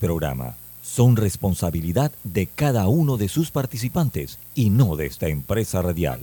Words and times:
programa 0.00 0.56
son 0.82 1.14
responsabilidad 1.14 2.10
de 2.24 2.46
cada 2.46 2.88
uno 2.88 3.16
de 3.16 3.28
sus 3.28 3.52
participantes 3.52 4.40
y 4.56 4.70
no 4.70 4.96
de 4.96 5.06
esta 5.06 5.28
empresa 5.28 5.82
radial. 5.82 6.22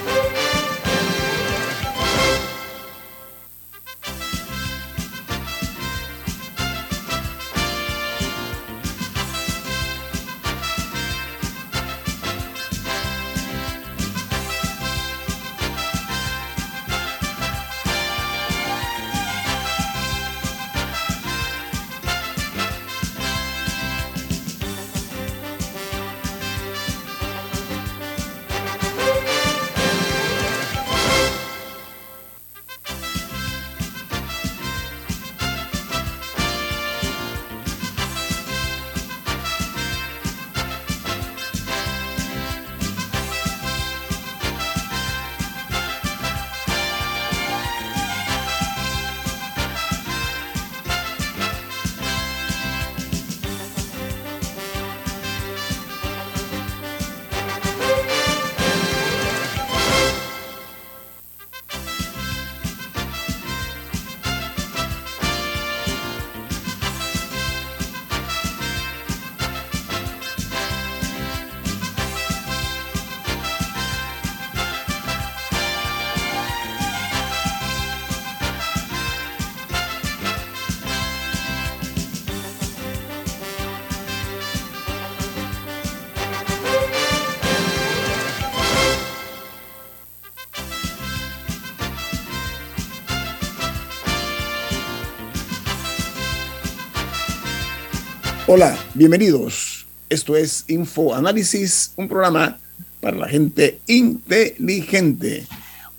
Hola, 98.53 98.77
bienvenidos. 98.95 99.85
Esto 100.09 100.35
es 100.35 100.65
Info 100.67 101.15
Análisis, 101.15 101.93
un 101.95 102.09
programa 102.09 102.59
para 102.99 103.15
la 103.15 103.29
gente 103.29 103.79
inteligente. 103.87 105.47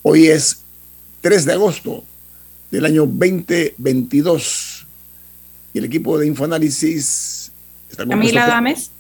Hoy 0.03 0.27
es 0.27 0.61
3 1.23 1.47
de 1.47 1.53
agosto 1.55 2.05
del 2.71 2.85
año 2.85 3.07
2022 3.07 4.87
y 5.73 5.79
el 5.79 5.87
equipo 5.87 6.19
de 6.19 6.27
Infoanálisis 6.27 7.51
está 7.91 8.05
con 8.05 8.11
Camila 8.11 8.47
Dames, 8.47 8.91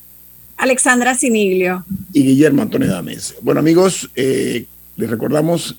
Alexandra 0.57 1.15
Siniglio 1.15 1.84
y 2.15 2.23
Guillermo 2.23 2.63
Antonio 2.63 2.89
Dames. 2.89 3.34
Bueno 3.43 3.61
amigos, 3.61 4.09
eh, 4.17 4.65
les 4.97 5.11
recordamos 5.11 5.79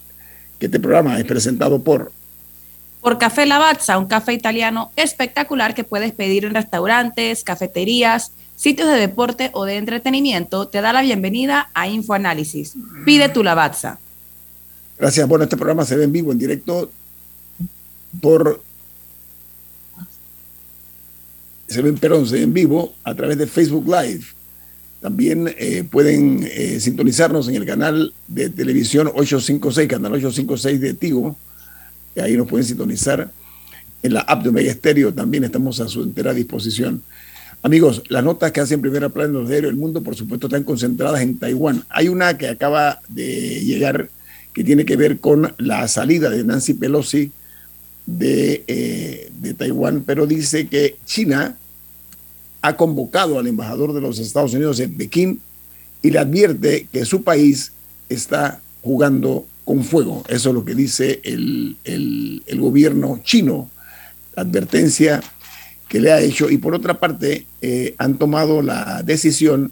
que 0.59 0.67
este 0.67 0.79
programa 0.79 1.17
es 1.17 1.25
presentado 1.25 1.81
por 1.81 2.11
por 3.03 3.17
Café 3.17 3.45
Lavazza, 3.45 3.97
un 3.97 4.05
café 4.05 4.31
italiano 4.31 4.91
espectacular 4.95 5.75
que 5.75 5.83
puedes 5.83 6.13
pedir 6.13 6.45
en 6.45 6.55
restaurantes, 6.55 7.43
cafeterías, 7.43 8.31
sitios 8.55 8.87
de 8.87 8.95
deporte 8.95 9.49
o 9.53 9.65
de 9.65 9.75
entretenimiento, 9.75 10.69
te 10.69 10.79
da 10.79 10.93
la 10.93 11.01
bienvenida 11.01 11.69
a 11.73 11.89
InfoAnálisis. 11.89 12.75
Pide 13.05 13.27
tu 13.27 13.43
Lavazza. 13.43 13.99
Gracias. 14.97 15.27
Bueno, 15.27 15.43
este 15.43 15.57
programa 15.57 15.83
se 15.83 15.97
ve 15.97 16.05
en 16.05 16.13
vivo, 16.13 16.31
en 16.31 16.39
directo, 16.39 16.89
por... 18.21 18.63
Se 21.67 21.81
ve, 21.81 21.91
perdón, 21.93 22.25
se 22.25 22.35
ve 22.35 22.43
en 22.43 22.53
vivo 22.53 22.93
a 23.03 23.13
través 23.13 23.37
de 23.37 23.47
Facebook 23.47 23.85
Live. 23.85 24.23
También 25.01 25.53
eh, 25.57 25.83
pueden 25.83 26.47
eh, 26.49 26.79
sintonizarnos 26.79 27.49
en 27.49 27.55
el 27.55 27.65
canal 27.65 28.13
de 28.29 28.49
televisión 28.49 29.07
856, 29.07 29.89
canal 29.89 30.13
856 30.13 30.79
de 30.79 30.93
Tigo 30.93 31.35
Ahí 32.21 32.37
nos 32.37 32.47
pueden 32.47 32.65
sintonizar. 32.65 33.31
En 34.01 34.13
la 34.13 34.21
app 34.21 34.43
de 34.43 34.49
Omega 34.49 34.69
Estéreo 34.69 35.13
también 35.13 35.45
estamos 35.45 35.79
a 35.79 35.87
su 35.87 36.03
entera 36.03 36.33
disposición. 36.33 37.01
Amigos, 37.61 38.03
las 38.09 38.23
notas 38.23 38.51
que 38.51 38.59
hacen 38.59 38.81
primera 38.81 39.07
plana 39.07 39.29
en 39.29 39.33
los 39.35 39.47
diarios 39.47 39.71
del 39.71 39.79
mundo, 39.79 40.03
por 40.03 40.15
supuesto, 40.15 40.47
están 40.47 40.65
concentradas 40.65 41.21
en 41.21 41.37
Taiwán. 41.37 41.85
Hay 41.89 42.09
una 42.09 42.37
que 42.37 42.49
acaba 42.49 42.99
de 43.07 43.61
llegar 43.63 44.09
que 44.53 44.65
tiene 44.65 44.83
que 44.83 44.97
ver 44.97 45.19
con 45.19 45.53
la 45.57 45.87
salida 45.87 46.29
de 46.29 46.43
Nancy 46.43 46.73
Pelosi 46.73 47.31
de, 48.05 48.63
eh, 48.67 49.31
de 49.39 49.53
Taiwán, 49.53 50.03
pero 50.05 50.27
dice 50.27 50.67
que 50.67 50.97
China 51.05 51.55
ha 52.61 52.75
convocado 52.75 53.39
al 53.39 53.47
embajador 53.47 53.93
de 53.93 54.01
los 54.01 54.19
Estados 54.19 54.53
Unidos 54.53 54.79
en 54.81 54.95
Pekín 54.95 55.39
y 56.01 56.11
le 56.11 56.19
advierte 56.19 56.87
que 56.91 57.05
su 57.05 57.23
país 57.23 57.71
está 58.09 58.59
jugando 58.81 59.45
con 59.65 59.83
fuego. 59.83 60.23
Eso 60.27 60.49
es 60.49 60.55
lo 60.55 60.65
que 60.65 60.75
dice 60.75 61.21
el, 61.23 61.77
gobierno 62.57 63.19
chino, 63.23 63.69
la 64.35 64.43
advertencia 64.43 65.21
que 65.87 65.99
le 65.99 66.11
ha 66.11 66.21
hecho. 66.21 66.49
Y 66.49 66.57
por 66.57 66.73
otra 66.73 66.99
parte, 66.99 67.45
eh, 67.61 67.95
han 67.97 68.17
tomado 68.17 68.61
la 68.61 69.03
decisión 69.03 69.71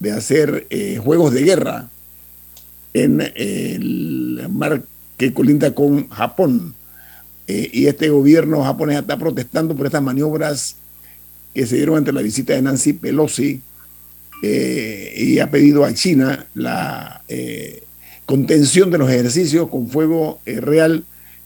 de 0.00 0.12
hacer 0.12 0.66
eh, 0.70 0.98
juegos 1.02 1.32
de 1.32 1.42
guerra 1.42 1.88
en 2.94 3.20
el 3.34 4.46
mar 4.50 4.82
que 5.16 5.32
colinda 5.32 5.74
con 5.74 6.08
Japón. 6.08 6.74
Eh, 7.48 7.70
y 7.72 7.86
este 7.86 8.08
gobierno 8.08 8.62
japonés 8.62 8.98
está 8.98 9.18
protestando 9.18 9.74
por 9.74 9.86
estas 9.86 10.02
maniobras 10.02 10.76
que 11.54 11.66
se 11.66 11.76
dieron 11.76 11.98
ante 11.98 12.12
la 12.12 12.22
visita 12.22 12.54
de 12.54 12.62
Nancy 12.62 12.94
Pelosi 12.94 13.60
y 14.44 15.38
ha 15.38 15.50
pedido 15.52 15.84
a 15.84 15.94
China 15.94 16.46
la 16.54 17.22
contención 18.32 18.90
de 18.90 18.96
los 18.96 19.10
ejercicios 19.10 19.68
con 19.68 19.90
fuego 19.90 20.40
eh, 20.46 20.58
real 20.58 21.04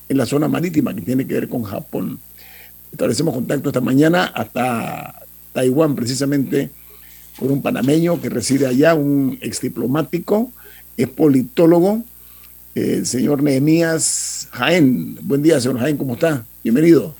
en 0.09 0.17
la 0.17 0.25
zona 0.25 0.47
marítima 0.47 0.95
que 0.95 1.01
tiene 1.01 1.27
que 1.27 1.35
ver 1.35 1.49
con 1.49 1.65
Japón. 1.65 2.21
Establecemos 2.93 3.35
contacto 3.35 3.71
esta 3.71 3.81
mañana 3.81 4.27
hasta 4.27 5.21
Taiwán, 5.53 5.97
precisamente 5.97 6.71
con 7.37 7.51
un 7.51 7.61
panameño 7.61 8.23
que 8.23 8.29
reside 8.29 8.69
allá, 8.69 8.95
un 8.95 9.37
ex 9.43 9.61
diplomático, 9.61 10.53
es 10.97 11.09
politólogo, 11.09 12.05
el 12.77 13.05
señor 13.05 13.43
Nehemías 13.43 14.49
Jaén. 14.53 15.19
Buen 15.23 15.43
día, 15.43 15.61
señor 15.61 15.81
Jaén, 15.81 15.97
¿cómo 15.97 16.15
está? 16.15 16.45
Bienvenido. 16.63 17.17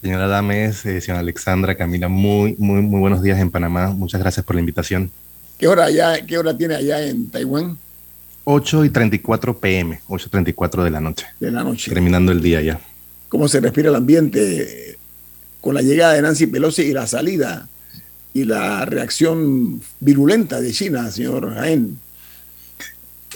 Señora 0.00 0.28
Dames, 0.28 0.86
eh, 0.86 1.00
señora 1.00 1.22
Alexandra, 1.22 1.76
Camila, 1.76 2.06
muy, 2.06 2.54
muy, 2.56 2.82
muy 2.82 3.00
buenos 3.00 3.20
días 3.20 3.40
en 3.40 3.50
Panamá. 3.50 3.88
Muchas 3.88 4.20
gracias 4.20 4.46
por 4.46 4.54
la 4.54 4.60
invitación. 4.60 5.10
¿Qué 5.58 5.66
hora, 5.66 5.86
allá, 5.86 6.24
qué 6.24 6.38
hora 6.38 6.56
tiene 6.56 6.76
allá 6.76 7.04
en 7.04 7.30
Taiwán? 7.30 7.76
8 8.50 8.86
y 8.86 8.90
34 8.90 9.58
pm, 9.58 10.00
8 10.08 10.26
y 10.26 10.30
34 10.30 10.84
de 10.84 10.90
la 10.90 11.02
noche. 11.02 11.26
De 11.38 11.50
la 11.50 11.62
noche. 11.62 11.90
Terminando 11.90 12.32
el 12.32 12.40
día 12.40 12.62
ya. 12.62 12.80
¿Cómo 13.28 13.46
se 13.46 13.60
respira 13.60 13.90
el 13.90 13.94
ambiente 13.94 14.96
con 15.60 15.74
la 15.74 15.82
llegada 15.82 16.14
de 16.14 16.22
Nancy 16.22 16.46
Pelosi 16.46 16.84
y 16.84 16.94
la 16.94 17.06
salida 17.06 17.68
y 18.32 18.44
la 18.44 18.86
reacción 18.86 19.82
virulenta 20.00 20.62
de 20.62 20.72
China, 20.72 21.10
señor 21.10 21.52
Jaén? 21.52 21.98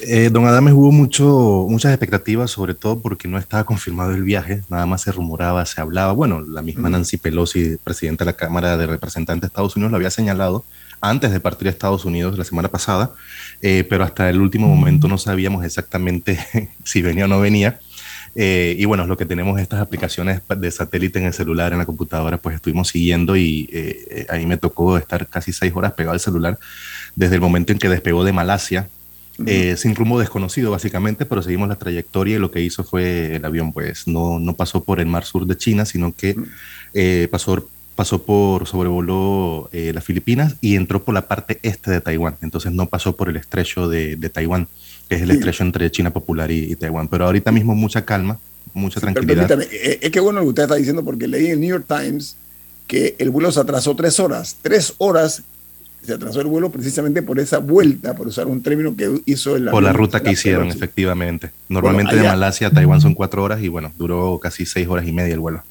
Eh, 0.00 0.30
don 0.32 0.46
Adames 0.46 0.72
hubo 0.72 0.90
mucho, 0.90 1.66
muchas 1.68 1.92
expectativas, 1.92 2.50
sobre 2.50 2.72
todo 2.72 3.00
porque 3.00 3.28
no 3.28 3.36
estaba 3.36 3.64
confirmado 3.64 4.12
el 4.12 4.22
viaje, 4.22 4.62
nada 4.70 4.86
más 4.86 5.02
se 5.02 5.12
rumoraba, 5.12 5.66
se 5.66 5.78
hablaba. 5.78 6.12
Bueno, 6.12 6.40
la 6.40 6.62
misma 6.62 6.88
Nancy 6.88 7.18
Pelosi, 7.18 7.76
presidenta 7.84 8.24
de 8.24 8.30
la 8.30 8.36
Cámara 8.36 8.78
de 8.78 8.86
Representantes 8.86 9.42
de 9.42 9.46
Estados 9.48 9.76
Unidos, 9.76 9.90
lo 9.90 9.98
había 9.98 10.10
señalado 10.10 10.64
antes 11.02 11.32
de 11.32 11.40
partir 11.40 11.66
a 11.66 11.70
Estados 11.70 12.04
Unidos 12.06 12.38
la 12.38 12.44
semana 12.44 12.68
pasada, 12.68 13.12
eh, 13.60 13.84
pero 13.90 14.04
hasta 14.04 14.30
el 14.30 14.40
último 14.40 14.68
momento 14.68 15.08
no 15.08 15.18
sabíamos 15.18 15.64
exactamente 15.64 16.38
si 16.84 17.02
venía 17.02 17.26
o 17.26 17.28
no 17.28 17.40
venía. 17.40 17.80
Eh, 18.34 18.76
y 18.78 18.86
bueno, 18.86 19.06
lo 19.06 19.18
que 19.18 19.26
tenemos 19.26 19.60
estas 19.60 19.80
aplicaciones 19.80 20.40
de 20.56 20.70
satélite 20.70 21.18
en 21.18 21.26
el 21.26 21.34
celular, 21.34 21.72
en 21.72 21.80
la 21.80 21.84
computadora, 21.84 22.38
pues 22.38 22.54
estuvimos 22.54 22.88
siguiendo 22.88 23.36
y 23.36 23.68
eh, 23.72 24.26
ahí 24.30 24.46
me 24.46 24.56
tocó 24.56 24.96
estar 24.96 25.26
casi 25.26 25.52
seis 25.52 25.72
horas 25.74 25.92
pegado 25.92 26.14
al 26.14 26.20
celular 26.20 26.58
desde 27.14 27.34
el 27.34 27.40
momento 27.42 27.72
en 27.72 27.78
que 27.78 27.90
despegó 27.90 28.24
de 28.24 28.32
Malasia, 28.32 28.88
sin 29.76 29.96
rumbo 29.96 30.20
desconocido 30.20 30.70
básicamente, 30.70 31.26
pero 31.26 31.42
seguimos 31.42 31.68
la 31.68 31.74
trayectoria 31.74 32.36
y 32.36 32.38
lo 32.38 32.52
que 32.52 32.60
hizo 32.60 32.84
fue 32.84 33.36
el 33.36 33.44
avión, 33.44 33.72
pues 33.72 34.06
no, 34.06 34.38
no 34.38 34.54
pasó 34.54 34.84
por 34.84 35.00
el 35.00 35.06
mar 35.06 35.24
sur 35.24 35.46
de 35.46 35.56
China, 35.56 35.84
sino 35.84 36.14
que 36.14 36.36
pasó 37.28 37.68
pasó 37.94 38.22
por, 38.22 38.66
sobrevoló 38.66 39.68
eh, 39.72 39.92
las 39.94 40.04
Filipinas 40.04 40.56
y 40.60 40.76
entró 40.76 41.02
por 41.02 41.14
la 41.14 41.28
parte 41.28 41.58
este 41.62 41.90
de 41.90 42.00
Taiwán. 42.00 42.36
Entonces 42.42 42.72
no 42.72 42.86
pasó 42.86 43.14
por 43.14 43.28
el 43.28 43.36
estrecho 43.36 43.88
de, 43.88 44.16
Taiwán, 44.32 44.68
que 45.08 45.16
es 45.16 45.22
el 45.22 45.30
estrecho 45.30 45.62
entre 45.62 45.90
China 45.90 46.10
Popular 46.10 46.50
y, 46.50 46.74
Taiwán. 46.76 47.08
Pero 47.08 47.26
ahorita 47.26 47.52
mismo 47.52 47.74
mucha 47.74 48.04
calma, 48.04 48.38
mucha 48.72 49.00
tranquilidad. 49.00 49.60
Eh, 49.62 49.98
es 50.02 50.10
que 50.10 50.20
bueno 50.20 50.40
lo 50.40 50.46
que 50.46 50.48
usted 50.50 50.62
está 50.64 50.74
diciendo 50.76 51.04
porque 51.04 51.28
leí 51.28 51.46
en 51.46 51.52
el 51.52 51.60
New 51.60 51.70
York 51.70 51.86
Times 51.86 52.36
que 52.86 53.14
el 53.18 53.30
vuelo 53.30 53.52
se 53.52 53.60
atrasó 53.60 53.94
tres 53.94 54.18
horas. 54.20 54.56
Tres 54.62 54.94
horas 54.98 55.42
se 56.04 56.14
atrasó 56.14 56.40
el 56.40 56.48
vuelo 56.48 56.70
precisamente 56.70 57.22
por 57.22 57.38
esa 57.38 57.58
vuelta, 57.58 58.14
por 58.14 58.26
usar 58.26 58.46
un 58.48 58.62
término 58.62 58.96
que 58.96 59.20
hizo 59.26 59.54
el 59.56 59.66
Por 59.66 59.82
la 59.82 59.92
ruta 59.92 60.20
que 60.22 60.32
hicieron, 60.32 60.68
efectivamente. 60.68 61.50
Normalmente 61.68 62.16
de 62.16 62.22
Malasia 62.22 62.68
a 62.68 62.70
Taiwán 62.70 63.00
son 63.00 63.14
cuatro 63.14 63.44
horas 63.44 63.62
y 63.62 63.68
bueno, 63.68 63.92
duró 63.96 64.38
casi 64.38 64.66
seis 64.66 64.88
horas 64.88 65.06
y 65.06 65.12
media 65.12 65.34
el 65.34 65.40
vuelo 65.40 65.62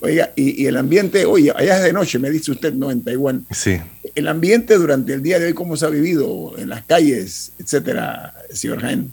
oiga, 0.00 0.32
y, 0.36 0.66
el 0.66 0.76
ambiente, 0.76 1.24
oye, 1.26 1.52
allá 1.54 1.78
es 1.78 1.84
de 1.84 1.92
noche, 1.92 2.18
me 2.18 2.30
dice 2.30 2.50
usted, 2.50 2.74
¿no? 2.74 2.90
En 2.90 3.02
Taiwán. 3.02 3.46
Sí. 3.50 3.78
El 4.14 4.28
ambiente 4.28 4.76
durante 4.76 5.14
el 5.14 5.22
día 5.22 5.38
de 5.38 5.46
hoy, 5.46 5.54
¿cómo 5.54 5.76
se 5.76 5.86
ha 5.86 5.88
vivido 5.88 6.54
en 6.58 6.68
las 6.68 6.84
calles, 6.84 7.52
etcétera, 7.58 8.34
señor 8.52 8.80
Jaén? 8.80 9.10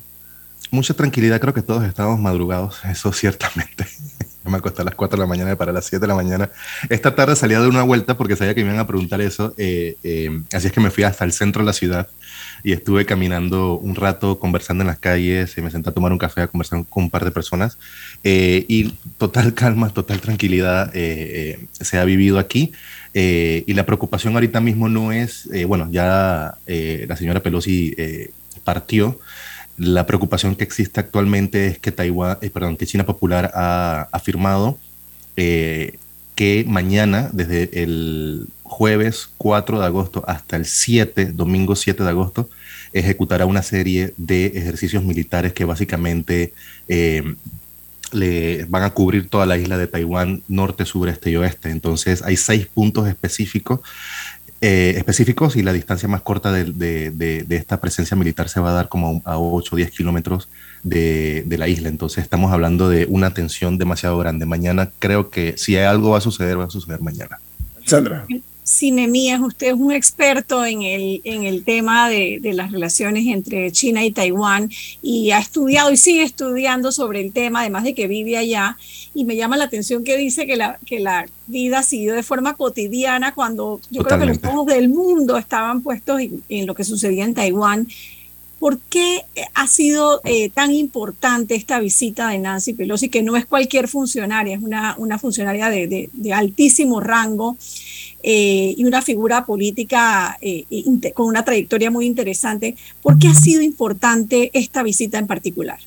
Mucha 0.72 0.94
tranquilidad, 0.94 1.40
creo 1.40 1.54
que 1.54 1.62
todos 1.62 1.84
estamos 1.84 2.20
madrugados, 2.20 2.80
eso 2.90 3.14
ciertamente. 3.14 3.86
me 4.44 4.58
acosté 4.58 4.82
a 4.82 4.86
las 4.86 4.96
4 4.96 5.18
de 5.18 5.22
la 5.22 5.28
mañana 5.28 5.56
para 5.56 5.72
las 5.72 5.86
7 5.86 6.02
de 6.02 6.08
la 6.08 6.16
mañana. 6.16 6.50
Esta 6.90 7.16
tarde 7.16 7.36
salía 7.36 7.60
de 7.62 7.68
una 7.68 7.84
vuelta 7.84 8.18
porque 8.18 8.36
sabía 8.36 8.54
que 8.56 8.62
me 8.62 8.70
iban 8.70 8.80
a 8.80 8.88
preguntar 8.88 9.22
eso, 9.22 9.54
eh, 9.58 9.96
eh, 10.04 10.42
así 10.52 10.68
es 10.68 10.74
que 10.74 10.80
me 10.80 10.92
fui 10.92 11.04
hasta 11.04 11.24
el 11.24 11.32
centro 11.32 11.62
de 11.62 11.68
la 11.68 11.74
ciudad 11.74 12.08
y 12.64 12.72
estuve 12.72 13.06
caminando 13.06 13.78
un 13.78 13.96
rato, 13.96 14.40
conversando 14.40 14.84
en 14.84 14.88
las 14.88 14.98
calles, 14.98 15.58
me 15.58 15.70
senté 15.70 15.90
a 15.90 15.94
tomar 15.94 16.14
un 16.14 16.18
café, 16.18 16.42
a 16.42 16.48
conversar 16.48 16.86
con 16.90 17.04
un 17.04 17.10
par 17.10 17.26
de 17.26 17.32
personas 17.32 17.78
eh, 18.24 18.66
y 18.70 18.94
total 19.18 19.54
calma, 19.54 19.90
total 19.90 20.22
tranquilidad 20.22 20.90
eh, 20.96 21.60
eh, 21.60 21.68
se 21.72 21.98
ha 21.98 22.06
vivido 22.06 22.40
aquí. 22.40 22.72
y 23.14 23.74
la 23.74 23.86
preocupación 23.86 24.34
ahorita 24.34 24.62
mismo 24.62 24.88
no 24.90 25.12
es, 25.12 25.48
bueno, 25.68 25.88
ya 25.92 26.58
la 26.66 27.16
señora 27.16 27.44
Pelosi 27.44 27.96
partió. 28.64 29.20
La 29.78 30.06
preocupación 30.06 30.56
que 30.56 30.64
existe 30.64 31.00
actualmente 31.00 31.68
es 31.68 31.80
que 31.80 31.92
Taiwán, 31.92 32.38
perdón, 32.54 32.78
que 32.78 32.88
China 32.88 33.06
Popular 33.06 33.52
ha 33.54 34.08
afirmado 34.12 34.80
que 35.36 36.66
mañana, 36.68 37.30
desde 37.34 37.84
el 37.84 38.48
jueves 38.74 39.30
4 39.38 39.80
de 39.80 39.86
agosto 39.86 40.24
hasta 40.28 40.56
el 40.56 40.66
7, 40.66 41.28
domingo 41.34 41.76
7 41.76 42.04
de 42.04 42.10
agosto, 42.10 42.50
ejecutará 42.92 43.46
una 43.46 43.62
serie 43.62 44.14
de 44.18 44.48
ejercicios 44.48 45.04
militares 45.04 45.54
que 45.54 45.66
básicamente 45.66 46.54
eh, 46.88 47.36
le 48.12 48.66
van 48.66 48.84
a 48.84 48.92
cubrir 48.92 49.30
toda 49.30 49.46
la 49.46 49.58
isla 49.58 49.78
de 49.78 49.88
Taiwán, 49.88 50.44
norte, 50.48 50.86
sur, 50.86 51.08
este 51.08 51.32
y 51.32 51.36
oeste. 51.36 51.70
Entonces 51.70 52.24
hay 52.24 52.36
seis 52.36 52.68
puntos 52.68 53.08
específicos 53.08 53.80
eh, 54.66 54.94
específicos 54.96 55.58
y 55.58 55.62
la 55.62 55.74
distancia 55.74 56.08
más 56.08 56.22
corta 56.22 56.50
de, 56.54 57.46
esta 57.50 57.82
presencia 57.82 58.16
militar 58.16 58.48
se 58.48 58.62
va 58.62 58.70
a 58.70 58.74
dar 58.74 58.88
como 58.88 59.22
a 59.26 59.38
8 59.38 59.70
o 59.74 59.76
10 59.76 59.92
kilómetros 59.92 60.48
de, 60.84 61.44
la 61.58 61.68
isla. 61.68 61.90
Entonces 61.90 62.24
estamos 62.24 62.54
hablando 62.54 62.88
de 62.88 63.06
una 63.10 63.34
tensión 63.34 63.78
demasiado 63.78 64.18
grande. 64.18 64.46
Mañana 64.46 64.90
creo 65.00 65.30
que 65.30 65.56
si 65.58 65.76
algo 65.76 66.12
va 66.12 66.20
a 66.20 66.22
suceder, 66.22 66.58
va 66.58 66.64
a 66.64 66.70
suceder 66.70 67.02
mañana. 67.02 67.40
Sandra. 67.86 68.26
Cinemías, 68.66 69.42
usted 69.42 69.68
es 69.68 69.74
un 69.74 69.92
experto 69.92 70.66
en 70.66 70.84
el, 70.84 71.22
en 71.26 71.44
el 71.44 71.64
tema 71.64 72.10
de, 72.10 72.40
las 72.54 72.72
relaciones 72.72 73.26
entre 73.28 73.72
China 73.72 74.06
y 74.06 74.12
Taiwán 74.12 74.70
y 75.02 75.32
ha 75.32 75.40
estudiado 75.40 75.92
y 75.92 75.98
sigue 75.98 76.24
estudiando 76.24 76.92
sobre 76.92 77.22
el 77.22 77.34
tema, 77.34 77.62
además 77.62 77.84
de 77.84 77.94
que 77.94 78.08
vive 78.08 78.38
allá. 78.38 78.78
Y 79.14 79.26
me 79.26 79.36
llama 79.36 79.58
la 79.58 79.66
atención 79.66 80.04
que 80.04 80.18
dice 80.18 80.48
que 80.48 80.56
la, 80.56 80.80
que 80.86 81.00
la 81.00 81.26
vida 81.48 81.80
ha 81.80 81.84
sido 81.84 82.16
de 82.16 82.24
forma 82.24 82.56
cotidiana 82.56 83.34
cuando 83.34 83.82
yo 83.90 84.04
creo 84.04 84.20
que 84.20 84.26
los 84.26 84.40
ojos 84.44 84.68
del 84.68 84.90
mundo 84.90 85.38
estaban 85.38 85.82
puestos 85.82 86.22
en, 86.22 86.66
lo 86.66 86.74
que 86.74 86.86
sucedía 86.86 87.26
en 87.26 87.34
Taiwán. 87.34 87.88
¿Por 88.60 88.80
qué 88.80 89.24
ha 89.56 89.68
sido 89.68 90.22
eh, 90.24 90.50
tan 90.50 90.72
importante 90.72 91.56
esta 91.56 91.82
visita 91.82 92.30
de 92.30 92.40
Nancy 92.40 92.72
Pelosi, 92.72 93.10
que 93.10 93.22
no 93.22 93.36
es 93.36 93.46
cualquier 93.46 93.90
funcionaria, 93.90 94.56
es 94.56 94.64
una, 94.64 94.96
una 94.98 95.20
funcionaria 95.20 95.70
de, 95.70 96.10
de 96.14 96.34
altísimo 96.34 97.02
rango? 97.02 97.58
Eh, 98.26 98.74
y 98.78 98.86
una 98.86 99.02
figura 99.02 99.46
política 99.46 100.38
eh, 100.42 100.64
con 101.14 101.28
una 101.28 101.44
trayectoria 101.44 101.92
muy 101.92 102.06
interesante. 102.06 102.78
¿Por 103.02 103.20
qué 103.20 103.28
ha 103.28 103.36
sido 103.36 103.62
importante 103.62 104.50
esta 104.54 104.82
visita 104.82 105.20
en 105.20 105.28
particular? 105.28 105.80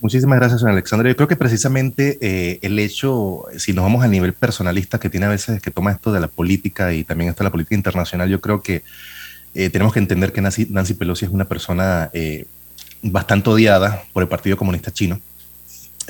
Muchísimas 0.00 0.38
gracias, 0.38 0.60
señor 0.60 0.74
Alexandra. 0.74 1.08
Yo 1.08 1.16
creo 1.16 1.26
que 1.26 1.36
precisamente 1.36 2.18
eh, 2.20 2.58
el 2.60 2.78
hecho, 2.78 3.44
si 3.56 3.72
nos 3.72 3.82
vamos 3.82 4.04
a 4.04 4.08
nivel 4.08 4.34
personalista 4.34 5.00
que 5.00 5.08
tiene 5.08 5.24
a 5.24 5.30
veces 5.30 5.62
que 5.62 5.70
toma 5.70 5.92
esto 5.92 6.12
de 6.12 6.20
la 6.20 6.28
política 6.28 6.92
y 6.92 7.02
también 7.02 7.34
de 7.36 7.44
la 7.44 7.50
política 7.50 7.74
internacional, 7.74 8.28
yo 8.28 8.40
creo 8.42 8.62
que 8.62 8.82
tenemos 9.54 9.92
que 9.92 9.98
entender 9.98 10.32
que 10.32 10.40
Nancy, 10.40 10.68
Nancy 10.70 10.94
Pelosi 10.94 11.24
es 11.24 11.32
una 11.32 11.46
persona 11.46 12.12
bastante 13.02 13.50
odiada 13.50 14.04
por 14.12 14.22
el 14.22 14.28
Partido 14.28 14.56
Comunista 14.56 14.92
Chino. 14.92 15.20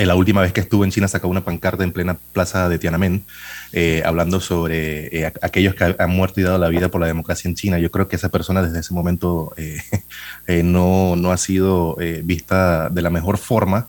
La 0.06 0.14
última 0.14 0.40
vez 0.42 0.52
que 0.52 0.60
estuvo 0.60 0.84
en 0.84 0.90
China 0.90 1.08
sacó 1.08 1.28
una 1.28 1.44
pancarta 1.44 1.82
en 1.82 1.92
plena 1.92 2.18
plaza 2.32 2.68
de 2.68 2.78
Tiananmen 2.78 3.24
eh, 3.72 4.02
hablando 4.04 4.40
sobre 4.40 5.06
eh, 5.14 5.32
aquellos 5.42 5.74
que 5.74 5.96
han 5.98 6.10
muerto 6.10 6.40
y 6.40 6.44
dado 6.44 6.56
la 6.56 6.68
vida 6.68 6.88
por 6.88 7.00
la 7.00 7.08
democracia 7.08 7.48
en 7.48 7.54
China. 7.54 7.78
Yo 7.78 7.90
creo 7.90 8.08
que 8.08 8.16
esa 8.16 8.28
persona 8.28 8.62
desde 8.62 8.80
ese 8.80 8.94
momento 8.94 9.52
eh, 9.56 9.82
no, 10.62 11.16
no, 11.16 11.32
ha 11.32 11.36
sido 11.36 11.96
vista 12.22 12.88
de 12.90 13.02
la 13.02 13.10
mejor 13.10 13.38
forma. 13.38 13.88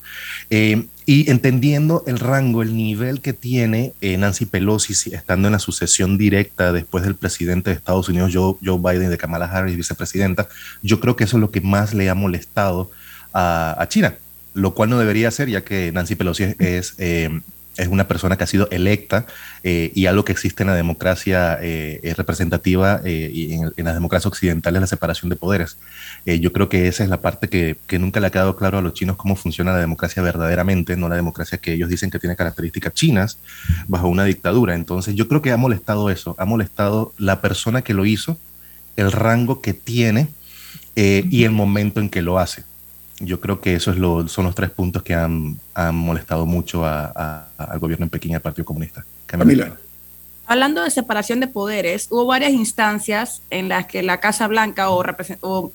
y 0.50 1.32
entendiendo 1.32 2.04
el 2.08 2.20
rango, 2.20 2.62
el 2.62 2.76
nivel 2.76 3.22
que 3.22 3.34
tiene 3.34 3.94
Nancy 4.02 4.46
Pelosi 4.46 4.94
estando 5.14 5.48
en 5.48 5.54
la 5.54 5.60
sucesión 5.60 6.18
directa 6.18 6.72
después 6.74 7.04
del 7.04 7.16
presidente 7.16 7.70
de 7.70 7.76
Estados 7.76 8.10
Unidos, 8.10 8.32
Joe, 8.34 8.56
Joe 8.64 8.80
Biden, 8.80 9.10
de 9.10 9.18
Kamala 9.18 9.46
Harris, 9.46 9.76
vicepresidenta, 9.76 10.50
yo 10.82 11.00
creo 11.00 11.16
que 11.16 11.24
eso 11.24 11.38
es 11.38 11.42
lo 11.42 11.52
que 11.52 11.62
más 11.62 11.94
le 11.94 12.10
ha 12.10 12.16
molestado 12.16 12.92
a 13.32 13.86
China, 13.90 14.16
lo 14.54 14.74
cual 14.74 14.90
no 14.90 15.00
debería 15.00 15.32
ser, 15.32 15.50
ya 15.50 15.64
que 15.64 15.92
Nancy 15.92 16.16
Pelosi 16.16 16.56
es, 16.60 16.96
es 17.80 17.88
una 17.88 18.08
persona 18.08 18.38
que 18.38 18.44
ha 18.44 18.48
sido 18.48 18.68
electa 18.72 19.26
eh, 19.64 19.92
y 19.96 20.06
algo 20.06 20.26
que 20.26 20.34
existe 20.34 20.64
en 20.64 20.68
la 20.68 20.76
democracia 20.76 21.58
eh, 21.62 22.14
representativa 22.18 23.02
eh, 23.06 23.32
y 23.34 23.54
en, 23.54 23.74
en, 23.76 23.86
las 23.86 23.94
democracias 23.94 24.28
occidentales 24.28 24.82
la 24.82 24.88
separación 24.88 25.30
de 25.30 25.36
poderes. 25.36 25.78
yo 26.26 26.52
creo 26.52 26.68
que 26.68 26.88
esa 26.88 27.04
es 27.04 27.10
la 27.10 27.22
parte 27.22 27.48
que, 27.48 27.78
que, 27.88 27.98
nunca 27.98 28.20
le 28.20 28.28
ha 28.28 28.32
quedado 28.32 28.56
claro 28.56 28.78
a 28.78 28.82
los 28.82 28.94
chinos 28.94 29.16
cómo 29.16 29.36
funciona 29.36 29.72
la 29.72 29.80
democracia 29.80 30.22
verdaderamente, 30.22 30.98
no 30.98 31.08
la 31.08 31.16
democracia 31.16 31.58
que 31.58 31.74
ellos 31.74 31.90
dicen 31.90 32.12
que 32.12 32.20
tiene 32.20 32.36
características 32.36 32.94
chinas 32.94 33.40
bajo 33.88 34.08
una 34.08 34.26
dictadura. 34.26 34.76
Entonces 34.76 35.16
yo 35.16 35.28
creo 35.28 35.42
que 35.42 35.52
ha 35.52 35.58
molestado 35.58 36.10
eso, 36.10 36.36
ha 36.38 36.46
molestado 36.46 37.14
la 37.18 37.42
persona 37.42 37.82
que 37.82 37.94
lo 37.94 38.06
hizo, 38.06 38.38
el 38.98 39.12
rango 39.12 39.62
que 39.62 39.74
tiene 39.74 40.28
y 40.96 41.46
el 41.46 41.52
momento 41.52 42.02
en 42.02 42.10
que 42.10 42.22
lo 42.22 42.40
hace. 42.40 42.64
Yo 43.20 43.40
creo 43.40 43.60
que 43.60 43.76
esos 43.76 43.96
son 44.32 44.46
los 44.46 44.56
tres 44.56 44.70
puntos 44.70 45.04
que 45.04 45.14
han, 45.14 45.60
molestado 45.94 46.46
mucho 46.46 46.86
al 46.86 47.80
gobierno 47.80 48.06
en 48.06 48.10
Pekín 48.10 48.32
y 48.32 48.36
al 48.36 48.42
Partido 48.42 48.66
Comunista. 48.66 49.06
Camila. 49.26 49.78
Hablando 50.46 50.84
de 50.84 50.90
separación 50.90 51.40
de 51.40 51.48
poderes, 51.48 52.08
hubo 52.10 52.26
varias 52.26 52.52
instancias 52.54 53.44
en 53.52 53.70
las 53.70 53.86
que 53.86 54.02
la 54.02 54.20
Casa 54.20 54.48
Blanca 54.48 54.90
o, 54.90 55.06
o 55.42 55.72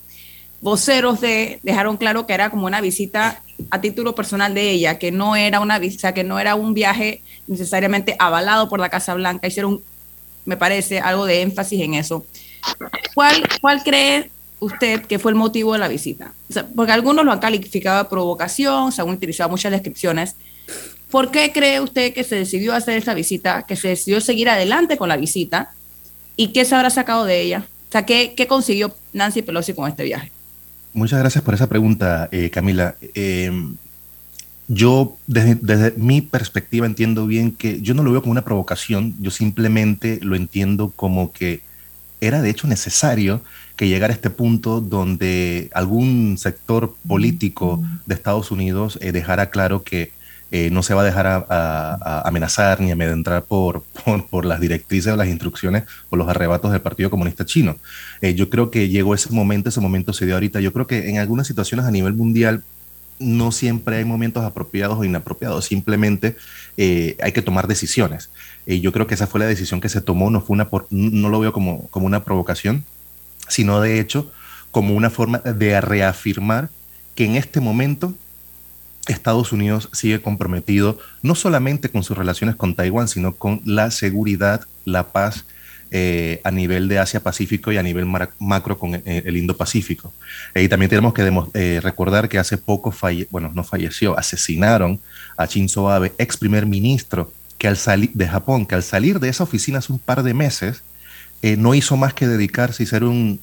voceros 0.60 1.20
de, 1.20 1.60
dejaron 1.62 1.96
claro 1.98 2.26
que 2.26 2.32
era 2.32 2.50
como 2.50 2.66
una 2.66 2.80
visita 2.80 3.42
a 3.70 3.80
título 3.80 4.14
personal 4.14 4.54
de 4.54 4.70
ella, 4.70 4.98
que 4.98 5.12
no 5.12 5.36
era 5.36 5.60
una 5.60 5.78
visita, 5.78 6.14
que 6.14 6.24
no 6.24 6.40
era 6.40 6.54
un 6.54 6.74
viaje 6.74 7.22
necesariamente 7.46 8.16
avalado 8.18 8.68
por 8.68 8.80
la 8.80 8.88
Casa 8.88 9.14
Blanca. 9.14 9.46
Hicieron, 9.46 9.80
me 10.46 10.56
parece, 10.56 11.00
algo 11.00 11.26
de 11.26 11.42
énfasis 11.42 11.80
en 11.82 11.94
eso. 11.94 12.24
¿Cuál, 13.14 13.44
cuál 13.60 13.82
cree 13.84 14.30
usted 14.64 15.02
qué 15.02 15.18
fue 15.18 15.32
el 15.32 15.36
motivo 15.36 15.72
de 15.72 15.78
la 15.78 15.88
visita? 15.88 16.32
porque 16.76 16.92
algunos 16.92 17.24
lo 17.24 17.32
han 17.32 17.40
calificado 17.40 18.02
de 18.02 18.08
provocación, 18.08 18.92
se 18.92 19.02
han 19.02 19.08
utilizado 19.08 19.50
muchas 19.50 19.72
descripciones. 19.72 20.36
¿Por 21.10 21.30
qué 21.30 21.52
cree 21.52 21.80
usted 21.80 22.12
que 22.12 22.24
se 22.24 22.36
decidió 22.36 22.74
hacer 22.74 22.96
esta 22.96 23.14
visita, 23.14 23.64
que 23.66 23.76
se 23.76 23.88
decidió 23.88 24.20
seguir 24.20 24.48
adelante 24.48 24.96
con 24.96 25.08
la 25.08 25.16
visita? 25.16 25.72
¿Y 26.36 26.48
qué 26.48 26.64
se 26.64 26.74
habrá 26.74 26.90
sacado 26.90 27.24
de 27.24 27.40
ella? 27.40 27.66
O 27.88 27.92
sea, 27.92 28.04
¿qué, 28.04 28.34
qué 28.36 28.46
consiguió 28.46 28.94
Nancy 29.12 29.42
Pelosi 29.42 29.74
con 29.74 29.88
este 29.88 30.04
viaje? 30.04 30.32
Muchas 30.92 31.18
gracias 31.18 31.42
por 31.42 31.54
esa 31.54 31.68
pregunta, 31.68 32.28
eh, 32.32 32.50
Camila. 32.50 32.96
Eh, 33.14 33.50
yo, 34.68 35.16
desde, 35.26 35.56
desde, 35.56 35.92
mi 35.96 36.20
perspectiva, 36.20 36.86
entiendo 36.86 37.26
bien 37.26 37.52
que 37.52 37.80
yo 37.80 37.94
no 37.94 38.02
lo 38.02 38.12
veo 38.12 38.22
como 38.22 38.32
una 38.32 38.44
provocación, 38.44 39.14
yo 39.20 39.30
simplemente 39.30 40.18
lo 40.22 40.36
entiendo 40.36 40.92
como 40.94 41.32
que 41.32 41.62
era 42.20 42.42
de 42.42 42.50
hecho 42.50 42.66
necesario 42.66 43.42
que 43.76 43.88
llegara 43.88 44.12
a 44.12 44.16
este 44.16 44.30
punto 44.30 44.80
donde 44.80 45.70
algún 45.74 46.38
sector 46.38 46.94
político 47.06 47.82
de 48.06 48.14
Estados 48.14 48.50
Unidos 48.50 48.98
eh, 49.00 49.12
dejara 49.12 49.50
claro 49.50 49.82
que 49.82 50.12
eh, 50.56 50.70
no 50.70 50.84
se 50.84 50.94
va 50.94 51.02
a 51.02 51.04
dejar 51.04 51.26
a, 51.26 52.22
amenazar 52.24 52.80
ni 52.80 52.92
amedrentar 52.92 53.42
por, 53.42 53.82
por, 54.04 54.26
por, 54.28 54.44
las 54.44 54.60
directrices 54.60 55.12
o 55.12 55.16
las 55.16 55.26
instrucciones 55.26 55.82
o 56.10 56.16
los 56.16 56.28
arrebatos 56.28 56.70
del 56.70 56.80
Partido 56.80 57.10
Comunista 57.10 57.44
Chino. 57.44 57.76
Eh, 58.20 58.34
yo 58.34 58.50
creo 58.50 58.70
que 58.70 58.88
llegó 58.88 59.16
ese 59.16 59.30
momento, 59.30 59.68
ese 59.70 59.80
momento 59.80 60.12
se 60.12 60.26
dio 60.26 60.34
ahorita. 60.34 60.60
Yo 60.60 60.72
creo 60.72 60.86
que 60.86 61.10
en 61.10 61.18
algunas 61.18 61.48
situaciones 61.48 61.86
a 61.86 61.90
nivel 61.90 62.12
mundial 62.12 62.62
no 63.18 63.50
siempre 63.50 63.96
hay 63.96 64.04
momentos 64.04 64.44
apropiados 64.44 64.96
o 64.96 65.04
inapropiados, 65.04 65.64
simplemente 65.64 66.36
eh, 66.76 67.16
hay 67.20 67.32
que 67.32 67.42
tomar 67.42 67.66
decisiones. 67.66 68.30
Y 68.64 68.80
yo 68.80 68.92
creo 68.92 69.08
que 69.08 69.14
esa 69.14 69.26
fue 69.26 69.40
la 69.40 69.46
decisión 69.46 69.80
que 69.80 69.88
se 69.88 70.00
tomó, 70.00 70.30
no, 70.30 70.40
fue 70.40 70.54
una 70.54 70.68
no 70.90 71.28
lo 71.30 71.40
veo 71.40 71.52
como, 71.52 71.88
como 71.88 72.06
una 72.06 72.22
provocación, 72.22 72.84
sino 73.48 73.80
de 73.80 74.00
hecho 74.00 74.32
como 74.70 74.94
una 74.94 75.10
forma 75.10 75.38
de 75.38 75.80
reafirmar 75.80 76.68
que 77.14 77.24
en 77.24 77.36
este 77.36 77.60
momento 77.60 78.14
Estados 79.06 79.52
Unidos 79.52 79.88
sigue 79.92 80.20
comprometido 80.20 80.98
no 81.22 81.34
solamente 81.34 81.90
con 81.90 82.02
sus 82.02 82.16
relaciones 82.16 82.56
con 82.56 82.74
Taiwán, 82.74 83.08
sino 83.08 83.34
con 83.34 83.60
la 83.64 83.90
seguridad, 83.90 84.66
la 84.84 85.12
paz 85.12 85.44
eh, 85.90 86.40
a 86.42 86.50
nivel 86.50 86.88
de 86.88 86.98
Asia-Pacífico 86.98 87.70
y 87.70 87.76
a 87.76 87.82
nivel 87.82 88.06
macro 88.40 88.78
con 88.78 88.94
eh, 88.96 89.02
el 89.04 89.36
Indo-Pacífico. 89.36 90.12
y 90.54 90.68
también 90.68 90.88
tenemos 90.88 91.14
que 91.14 91.22
eh, 91.54 91.80
recordar 91.80 92.28
que 92.28 92.38
hace 92.38 92.58
poco, 92.58 92.92
bueno, 93.30 93.52
no 93.54 93.62
falleció, 93.62 94.18
asesinaron 94.18 94.98
a 95.36 95.46
Shinzo 95.46 95.90
Abe, 95.90 96.12
ex 96.18 96.36
primer 96.36 96.66
ministro 96.66 97.32
que 97.58 97.68
al 97.68 97.78
de 98.12 98.26
Japón, 98.26 98.66
que 98.66 98.74
al 98.74 98.82
salir 98.82 99.20
de 99.20 99.28
esa 99.28 99.44
oficina 99.44 99.78
hace 99.78 99.92
un 99.92 100.00
par 100.00 100.22
de 100.22 100.34
meses, 100.34 100.82
no 101.58 101.74
hizo 101.74 101.96
más 101.96 102.14
que 102.14 102.26
dedicarse 102.26 102.82
y 102.82 102.86
ser 102.86 103.04
un, 103.04 103.38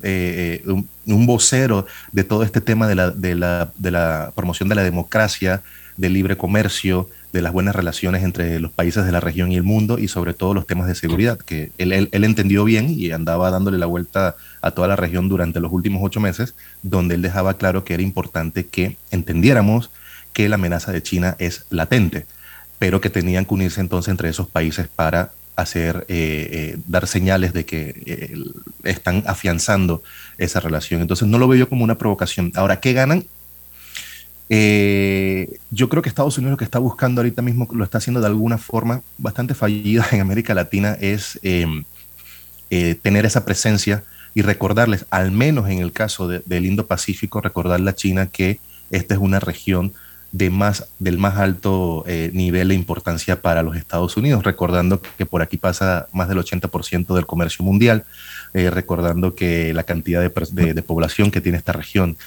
un, 1.06 1.26
vocero 1.26 1.86
de 2.12 2.24
todo 2.24 2.44
este 2.44 2.60
tema 2.60 2.88
de 2.88 2.96
la, 2.96 3.12
de 3.12 3.36
la, 3.36 3.72
de 3.78 3.92
la 3.92 4.32
promoción 4.36 4.70
de 4.70 4.76
la 4.76 4.84
democracia, 4.84 5.62
del 5.98 6.14
libre 6.14 6.36
comercio, 6.36 7.10
de 7.32 7.42
las 7.42 7.54
buenas 7.54 7.76
relaciones 7.76 8.24
entre 8.24 8.60
los 8.60 8.72
países 8.72 9.06
de 9.06 9.12
la 9.12 9.20
región 9.20 9.52
y 9.52 9.56
el 9.56 9.64
mundo 9.64 10.00
y 10.00 10.08
sobre 10.08 10.34
todo 10.34 10.54
los 10.54 10.68
temas 10.68 10.88
de 10.88 10.96
seguridad, 10.96 11.38
que 11.38 11.72
él, 11.78 11.94
él, 11.94 12.24
entendió 12.24 12.64
bien 12.64 12.88
y 12.90 13.12
andaba 13.12 13.52
dándole 13.52 13.78
la 13.78 13.86
vuelta 13.86 14.36
a 14.62 14.72
toda 14.72 14.88
la 14.88 14.96
región 14.96 15.30
durante 15.30 15.60
los 15.60 15.72
últimos 15.72 16.02
ocho 16.04 16.20
meses, 16.20 16.56
donde 16.82 17.16
él 17.16 17.22
dejaba 17.22 17.54
claro 17.56 17.84
que 17.84 17.94
era 17.94 18.04
importante 18.04 18.66
que 18.66 18.98
entendiéramos 19.12 19.92
que 20.34 20.50
la 20.50 20.56
amenaza 20.56 20.92
de 20.92 21.04
China 21.04 21.36
es 21.40 21.66
latente, 21.70 22.26
pero 22.80 23.00
que 23.00 23.10
tenían 23.10 23.46
que 23.46 23.54
unirse 23.54 23.80
entonces 23.80 24.10
entre 24.10 24.30
esos 24.30 24.48
países 24.48 24.88
para 24.88 25.32
hacer, 25.62 26.06
eh, 26.08 26.50
eh, 26.52 26.78
dar 26.88 27.08
señales 27.08 27.54
de 27.54 27.66
que 27.66 28.04
eh, 28.06 28.36
están 28.84 29.24
afianzando 29.26 30.04
esa 30.38 30.60
relación. 30.60 31.02
Entonces 31.02 31.28
no 31.28 31.38
lo 31.38 31.48
veo 31.48 31.60
yo 31.60 31.70
como 31.70 31.84
una 31.84 31.98
provocación. 31.98 32.52
Ahora, 32.56 32.80
¿qué 32.80 32.94
ganan? 32.94 33.26
Eh, 34.50 35.60
yo 35.70 35.88
creo 35.90 36.02
que 36.02 36.10
Estados 36.10 36.38
Unidos 36.38 36.52
lo 36.52 36.58
que 36.58 36.66
está 36.66 36.80
buscando 36.80 37.22
ahorita 37.22 37.42
mismo, 37.42 37.68
lo 37.74 37.84
está 37.84 38.00
haciendo 38.00 38.20
de 38.20 38.28
alguna 38.28 38.58
forma 38.58 39.02
bastante 39.18 39.54
fallida 39.54 40.06
en 40.12 40.22
América 40.22 40.54
Latina, 40.54 40.98
es 41.00 41.40
em, 41.44 41.84
tener 43.02 43.26
esa 43.26 43.44
presencia 43.44 44.04
y 44.34 44.42
recordarles, 44.44 45.06
al 45.10 45.32
menos 45.32 45.70
en 45.70 45.80
el 45.80 45.92
caso 45.92 46.28
del 46.28 46.66
Indo-Pacífico, 46.66 47.42
recordarle 47.42 47.90
a 47.90 47.96
China 47.96 48.28
que 48.28 48.60
esta 48.90 49.14
es 49.14 49.20
una 49.20 49.40
región 49.40 49.94
de 50.32 50.50
más, 50.50 50.88
del 51.00 51.18
más 51.18 51.38
alto 51.38 52.04
eh, 52.08 52.32
nivel 52.34 52.70
de 52.70 52.76
importancia 52.76 53.42
para 53.42 53.64
los 53.64 53.76
Estados 53.76 54.18
Unidos, 54.18 54.44
recordando 54.44 55.02
que 55.02 55.26
por 55.26 55.42
aquí 55.42 55.58
pasa 55.58 56.08
más 56.12 56.30
del 56.30 56.38
80% 56.38 57.16
del 57.16 57.26
comercio 57.26 57.66
mundial, 57.66 58.06
recordando 58.54 59.34
que 59.34 59.74
la 59.74 59.84
cantidad 59.84 60.22
de, 60.22 60.74
de, 60.74 60.82
población 60.82 61.32
que 61.32 61.40
tiene 61.40 61.58
esta 61.58 61.72
región. 61.72 62.18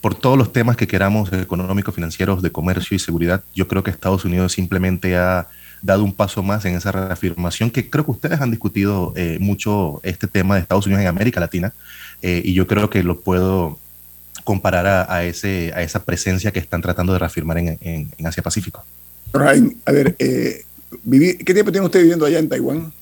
Por 0.00 0.14
todos 0.14 0.36
los 0.36 0.52
temas 0.52 0.76
que 0.76 0.86
queramos, 0.86 1.32
económicos, 1.32 1.94
financieros, 1.94 2.42
de 2.42 2.50
comercio 2.50 2.94
y 2.94 2.98
seguridad, 2.98 3.44
yo 3.54 3.68
creo 3.68 3.82
que 3.82 3.90
Estados 3.90 4.24
Unidos 4.24 4.52
simplemente 4.52 5.16
ha 5.16 5.46
dado 5.84 6.02
un 6.02 6.14
paso 6.14 6.42
más 6.42 6.64
en 6.64 6.74
esa 6.74 6.92
reafirmación 6.92 7.70
que 7.70 7.90
creo 7.90 8.04
que 8.04 8.10
ustedes 8.10 8.40
han 8.40 8.50
discutido 8.50 9.12
eh, 9.16 9.36
mucho 9.38 10.00
este 10.02 10.26
tema 10.26 10.54
de 10.54 10.62
Estados 10.62 10.86
Unidos 10.86 11.02
en 11.02 11.08
América 11.08 11.40
Latina 11.40 11.74
eh, 12.22 12.40
y 12.42 12.54
yo 12.54 12.66
creo 12.66 12.88
que 12.88 13.02
lo 13.02 13.20
puedo 13.20 13.78
comparar 14.44 15.06
a, 15.10 15.24
ese, 15.24 15.72
a 15.74 15.82
esa 15.82 16.04
presencia 16.04 16.50
que 16.50 16.58
están 16.58 16.82
tratando 16.82 17.12
de 17.12 17.18
reafirmar 17.18 17.58
en, 17.58 17.78
en, 17.80 18.26
Asia 18.26 18.42
Pacífico. 18.42 18.84
a 19.32 19.92
ver, 19.92 20.14
eh, 20.18 20.64
¿qué 21.10 21.54
tiempo 21.54 21.72
tiene 21.72 21.86
usted 21.86 22.00
viviendo 22.00 22.26
allá 22.26 22.38
en 22.38 22.48
Taiwán? 22.48 22.92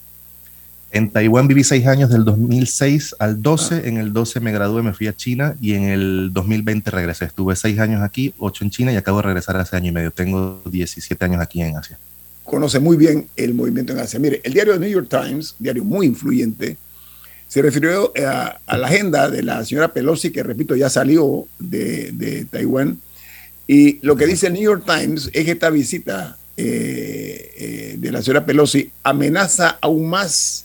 En 0.92 1.10
Taiwán 1.10 1.48
viví 1.48 1.64
seis 1.64 1.86
años 1.86 2.10
del 2.10 2.24
2006 2.24 3.16
al 3.18 3.40
12. 3.42 3.74
Ah. 3.74 3.80
En 3.84 3.96
el 3.96 4.12
12 4.12 4.40
me 4.40 4.52
gradué, 4.52 4.82
me 4.82 4.92
fui 4.92 5.06
a 5.06 5.16
China 5.16 5.56
y 5.60 5.72
en 5.72 5.84
el 5.84 6.30
2020 6.32 6.90
regresé. 6.90 7.24
Estuve 7.24 7.56
seis 7.56 7.78
años 7.78 8.02
aquí, 8.02 8.34
ocho 8.38 8.62
en 8.62 8.70
China 8.70 8.92
y 8.92 8.96
acabo 8.96 9.18
de 9.18 9.22
regresar 9.24 9.56
hace 9.56 9.74
año 9.74 9.88
y 9.88 9.92
medio. 9.92 10.10
Tengo 10.10 10.60
17 10.66 11.24
años 11.24 11.40
aquí 11.40 11.62
en 11.62 11.78
Asia. 11.78 11.98
Conoce 12.44 12.78
muy 12.78 12.98
bien 12.98 13.26
el 13.36 13.54
movimiento 13.54 13.94
en 13.94 14.00
Asia. 14.00 14.20
Mire, 14.20 14.42
el 14.44 14.52
diario 14.52 14.78
New 14.78 14.90
York 14.90 15.08
Times, 15.08 15.54
diario 15.58 15.82
muy 15.82 16.06
influyente, 16.06 16.76
se 17.52 17.60
refirió 17.60 18.14
a, 18.26 18.78
la 18.78 18.86
agenda 18.86 19.28
de 19.28 19.42
la 19.42 19.62
señora 19.62 19.92
Pelosi, 19.92 20.30
que 20.30 20.42
repito, 20.42 20.74
ya 20.74 20.88
salió 20.88 21.46
de, 21.58 22.46
Taiwán. 22.50 22.98
Y 23.66 23.98
lo 24.00 24.16
que 24.16 24.24
dice 24.26 24.46
el 24.46 24.54
New 24.54 24.62
York 24.62 24.84
Times 24.86 25.28
es 25.34 25.44
que 25.44 25.50
esta 25.50 25.68
visita 25.68 26.38
eh, 26.56 27.52
eh, 27.58 27.96
de 27.98 28.10
la 28.10 28.22
señora 28.22 28.46
Pelosi 28.46 28.90
amenaza 29.02 29.76
aún 29.82 30.08
más 30.08 30.64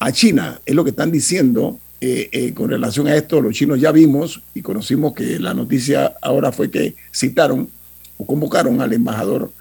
a 0.00 0.10
China, 0.10 0.60
es 0.66 0.74
lo 0.74 0.82
que 0.82 0.90
están 0.90 1.12
diciendo 1.12 1.78
eh, 2.00 2.28
eh, 2.32 2.54
con 2.54 2.70
relación 2.70 3.06
a 3.06 3.14
esto. 3.14 3.40
Los 3.40 3.54
chinos 3.54 3.78
ya 3.78 3.92
vimos 3.92 4.42
y 4.52 4.62
conocimos 4.62 5.14
que 5.14 5.38
la 5.38 5.54
noticia 5.54 6.14
ahora 6.22 6.50
fue 6.50 6.72
que 6.72 6.96
citaron 7.14 7.70
o 8.16 8.26
convocaron 8.26 8.80
al 8.80 8.92
embajador 8.92 9.52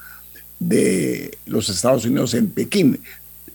de 0.60 1.38
los 1.46 1.70
Estados 1.70 2.06
Unidos 2.06 2.34
en 2.34 2.50
Pekín. 2.50 3.02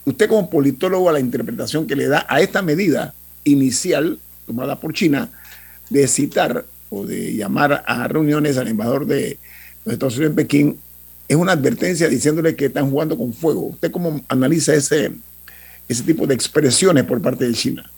Usted 0.05 0.29
como 0.29 0.49
politólogo 0.49 1.09
a 1.09 1.13
la 1.13 1.19
interpretación 1.19 1.87
que 1.87 1.95
le 1.95 2.07
da 2.07 2.25
a 2.29 2.41
esta 2.41 2.61
medida 2.61 3.13
inicial 3.43 4.19
tomada 4.45 4.79
por 4.79 4.93
China 4.93 5.29
de 5.89 6.07
citar 6.07 6.65
o 6.89 7.05
de 7.05 7.35
llamar 7.35 7.83
a 7.85 8.07
reuniones 8.07 8.57
al 8.57 8.67
embajador 8.67 9.05
de 9.07 9.37
los 9.83 9.93
Estados 9.93 10.15
Unidos 10.15 10.31
en 10.31 10.35
Pekín, 10.35 10.79
es 11.27 11.35
una 11.35 11.53
advertencia 11.53 12.07
diciéndole 12.07 12.55
que 12.55 12.65
están 12.65 12.89
jugando 12.89 13.17
con 13.17 13.33
fuego. 13.33 13.67
¿Usted 13.67 13.91
cómo 13.91 14.21
analiza 14.29 14.75
ese, 14.75 15.11
ese 15.87 16.03
tipo 16.03 16.25
de 16.27 16.33
expresiones 16.33 17.03
por 17.03 17.21
parte 17.21 17.47
de 17.47 17.53
China. 17.53 17.89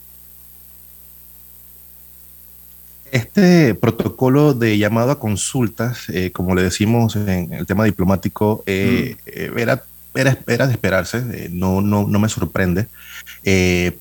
Este 3.12 3.74
protocolo 3.74 4.54
de 4.54 4.78
llamado 4.78 5.12
a 5.12 5.20
consultas, 5.20 6.10
eh, 6.10 6.32
como 6.32 6.56
le 6.56 6.64
decimos 6.64 7.16
en 7.16 7.54
el 7.54 7.66
tema 7.66 7.86
diplomático, 7.86 8.64
eh, 8.66 9.16
mm. 9.16 9.30
eh, 9.30 9.52
era, 9.58 9.84
era, 10.22 10.68
de 10.68 10.72
esperarse, 10.72 11.50
no, 11.52 11.82
no, 11.82 12.08
no, 12.08 12.20
me 12.20 12.30
sorprende, 12.30 12.88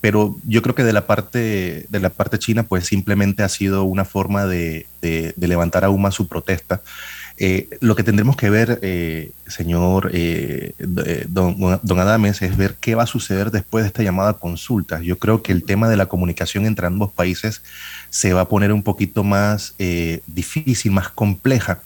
pero 0.00 0.37
yo 0.44 0.62
creo 0.62 0.75
que 0.75 0.85
de 0.85 0.92
la, 0.92 1.06
parte, 1.06 1.87
de 1.88 2.00
la 2.00 2.11
parte 2.11 2.38
china, 2.38 2.62
pues 2.62 2.87
simplemente 2.87 3.42
ha 3.42 3.49
sido 3.49 3.85
una 3.85 4.04
forma 4.04 4.46
de, 4.46 4.87
de, 5.00 5.35
de 5.37 5.49
levantar 5.49 5.85
aún 5.85 6.02
más 6.02 6.14
su 6.14 6.28
protesta. 6.28 6.80
Eh, 7.38 7.68
lo 7.80 7.94
que 7.96 8.02
tendremos 8.02 8.37
que 8.37 8.49
ver, 8.49 8.78
eh, 8.80 9.32
señor 9.46 10.11
eh, 10.14 10.73
don, 10.78 11.78
don, 11.82 12.00
Adames, 12.00 12.40
es 12.40 12.56
ver 12.56 12.76
qué 12.80 12.94
va 12.94 13.02
a 13.02 13.06
suceder 13.06 13.50
después 13.50 13.85
de 13.85 13.88
esta 13.88 14.02
llamada 14.02 14.30
a 14.30 14.35
consultas. 14.35 15.02
Yo 15.02 15.18
creo 15.18 15.42
que 15.42 15.52
el 15.52 15.62
tema 15.62 15.88
de 15.88 15.99
la 15.99 16.06
comunicación 16.06 16.64
entre 16.64 16.87
ambos 16.87 17.12
países 17.12 17.62
se 18.08 18.32
va 18.32 18.42
a 18.42 18.49
poner 18.49 18.73
un 18.73 18.82
poquito 18.82 19.23
más 19.23 19.75
difícil, 20.26 20.92
más 20.92 21.11
compleja. 21.11 21.82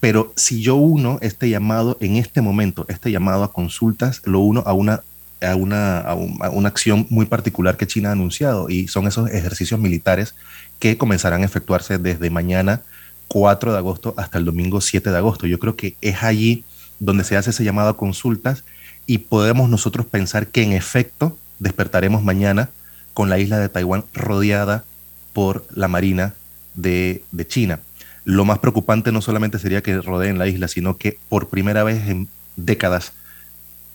Pero 0.00 0.32
si 0.36 0.62
yo 0.62 0.76
uno 0.76 1.18
este 1.22 1.48
llamado 1.48 1.96
en 2.00 2.16
este 2.16 2.40
momento, 2.40 2.86
este 2.88 3.10
llamado 3.10 3.44
a 3.44 3.52
consultas, 3.52 4.22
lo 4.24 4.40
uno 4.40 4.62
a 4.66 4.72
una 4.72 5.02
a 5.40 5.56
una, 5.56 5.98
a, 5.98 6.14
una 6.14 6.68
acción 6.68 7.06
muy 7.10 7.26
particular 7.26 7.76
que 7.76 7.86
China 7.86 8.10
ha 8.10 8.12
anunciado 8.12 8.70
y 8.70 8.88
son 8.88 9.08
esos 9.08 9.28
ejercicios 9.30 9.80
militares 9.80 10.36
que 10.78 10.96
comenzarán 10.96 11.42
a 11.42 11.46
efectuarse 11.46 11.98
desde 11.98 12.30
mañana 12.30 12.82
4 13.28 13.72
de 13.72 13.78
agosto 13.78 14.14
hasta 14.16 14.38
el 14.38 14.44
domingo 14.44 14.80
7 14.80 15.10
de 15.10 15.16
agosto. 15.16 15.46
Yo 15.46 15.58
creo 15.58 15.74
que 15.74 15.96
es 16.00 16.22
allí 16.22 16.64
donde 17.00 17.24
se 17.24 17.36
hace 17.36 17.50
ese 17.50 17.64
llamado 17.64 17.90
a 17.90 17.96
consultas 17.96 18.64
y 19.06 19.18
podemos 19.18 19.68
nosotros 19.68 20.06
pensar 20.06 20.46
que 20.46 20.62
en 20.62 20.72
efecto 20.72 21.36
despertaremos 21.58 22.22
mañana 22.22 22.70
con 23.14 23.28
la 23.28 23.38
isla 23.38 23.58
de 23.58 23.68
Taiwán 23.68 24.04
rodeada 24.14 24.84
por 25.32 25.64
la 25.74 25.88
Marina 25.88 26.34
de, 26.74 27.24
de 27.32 27.46
China. 27.46 27.80
Lo 28.24 28.44
más 28.44 28.58
preocupante 28.58 29.12
no 29.12 29.20
solamente 29.20 29.58
sería 29.58 29.82
que 29.82 30.00
rodeen 30.00 30.38
la 30.38 30.46
isla, 30.46 30.68
sino 30.68 30.96
que 30.96 31.18
por 31.28 31.48
primera 31.48 31.82
vez 31.84 32.08
en 32.08 32.28
décadas 32.56 33.12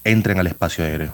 entren 0.04 0.40
al 0.40 0.48
espacio 0.48 0.84
aéreo. 0.84 1.14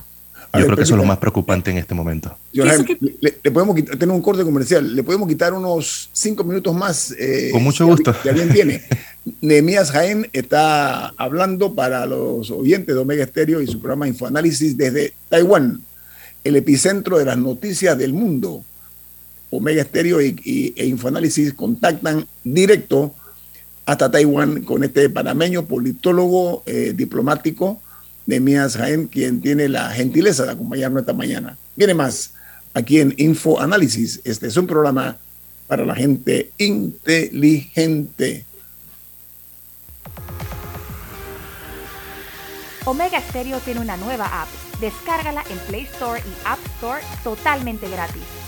Yo 0.60 0.66
creo 0.66 0.78
que 0.78 0.84
eso 0.84 0.94
es 0.94 1.00
lo 1.00 1.06
más 1.06 1.18
preocupante 1.18 1.72
en 1.72 1.78
este 1.78 1.96
momento. 1.96 2.38
le, 2.52 3.52
podemos 3.52 3.76
quitar, 3.76 3.98
tener 3.98 4.14
un 4.14 4.22
corte 4.22 4.44
comercial, 4.44 4.96
le 4.96 5.02
podemos 5.02 5.28
quitar 5.28 5.52
unos 5.52 6.10
cinco 6.14 6.44
minutos 6.44 6.76
más. 6.76 7.12
Eh, 7.18 7.50
Con 7.52 7.64
mucho 7.64 7.88
gusto. 7.88 8.16
Que 8.22 8.30
alguien 8.30 8.50
tiene. 8.50 8.84
Nehemías 9.42 9.90
Jaén 9.90 10.30
está 10.32 11.08
hablando 11.18 11.74
para 11.74 12.06
los 12.06 12.52
oyentes 12.52 12.94
de 12.94 13.02
Omega 13.02 13.24
Estéreo 13.24 13.62
y 13.62 13.68
su 13.68 13.80
programa 13.80 14.08
Infoanálisis 14.08 14.78
desde 14.78 15.14
Taiwán. 15.30 15.82
el 16.44 16.56
epicentro 16.56 17.18
de 17.18 17.26
las 17.26 17.38
noticias 17.38 17.98
del 17.98 18.14
mundo. 18.14 18.64
Omega 19.58 19.84
Stereo 19.84 20.22
y, 20.22 20.74
e 20.76 20.86
Infoanálisis 20.86 21.54
contactan 21.54 22.28
directo 22.44 23.14
hasta 23.86 24.10
Taiwán 24.10 24.64
con 24.64 24.84
este 24.84 25.10
panameño 25.10 25.66
politólogo 25.66 26.64
eh, 26.66 26.94
diplomático 26.96 27.82
Nemías 28.26 28.78
Jaén, 28.78 29.08
quien 29.08 29.42
tiene 29.42 29.68
la 29.68 29.90
gentileza 29.90 30.46
de 30.46 30.52
acompañarnos 30.54 31.02
esta 31.02 31.14
mañana. 31.14 31.58
Viene 31.76 31.94
más 31.94 32.34
aquí 32.74 33.00
en 33.00 33.14
Infoanálisis. 33.18 34.22
Este 34.24 34.48
es 34.48 34.58
un 34.58 34.68
programa 34.68 35.18
para 35.68 35.86
la 35.86 35.96
gente 35.96 36.52
inteligente. 36.58 38.46
Omega 42.86 43.22
Stereo 43.30 43.60
tiene 43.60 43.80
una 43.80 43.98
nueva 43.98 44.26
app. 44.42 44.48
Descárgala 44.82 45.44
en 45.50 45.58
Play 45.68 45.84
Store 45.84 46.20
y 46.20 46.48
App 46.48 46.60
Store 46.78 47.02
totalmente 47.24 47.90
gratis. 47.90 48.43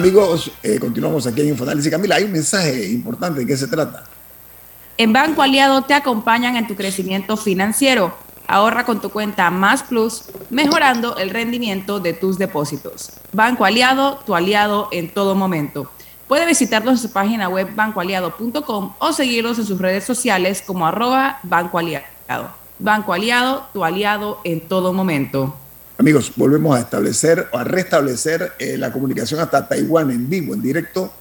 Amigos, 0.00 0.50
eh, 0.62 0.78
continuamos 0.78 1.26
aquí 1.26 1.42
en 1.42 1.48
Infoanálisis. 1.48 1.90
Camila, 1.90 2.16
hay 2.16 2.24
un 2.24 2.32
mensaje 2.32 2.88
importante. 2.88 3.40
¿De 3.40 3.46
qué 3.46 3.56
se 3.56 3.68
trata? 3.68 4.04
En 4.96 5.12
Banco 5.12 5.42
Aliado 5.42 5.82
te 5.82 5.92
acompañan 5.92 6.56
en 6.56 6.66
tu 6.66 6.74
crecimiento 6.74 7.36
financiero. 7.36 8.14
Ahorra 8.46 8.84
con 8.86 9.00
tu 9.00 9.10
cuenta 9.10 9.50
Más 9.50 9.82
Plus, 9.82 10.24
mejorando 10.48 11.16
el 11.18 11.30
rendimiento 11.30 12.00
de 12.00 12.14
tus 12.14 12.38
depósitos. 12.38 13.10
Banco 13.32 13.64
Aliado, 13.66 14.18
tu 14.24 14.34
aliado 14.34 14.88
en 14.90 15.12
todo 15.12 15.34
momento. 15.34 15.90
Puede 16.26 16.46
visitarlos 16.46 16.92
en 16.94 17.08
su 17.08 17.12
página 17.12 17.48
web 17.48 17.68
bancoaliado.com 17.74 18.94
o 18.98 19.12
seguirlos 19.12 19.58
en 19.58 19.66
sus 19.66 19.78
redes 19.78 20.04
sociales 20.04 20.62
como 20.66 20.86
arroba 20.86 21.40
Banco 21.42 21.78
Aliado. 21.78 22.48
Banco 22.78 23.12
Aliado, 23.12 23.68
tu 23.74 23.84
aliado 23.84 24.40
en 24.44 24.66
todo 24.66 24.94
momento. 24.94 25.54
Amigos, 26.00 26.32
volvemos 26.34 26.74
a 26.74 26.80
establecer 26.80 27.48
o 27.52 27.58
a 27.58 27.64
restablecer 27.64 28.52
eh, 28.58 28.78
la 28.78 28.90
comunicación 28.90 29.38
hasta 29.38 29.68
Taiwán 29.68 30.10
en 30.10 30.30
vivo, 30.30 30.54
en 30.54 30.62
directo, 30.62 31.12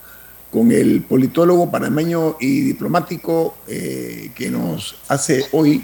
con 0.49 0.71
el 0.71 1.01
politólogo 1.01 1.69
panameño 1.69 2.37
y 2.39 2.61
diplomático 2.61 3.57
eh, 3.67 4.31
que 4.33 4.49
nos 4.49 4.95
hace 5.09 5.43
hoy 5.51 5.83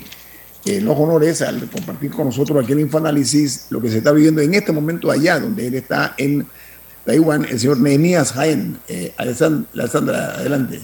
eh, 0.64 0.80
los 0.80 0.98
honores 0.98 1.42
al 1.42 1.70
compartir 1.70 2.12
con 2.12 2.28
nosotros 2.28 2.64
aquí 2.64 2.72
en 2.72 2.80
Infoanálisis 2.80 3.68
lo 3.70 3.82
que 3.82 3.90
se 3.90 3.98
está 3.98 4.14
viviendo 4.14 4.40
en 4.40 4.54
este 4.54 4.72
momento 4.72 5.12
allá, 5.12 5.42
donde 5.42 5.68
él 5.68 5.76
está 5.76 6.16
en 6.18 6.48
Taiwán, 7.04 7.44
el 7.44 7.60
señor 7.60 7.82
Nehemías 7.82 8.32
Jaén. 8.32 8.80
Alessandra, 9.18 10.36
adelante. 10.36 10.80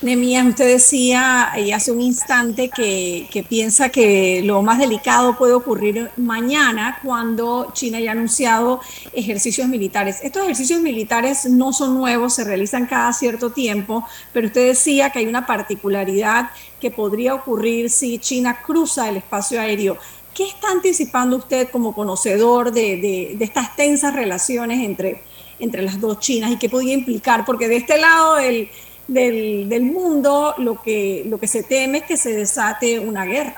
Nemías, 0.00 0.46
usted 0.46 0.68
decía 0.68 1.52
y 1.56 1.72
hace 1.72 1.90
un 1.90 2.00
instante 2.00 2.70
que, 2.70 3.44
piensa 3.48 3.88
que 3.88 4.42
lo 4.44 4.62
más 4.62 4.78
delicado 4.78 5.36
puede 5.36 5.54
ocurrir 5.54 6.10
mañana 6.16 7.00
cuando 7.02 7.72
China 7.72 7.98
haya 7.98 8.12
anunciado 8.12 8.80
ejercicios 9.12 9.66
militares. 9.66 10.18
Estos 10.22 10.44
ejercicios 10.44 10.80
militares 10.80 11.46
no 11.46 11.72
son 11.72 11.94
nuevos, 11.94 12.34
se 12.34 12.44
realizan 12.44 12.86
cada 12.86 13.12
cierto 13.12 13.50
tiempo, 13.50 14.06
pero 14.32 14.46
usted 14.46 14.68
decía 14.68 15.10
que 15.10 15.18
hay 15.18 15.26
una 15.26 15.46
particularidad 15.46 16.50
que 16.80 16.92
podría 16.92 17.34
ocurrir 17.34 17.90
si 17.90 18.20
China 18.20 18.60
cruza 18.64 19.08
el 19.08 19.16
espacio 19.16 19.60
aéreo. 19.60 19.98
¿Qué 20.32 20.44
está 20.44 20.70
anticipando 20.70 21.38
usted 21.38 21.70
como 21.70 21.92
conocedor 21.92 22.70
de, 22.70 23.36
estas 23.40 23.74
tensas 23.74 24.14
relaciones 24.14 24.78
entre, 24.78 25.22
entre 25.58 25.82
las 25.82 26.00
dos 26.00 26.20
Chinas 26.20 26.52
y 26.52 26.56
qué 26.56 26.68
podría 26.68 26.94
implicar? 26.94 27.44
Porque 27.44 27.66
de 27.66 27.78
este 27.78 27.98
lado 27.98 28.38
el 28.38 28.68
del, 29.08 29.82
mundo, 29.82 30.54
lo 30.58 30.80
que, 30.80 31.24
lo 31.26 31.38
que 31.38 31.48
se 31.48 31.62
teme 31.62 31.98
es 31.98 32.04
que 32.04 32.16
se 32.16 32.34
desate 32.34 33.00
una 33.00 33.24
guerra. 33.24 33.56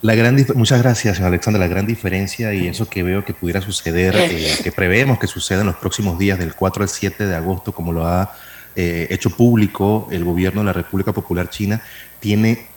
La 0.00 0.14
gran 0.14 0.36
muchas 0.54 0.80
gracias, 0.80 1.20
Alexandra. 1.20 1.58
La 1.58 1.66
gran 1.66 1.84
diferencia 1.84 2.54
y 2.54 2.68
eso 2.68 2.88
que 2.88 3.02
veo 3.02 3.24
que 3.24 3.34
pudiera 3.34 3.60
suceder, 3.60 4.14
eh, 4.16 4.54
que 4.62 4.70
prevemos 4.70 5.18
que 5.18 5.26
suceda 5.26 5.62
en 5.62 5.66
los 5.66 5.76
próximos 5.76 6.18
días, 6.18 6.38
del 6.38 6.54
4 6.54 6.84
al 6.84 6.88
7 6.88 7.26
de 7.26 7.34
agosto, 7.34 7.72
como 7.72 7.92
lo 7.92 8.06
ha 8.06 8.32
eh, 8.76 9.08
hecho 9.10 9.30
público 9.30 10.06
el 10.12 10.24
gobierno 10.24 10.60
de 10.60 10.66
la 10.66 10.72
República 10.72 11.12
Popular 11.12 11.50
China, 11.50 11.82
tiene 12.20 12.68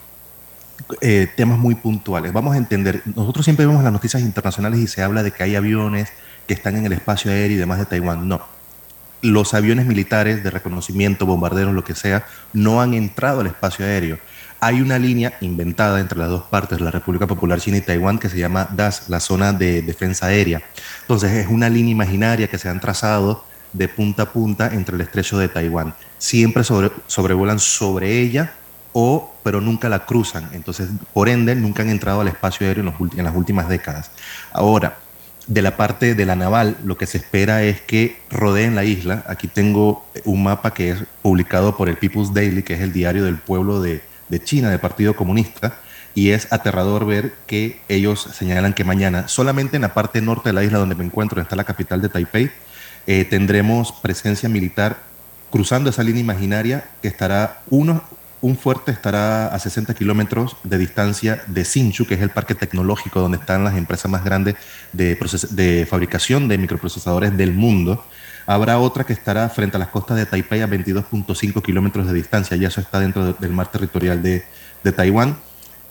eh, 1.00 1.28
temas 1.36 1.60
muy 1.60 1.76
puntuales. 1.76 2.34
Vamos 2.34 2.56
a 2.56 2.58
entender, 2.58 3.04
nosotros 3.06 3.46
siempre 3.46 3.68
vemos 3.68 3.84
las 3.84 3.94
noticias 3.94 4.24
internacionales 4.24 4.80
y 4.80 4.88
se 4.88 5.04
habla 5.04 5.22
de 5.22 5.32
que 5.32 5.44
hay 5.44 5.56
aviones 5.56 6.10
que 6.48 6.56
están 6.56 6.76
en 6.76 6.88
el 6.88 6.94
espacio 6.94 7.30
aéreo 7.30 7.58
y 7.58 7.60
demás 7.60 7.78
de 7.78 7.86
Taiwán. 7.86 8.28
No, 8.28 8.42
los 9.22 9.54
aviones 9.54 9.86
militares 9.86 10.44
de 10.44 10.50
reconocimiento, 10.50 11.26
bombarderos, 11.26 11.74
lo 11.74 11.84
que 11.84 11.96
sea, 11.96 12.26
no 12.54 12.82
han 12.82 12.94
entrado 12.94 13.42
al 13.42 13.48
espacio 13.48 13.86
aéreo. 13.86 14.20
Hay 14.60 14.80
una 14.82 15.00
línea 15.00 15.34
inventada 15.42 16.00
entre 16.00 16.20
las 16.20 16.30
dos 16.30 16.44
partes, 16.44 16.82
la 16.82 16.92
República 16.92 17.26
Popular 17.26 17.60
China 17.60 17.78
y 17.78 17.82
Taiwán, 17.82 18.20
que 18.20 18.30
se 18.30 18.38
llama 18.38 18.68
DAS, 18.72 19.10
la 19.10 19.20
zona 19.20 19.54
de 19.54 19.82
defensa 19.82 20.28
aérea. 20.28 20.62
Entonces 21.02 21.32
es 21.32 21.48
una 21.48 21.70
línea 21.70 21.92
imaginaria 21.92 22.48
que 22.48 22.60
se 22.60 22.70
han 22.70 22.80
trazado 22.80 23.44
de 23.74 23.88
punta 23.88 24.24
a 24.24 24.32
punta 24.32 24.70
entre 24.74 24.96
el 24.96 25.02
estrecho 25.02 25.38
de 25.40 25.48
Taiwán. 25.48 25.96
Siempre 26.18 26.64
sobrevuelan 26.64 27.60
sobre 27.60 28.20
ella, 28.20 28.54
o, 28.94 29.34
pero 29.44 29.62
nunca 29.62 29.90
la 29.90 30.06
cruzan. 30.06 30.50
Entonces, 30.54 30.90
por 31.14 31.30
ende, 31.30 31.56
nunca 31.56 31.82
han 31.82 31.90
entrado 31.90 32.22
al 32.22 32.28
espacio 32.28 32.68
aéreo 32.68 32.84
en, 32.84 33.20
en 33.20 33.26
las 33.26 33.36
últimas 33.36 33.70
décadas. 33.70 34.12
Ahora, 34.52 34.98
de 35.52 35.62
la 35.62 35.76
parte 35.76 36.16
de 36.16 36.26
la 36.26 36.38
naval, 36.38 36.78
lo 36.86 36.98
que 36.98 37.06
se 37.06 37.18
espera 37.18 37.62
es 37.64 37.82
que 37.82 38.16
rodeen 38.30 38.74
la 38.74 38.86
isla. 38.86 39.26
Aquí 39.28 39.50
tengo 39.50 40.08
un 40.24 40.44
mapa 40.44 40.74
que 40.74 40.92
es 40.92 41.04
publicado 41.22 41.76
por 41.76 41.90
el 41.90 41.98
People's 41.98 42.34
Daily, 42.34 42.64
que 42.64 42.76
es 42.76 42.80
el 42.80 42.94
diario 42.94 43.26
del 43.26 43.36
pueblo 43.36 43.82
de, 43.82 44.02
China, 44.46 44.70
del 44.70 44.80
Partido 44.80 45.14
Comunista, 45.14 45.76
y 46.16 46.30
es 46.30 46.54
aterrador 46.54 47.06
ver 47.06 47.34
que 47.48 47.82
ellos 47.90 48.30
señalan 48.34 48.74
que 48.74 48.86
mañana, 48.86 49.28
solamente 49.28 49.76
en 49.76 49.82
la 49.82 49.94
parte 49.94 50.22
norte 50.22 50.50
de 50.50 50.54
la 50.54 50.64
isla 50.64 50.80
donde 50.80 50.96
me 50.96 51.04
encuentro, 51.04 51.42
está 51.42 51.58
la 51.58 51.66
capital 51.66 52.02
de 52.02 52.08
Taipei, 52.08 52.50
eh, 53.06 53.26
tendremos 53.26 53.92
presencia 53.92 54.48
militar 54.48 55.00
cruzando 55.50 55.90
esa 55.90 56.02
línea 56.02 56.22
imaginaria 56.22 56.86
que 57.02 57.10
estará 57.10 57.60
uno, 57.70 58.06
un 58.42 58.58
fuerte 58.58 58.92
estará 58.92 59.48
a 59.48 59.60
60 59.60 59.94
kilómetros 59.94 60.58
de 60.64 60.78
distancia 60.78 61.44
de 61.48 61.64
Sinchu, 61.64 62.06
que 62.06 62.16
es 62.16 62.22
el 62.22 62.32
parque 62.32 62.56
tecnológico 62.56 63.20
donde 63.20 63.38
están 63.38 63.64
las 63.64 63.76
empresas 63.76 64.10
más 64.10 64.24
grandes 64.24 64.56
de, 64.92 65.88
fabricación 65.90 66.48
de 66.48 66.58
microprocesadores 66.58 67.38
del 67.38 67.54
mundo. 67.54 68.04
Habrá 68.48 68.80
otra 68.80 69.04
que 69.04 69.14
estará 69.14 69.48
frente 69.50 69.78
a 69.78 69.80
las 69.80 69.90
costas 69.90 70.18
de 70.18 70.26
Taipei 70.26 70.62
a 70.62 70.68
22.5 70.68 71.62
kilómetros 71.62 72.08
de 72.08 72.14
distancia, 72.14 72.58
ya 72.58 72.70
eso 72.70 72.82
está 72.82 73.00
dentro 73.00 73.34
del 73.34 73.52
mar 73.52 73.72
territorial 73.72 74.24
de, 74.24 74.44
de 74.84 74.92
Taiwán. 74.92 75.38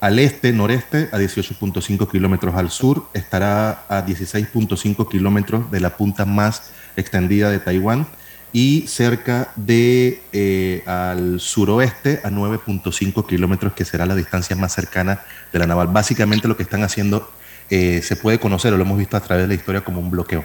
Al 0.00 0.18
este, 0.18 0.52
noreste, 0.52 1.08
a 1.12 1.18
18.5 1.18 2.10
kilómetros 2.10 2.54
al 2.54 2.70
sur, 2.70 3.06
estará 3.14 3.84
a 3.88 4.04
16.5 4.04 5.08
kilómetros 5.08 5.70
de 5.70 5.78
la 5.78 5.96
punta 5.96 6.24
más 6.24 6.72
extendida 6.96 7.50
de 7.50 7.60
Taiwán 7.60 8.06
y 8.52 8.84
cerca 8.88 9.52
de 9.56 10.20
eh, 10.32 10.82
al 10.86 11.40
suroeste 11.40 12.20
a 12.24 12.30
9.5 12.30 13.26
kilómetros, 13.26 13.72
que 13.74 13.84
será 13.84 14.06
la 14.06 14.14
distancia 14.14 14.56
más 14.56 14.74
cercana 14.74 15.22
de 15.52 15.58
la 15.58 15.66
naval. 15.66 15.88
Básicamente 15.88 16.48
lo 16.48 16.56
que 16.56 16.64
están 16.64 16.82
haciendo 16.82 17.30
eh, 17.68 18.00
se 18.02 18.16
puede 18.16 18.40
conocer, 18.40 18.72
o 18.72 18.76
lo 18.76 18.82
hemos 18.82 18.98
visto 18.98 19.16
a 19.16 19.20
través 19.20 19.44
de 19.44 19.48
la 19.48 19.54
historia, 19.54 19.82
como 19.82 20.00
un 20.00 20.10
bloqueo. 20.10 20.44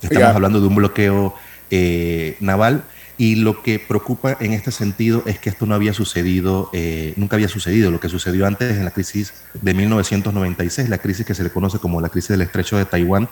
Estamos 0.00 0.34
hablando 0.34 0.60
de 0.60 0.66
un 0.66 0.74
bloqueo 0.74 1.34
eh, 1.70 2.36
naval 2.40 2.84
y 3.18 3.36
lo 3.36 3.62
que 3.62 3.78
preocupa 3.78 4.36
en 4.40 4.52
este 4.52 4.72
sentido 4.72 5.22
es 5.26 5.38
que 5.38 5.50
esto 5.50 5.66
no 5.66 5.74
había 5.74 5.92
sucedido, 5.92 6.70
nunca 7.16 7.36
había 7.36 7.48
sucedido. 7.48 7.90
Lo 7.90 8.00
que 8.00 8.08
sucedió 8.08 8.46
antes 8.46 8.76
en 8.76 8.84
la 8.84 8.90
crisis 8.90 9.32
de 9.52 9.74
1996, 9.74 10.88
la 10.88 10.98
crisis 10.98 11.24
que 11.24 11.34
se 11.34 11.44
le 11.44 11.50
conoce 11.50 11.78
como 11.78 12.00
la 12.00 12.08
crisis 12.08 12.30
del 12.30 12.40
estrecho 12.40 12.78
de 12.78 12.84
Taiwán, 12.84 13.28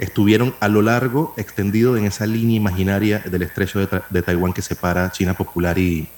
estuvieron 0.00 0.54
a 0.60 0.68
lo 0.68 0.82
largo, 0.82 1.34
extendido 1.36 1.96
en 1.96 2.06
esa 2.06 2.26
línea 2.26 2.56
imaginaria 2.56 3.20
del 3.20 3.42
estrecho 3.42 3.78
de, 3.78 4.22
Taiwán 4.22 4.52
que 4.52 4.62
separa 4.62 5.12
China 5.12 5.34
Popular 5.34 5.78
y, 5.78 6.08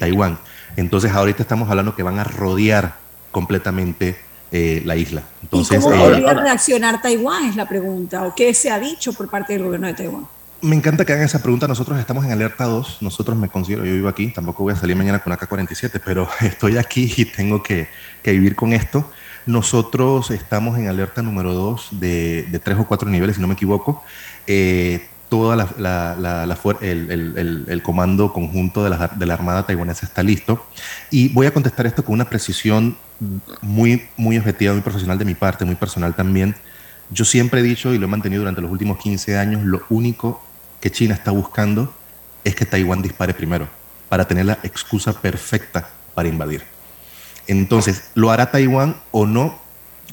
Taiwán. 0.00 0.38
Entonces 0.76 1.12
ahorita 1.12 1.42
estamos 1.42 1.70
hablando 1.70 1.94
que 1.94 2.02
van 2.02 2.18
a 2.18 2.24
rodear 2.24 2.96
completamente 3.30 4.16
eh, 4.50 4.82
la 4.84 4.96
isla. 4.96 5.22
Entonces, 5.42 5.78
¿Y 5.78 5.82
cómo 5.82 5.94
eh, 5.94 5.98
podría 5.98 6.34
reaccionar 6.34 7.00
Taiwán? 7.00 7.44
Es 7.44 7.54
la 7.56 7.68
pregunta. 7.68 8.24
¿O 8.24 8.34
qué 8.34 8.52
se 8.52 8.70
ha 8.70 8.80
dicho 8.80 9.12
por 9.12 9.30
parte 9.30 9.52
del 9.52 9.62
gobierno 9.62 9.86
de 9.86 9.94
Taiwán? 9.94 10.26
Me 10.62 10.74
encanta 10.74 11.04
que 11.04 11.12
hagan 11.12 11.26
esa 11.26 11.40
pregunta. 11.40 11.68
Nosotros 11.68 12.00
estamos 12.00 12.24
en 12.24 12.32
alerta 12.32 12.64
2. 12.64 12.98
Nosotros 13.02 13.36
me 13.36 13.48
considero, 13.48 13.84
yo 13.84 13.92
vivo 13.92 14.08
aquí, 14.08 14.28
tampoco 14.28 14.64
voy 14.64 14.72
a 14.72 14.76
salir 14.76 14.96
mañana 14.96 15.20
con 15.20 15.32
AK-47, 15.32 16.00
pero 16.04 16.28
estoy 16.40 16.78
aquí 16.78 17.12
y 17.16 17.26
tengo 17.26 17.62
que, 17.62 17.88
que 18.22 18.32
vivir 18.32 18.56
con 18.56 18.72
esto. 18.72 19.08
Nosotros 19.46 20.30
estamos 20.32 20.76
en 20.78 20.88
alerta 20.88 21.22
número 21.22 21.54
2 21.54 21.88
de, 21.92 22.42
de, 22.50 22.58
tres 22.58 22.76
o 22.78 22.84
cuatro 22.84 23.08
niveles, 23.08 23.36
si 23.36 23.42
no 23.42 23.48
me 23.48 23.54
equivoco. 23.54 24.02
Eh, 24.46 25.06
toda 25.28 25.56
la, 25.56 26.76
el, 26.80 27.80
comando 27.82 28.32
conjunto 28.32 28.84
de 28.84 28.90
la, 28.90 29.08
de 29.08 29.26
la, 29.26 29.34
Armada 29.34 29.64
taiwanesa 29.64 30.06
está 30.06 30.22
listo. 30.22 30.66
Y 31.10 31.28
voy 31.28 31.46
a 31.46 31.52
contestar 31.52 31.86
esto 31.86 32.04
con 32.04 32.14
una 32.14 32.28
precisión 32.28 32.96
muy, 33.62 34.06
muy 34.16 34.36
objetiva, 34.38 34.72
muy 34.72 34.82
profesional 34.82 35.18
de 35.18 35.24
mi 35.24 35.34
parte, 35.34 35.64
muy 35.64 35.76
personal 35.76 36.14
también. 36.14 36.54
Yo 37.10 37.24
siempre 37.24 37.60
he 37.60 37.62
dicho, 37.62 37.94
y 37.94 37.98
lo 37.98 38.06
he 38.06 38.08
mantenido 38.08 38.40
durante 38.40 38.60
los 38.60 38.70
últimos 38.70 38.98
15 38.98 39.38
años, 39.38 39.62
lo 39.62 39.82
único 39.90 40.44
que 40.80 40.90
China 40.90 41.14
está 41.14 41.30
buscando 41.30 41.94
es 42.44 42.54
que 42.54 42.66
Taiwán 42.66 43.02
dispare 43.02 43.32
primero, 43.32 43.68
para 44.08 44.26
tener 44.26 44.46
la 44.46 44.58
excusa 44.62 45.12
perfecta 45.12 45.88
para 46.14 46.28
invadir. 46.28 46.75
Entonces, 47.46 48.10
¿lo 48.14 48.30
hará 48.30 48.50
Taiwán 48.50 48.96
o 49.10 49.26
no? 49.26 49.58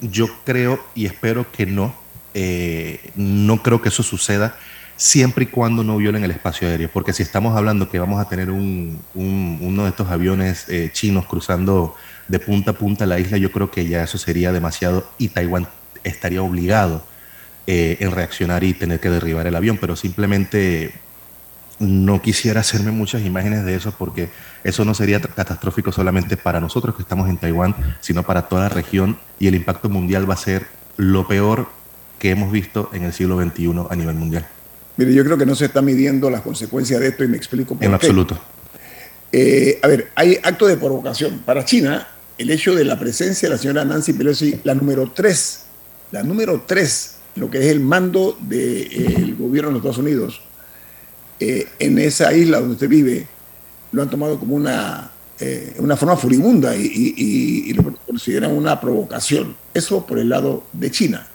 Yo 0.00 0.28
creo 0.44 0.84
y 0.94 1.06
espero 1.06 1.50
que 1.50 1.66
no. 1.66 1.94
Eh, 2.34 3.10
no 3.14 3.62
creo 3.62 3.80
que 3.80 3.88
eso 3.88 4.02
suceda 4.02 4.56
siempre 4.96 5.44
y 5.44 5.46
cuando 5.48 5.82
no 5.82 5.96
violen 5.96 6.24
el 6.24 6.30
espacio 6.30 6.68
aéreo, 6.68 6.88
porque 6.92 7.12
si 7.12 7.22
estamos 7.22 7.56
hablando 7.56 7.90
que 7.90 7.98
vamos 7.98 8.20
a 8.20 8.28
tener 8.28 8.50
uno 8.50 9.82
de 9.84 9.88
estos 9.88 10.08
aviones 10.08 10.68
eh, 10.68 10.90
chinos 10.92 11.26
cruzando 11.26 11.96
de 12.28 12.38
punta 12.38 12.72
a 12.72 12.74
punta 12.74 13.06
la 13.06 13.18
isla, 13.18 13.36
yo 13.38 13.50
creo 13.50 13.70
que 13.70 13.86
ya 13.86 14.04
eso 14.04 14.18
sería 14.18 14.52
demasiado 14.52 15.08
y 15.18 15.28
Taiwán 15.28 15.68
estaría 16.04 16.42
obligado 16.42 17.04
eh, 17.66 17.96
en 18.00 18.12
reaccionar 18.12 18.62
y 18.62 18.74
tener 18.74 19.00
que 19.00 19.10
derribar 19.10 19.46
el 19.46 19.56
avión, 19.56 19.78
pero 19.80 19.96
simplemente 19.96 20.92
no 21.84 22.20
quisiera 22.20 22.60
hacerme 22.60 22.90
muchas 22.90 23.22
imágenes 23.22 23.64
de 23.64 23.74
eso 23.74 23.92
porque 23.96 24.30
eso 24.64 24.84
no 24.84 24.94
sería 24.94 25.20
catastrófico 25.20 25.92
solamente 25.92 26.36
para 26.36 26.60
nosotros 26.60 26.94
que 26.96 27.02
estamos 27.02 27.28
en 27.28 27.36
Taiwán, 27.36 27.74
sino 28.00 28.22
para 28.22 28.42
toda 28.42 28.62
la 28.62 28.68
región 28.68 29.18
y 29.38 29.46
el 29.46 29.54
impacto 29.54 29.88
mundial 29.88 30.28
va 30.28 30.34
a 30.34 30.38
ser 30.38 30.66
lo 30.96 31.26
peor 31.26 31.68
que 32.18 32.30
hemos 32.30 32.50
visto 32.50 32.90
en 32.92 33.04
el 33.04 33.12
siglo 33.12 33.40
XXI 33.40 33.72
a 33.90 33.96
nivel 33.96 34.14
mundial. 34.14 34.46
Mire, 34.96 35.12
yo 35.12 35.24
creo 35.24 35.36
que 35.36 35.46
no 35.46 35.54
se 35.54 35.66
está 35.66 35.82
midiendo 35.82 36.30
las 36.30 36.42
consecuencias 36.42 37.00
de 37.00 37.08
esto 37.08 37.24
y 37.24 37.28
me 37.28 37.36
explico 37.36 37.74
por 37.74 37.84
en 37.84 37.90
qué. 37.90 37.94
absoluto. 37.94 38.38
Eh, 39.32 39.80
a 39.82 39.88
ver, 39.88 40.10
hay 40.14 40.38
acto 40.42 40.66
de 40.66 40.76
provocación. 40.76 41.40
Para 41.44 41.64
China, 41.64 42.06
el 42.38 42.50
hecho 42.50 42.74
de 42.74 42.84
la 42.84 42.98
presencia 42.98 43.48
de 43.48 43.56
la 43.56 43.60
señora 43.60 43.84
Nancy 43.84 44.12
Pelosi, 44.12 44.60
la 44.62 44.74
número 44.74 45.10
tres, 45.12 45.64
la 46.12 46.22
número 46.22 46.62
tres, 46.66 47.16
lo 47.34 47.50
que 47.50 47.58
es 47.58 47.66
el 47.66 47.80
mando 47.80 48.38
del 48.40 49.34
gobierno 49.36 49.70
de 49.70 49.72
los 49.72 49.80
Estados 49.80 49.98
Unidos, 49.98 50.40
eh, 51.46 51.68
en 51.78 51.98
esa 51.98 52.32
isla 52.32 52.58
donde 52.58 52.72
usted 52.72 52.88
vive 52.88 53.26
lo 53.92 54.00
han 54.00 54.08
tomado 54.08 54.38
como 54.38 54.56
una, 54.56 55.10
eh, 55.38 55.74
una 55.78 55.94
forma 55.94 56.16
furibunda 56.16 56.74
y, 56.74 57.70
lo 57.74 57.94
consideran 58.06 58.50
una 58.52 58.80
provocación. 58.80 59.54
Eso 59.74 60.06
por 60.06 60.18
el 60.18 60.30
lado 60.30 60.64
de 60.72 60.90
China. 60.90 61.26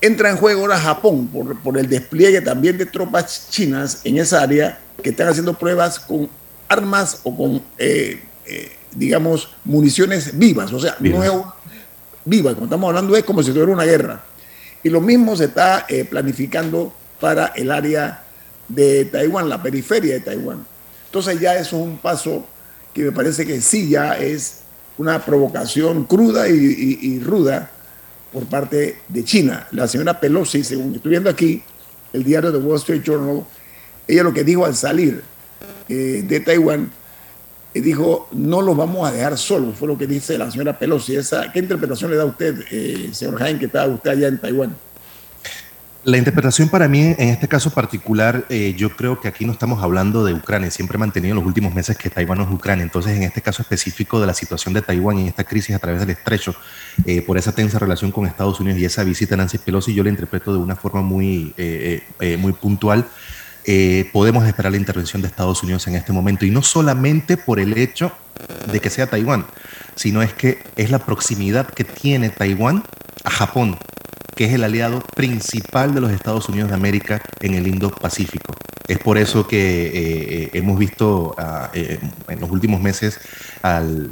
Entra 0.00 0.30
en 0.30 0.38
juego 0.38 0.62
ahora 0.62 0.78
Japón 0.78 1.26
por, 1.26 1.60
por 1.60 1.76
el 1.76 1.86
despliegue 1.86 2.40
también 2.40 2.78
de 2.78 2.86
tropas 2.86 3.50
chinas 3.50 4.00
en 4.04 4.16
esa 4.16 4.40
área 4.40 4.80
que 5.02 5.10
están 5.10 5.28
haciendo 5.28 5.52
pruebas 5.52 6.00
con 6.00 6.30
armas 6.68 7.20
o 7.24 7.36
con, 7.36 7.62
eh, 7.76 8.22
digamos, 8.92 9.50
municiones 9.66 10.38
vivas. 10.38 10.72
O 10.72 10.80
sea, 10.80 10.96
no 10.98 11.22
es 11.22 11.30
viva, 12.24 12.54
como 12.54 12.64
estamos 12.64 12.88
hablando, 12.88 13.14
es 13.14 13.24
como 13.24 13.42
si 13.42 13.52
fuera 13.52 13.70
una 13.70 13.84
guerra. 13.84 14.22
Y 14.82 14.88
lo 14.88 15.02
mismo 15.02 15.36
se 15.36 15.44
está 15.44 15.86
planificando 16.08 16.90
para 17.20 17.48
el 17.48 17.70
área 17.70 18.24
de 18.70 19.04
Taiwán, 19.06 19.48
la 19.48 19.62
periferia 19.62 20.14
de 20.14 20.20
Taiwán. 20.20 20.64
Entonces 21.06 21.40
ya 21.40 21.54
eso 21.56 21.76
es 21.76 21.82
un 21.82 21.98
paso 21.98 22.46
que 22.94 23.02
me 23.02 23.12
parece 23.12 23.46
que 23.46 23.60
sí 23.60 23.88
ya 23.88 24.16
es 24.16 24.60
una 24.96 25.24
provocación 25.24 26.04
cruda 26.04 26.48
y, 26.48 27.20
ruda 27.20 27.70
por 28.32 28.44
parte 28.46 28.98
de 29.08 29.24
China. 29.24 29.66
La 29.72 29.88
señora 29.88 30.20
Pelosi, 30.20 30.62
según 30.62 30.94
estoy 30.94 31.10
viendo 31.10 31.30
aquí, 31.30 31.62
el 32.12 32.22
diario 32.22 32.52
The 32.52 32.58
Wall 32.58 32.76
Street 32.76 33.02
Journal, 33.02 33.44
ella 34.06 34.22
lo 34.22 34.32
que 34.32 34.44
dijo 34.44 34.64
al 34.64 34.74
salir 34.74 35.22
eh, 35.88 36.24
de 36.26 36.40
Taiwán, 36.40 36.92
eh, 37.72 37.80
dijo, 37.80 38.28
no 38.32 38.62
los 38.62 38.76
vamos 38.76 39.08
a 39.08 39.12
dejar 39.12 39.38
solos, 39.38 39.76
fue 39.76 39.88
lo 39.88 39.96
que 39.96 40.06
dice 40.06 40.36
la 40.36 40.50
señora 40.50 40.78
Pelosi. 40.78 41.16
Esa, 41.16 41.50
¿Qué 41.52 41.60
interpretación 41.60 42.10
le 42.10 42.16
da 42.16 42.24
usted, 42.24 42.64
eh, 42.70 43.10
señor 43.12 43.38
Jaime, 43.38 43.58
que 43.58 43.66
está 43.66 43.86
usted 43.86 44.10
allá 44.10 44.28
en 44.28 44.38
Taiwán? 44.38 44.76
La 46.02 46.16
interpretación 46.16 46.70
para 46.70 46.88
mí, 46.88 47.14
en 47.18 47.28
este 47.28 47.46
caso 47.46 47.72
particular, 47.72 48.46
eh, 48.48 48.74
yo 48.74 48.96
creo 48.96 49.20
que 49.20 49.28
aquí 49.28 49.44
no 49.44 49.52
estamos 49.52 49.82
hablando 49.82 50.24
de 50.24 50.32
Ucrania. 50.32 50.70
Siempre 50.70 50.96
he 50.96 50.98
mantenido 50.98 51.32
en 51.32 51.36
los 51.36 51.46
últimos 51.46 51.74
meses 51.74 51.98
que 51.98 52.08
Taiwán 52.08 52.38
no 52.38 52.44
es 52.44 52.50
Ucrania. 52.50 52.82
Entonces, 52.82 53.18
en 53.18 53.22
este 53.22 53.42
caso 53.42 53.60
específico 53.60 54.18
de 54.18 54.26
la 54.26 54.32
situación 54.32 54.72
de 54.72 54.80
Taiwán 54.80 55.18
y 55.18 55.28
esta 55.28 55.44
crisis 55.44 55.76
a 55.76 55.78
través 55.78 56.00
del 56.00 56.08
estrecho, 56.08 56.54
eh, 57.04 57.20
por 57.20 57.36
esa 57.36 57.52
tensa 57.52 57.78
relación 57.78 58.12
con 58.12 58.26
Estados 58.26 58.58
Unidos 58.60 58.80
y 58.80 58.86
esa 58.86 59.04
visita 59.04 59.34
a 59.34 59.38
Nancy 59.38 59.58
Pelosi, 59.58 59.92
yo 59.92 60.02
la 60.02 60.08
interpreto 60.08 60.54
de 60.54 60.58
una 60.58 60.74
forma 60.74 61.02
muy, 61.02 61.52
eh, 61.58 62.02
muy 62.38 62.54
puntual. 62.54 63.04
podemos 64.10 64.46
esperar 64.46 64.72
la 64.72 64.78
intervención 64.78 65.20
de 65.20 65.28
Estados 65.28 65.62
Unidos 65.62 65.86
en 65.86 65.96
este 65.96 66.14
momento. 66.14 66.46
Y 66.46 66.50
no 66.50 66.62
solamente 66.62 67.36
por 67.36 67.60
el 67.60 67.76
hecho 67.76 68.10
de 68.72 68.80
que 68.80 68.88
sea 68.88 69.06
Taiwán, 69.06 69.44
sino 69.96 70.22
es 70.22 70.32
que 70.32 70.62
es 70.76 70.90
la 70.90 71.00
proximidad 71.00 71.68
que 71.68 71.84
tiene 71.84 72.30
Taiwán 72.30 72.84
a 73.22 73.30
Japón 73.30 73.76
que 74.40 74.46
es 74.46 74.54
el 74.54 74.64
aliado 74.64 75.00
principal 75.14 75.94
de 75.94 76.00
los 76.00 76.10
Estados 76.12 76.48
Unidos 76.48 76.70
de 76.70 76.74
América 76.74 77.20
en 77.42 77.52
el 77.52 77.66
Indo-Pacífico. 77.66 78.54
Es 78.88 78.98
por 78.98 79.18
eso 79.18 79.46
que 79.46 79.88
eh, 79.88 79.92
eh, 79.92 80.50
hemos 80.54 80.78
visto 80.78 81.34
ah, 81.36 81.68
eh, 81.74 82.00
en 82.26 82.40
los 82.40 82.50
últimos 82.50 82.80
meses 82.80 83.20
al 83.60 84.10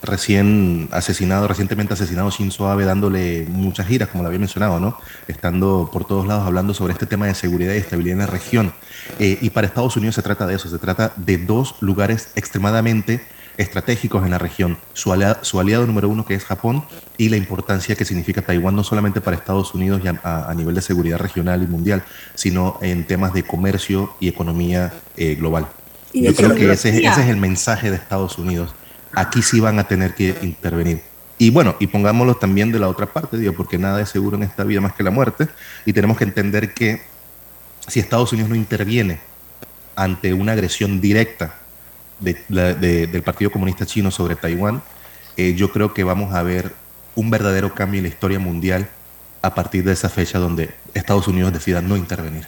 recién 0.00 0.88
asesinado, 0.92 1.48
recientemente 1.48 1.92
asesinado 1.92 2.30
Shinzo 2.30 2.68
Abe 2.68 2.84
dándole 2.84 3.46
muchas 3.48 3.88
giras, 3.88 4.10
como 4.10 4.22
lo 4.22 4.28
había 4.28 4.38
mencionado, 4.38 4.78
¿no? 4.78 4.96
Estando 5.26 5.90
por 5.92 6.04
todos 6.04 6.24
lados 6.24 6.46
hablando 6.46 6.72
sobre 6.72 6.92
este 6.92 7.06
tema 7.06 7.26
de 7.26 7.34
seguridad 7.34 7.74
y 7.74 7.78
estabilidad 7.78 8.12
en 8.12 8.18
la 8.20 8.26
región. 8.28 8.72
y 9.18 9.50
para 9.50 9.66
Estados 9.66 9.96
Unidos 9.96 10.14
se 10.14 10.22
trata 10.22 10.46
de 10.46 10.54
eso, 10.54 10.68
se 10.68 10.78
trata 10.78 11.12
de 11.16 11.36
dos 11.36 11.74
lugares 11.80 12.28
extremadamente 12.36 13.22
estratégicos 13.56 14.24
en 14.24 14.30
la 14.30 14.38
región, 14.38 14.78
su 14.92 15.12
aliado, 15.12 15.38
su 15.42 15.60
aliado, 15.60 15.86
número 15.86 16.08
uno 16.08 16.24
que 16.24 16.34
es 16.34 16.44
Japón 16.44 16.84
y 17.16 17.28
la 17.28 17.36
importancia 17.36 17.94
que 17.94 18.04
significa 18.04 18.42
Taiwán 18.42 18.74
no 18.74 18.84
solamente 18.84 19.20
para 19.20 19.36
Estados 19.36 19.74
Unidos 19.74 20.02
y 20.04 20.08
a, 20.08 20.52
nivel 20.56 20.74
de 20.74 20.82
seguridad 20.82 21.18
regional 21.18 21.62
y 21.62 21.66
mundial, 21.66 22.02
sino 22.34 22.78
en 22.82 23.06
temas 23.06 23.32
de 23.32 23.44
comercio 23.44 24.14
y 24.20 24.28
economía 24.28 24.92
eh, 25.16 25.34
global. 25.36 25.66
Yo 26.12 26.34
creo 26.34 26.54
que 26.54 26.70
ese, 26.70 26.90
ese 26.90 27.20
es 27.22 27.28
el 27.28 27.36
mensaje 27.36 27.90
de 27.90 27.96
Estados 27.96 28.38
Unidos. 28.38 28.74
Aquí 29.12 29.42
sí 29.42 29.60
van 29.60 29.78
a 29.78 29.84
tener 29.84 30.14
que 30.14 30.36
intervenir. 30.42 31.02
Y 31.38 31.50
bueno, 31.50 31.74
y 31.80 31.88
pongámoslo 31.88 32.36
también 32.36 32.70
de 32.70 32.78
la 32.78 32.88
otra 32.88 33.06
parte, 33.06 33.36
digo, 33.36 33.52
porque 33.52 33.78
nada 33.78 34.00
es 34.00 34.08
seguro 34.08 34.36
en 34.36 34.44
esta 34.44 34.62
vida 34.62 34.80
más 34.80 34.94
que 34.94 35.02
la 35.02 35.10
muerte, 35.10 35.48
y 35.84 35.92
tenemos 35.92 36.16
que 36.16 36.24
entender 36.24 36.72
que 36.72 37.02
si 37.88 38.00
Estados 38.00 38.32
Unidos 38.32 38.50
no 38.50 38.56
interviene 38.56 39.18
ante 39.96 40.32
una 40.32 40.52
agresión 40.52 41.00
directa 41.00 41.56
del 42.24 43.22
Partido 43.22 43.50
Comunista 43.50 43.86
Chino 43.86 44.10
sobre 44.10 44.36
Taiwán, 44.36 44.82
eh, 45.36 45.54
yo 45.54 45.70
creo 45.72 45.92
que 45.92 46.04
vamos 46.04 46.34
a 46.34 46.42
ver 46.42 46.72
un 47.14 47.30
verdadero 47.30 47.74
cambio 47.74 47.98
en 47.98 48.04
la 48.04 48.08
historia 48.08 48.38
mundial 48.38 48.88
a 49.42 49.54
partir 49.54 49.84
de 49.84 49.92
esa 49.92 50.08
fecha 50.08 50.38
donde 50.38 50.70
Estados 50.94 51.28
Unidos 51.28 51.52
decida 51.52 51.82
no 51.82 51.96
intervenir. 51.96 52.46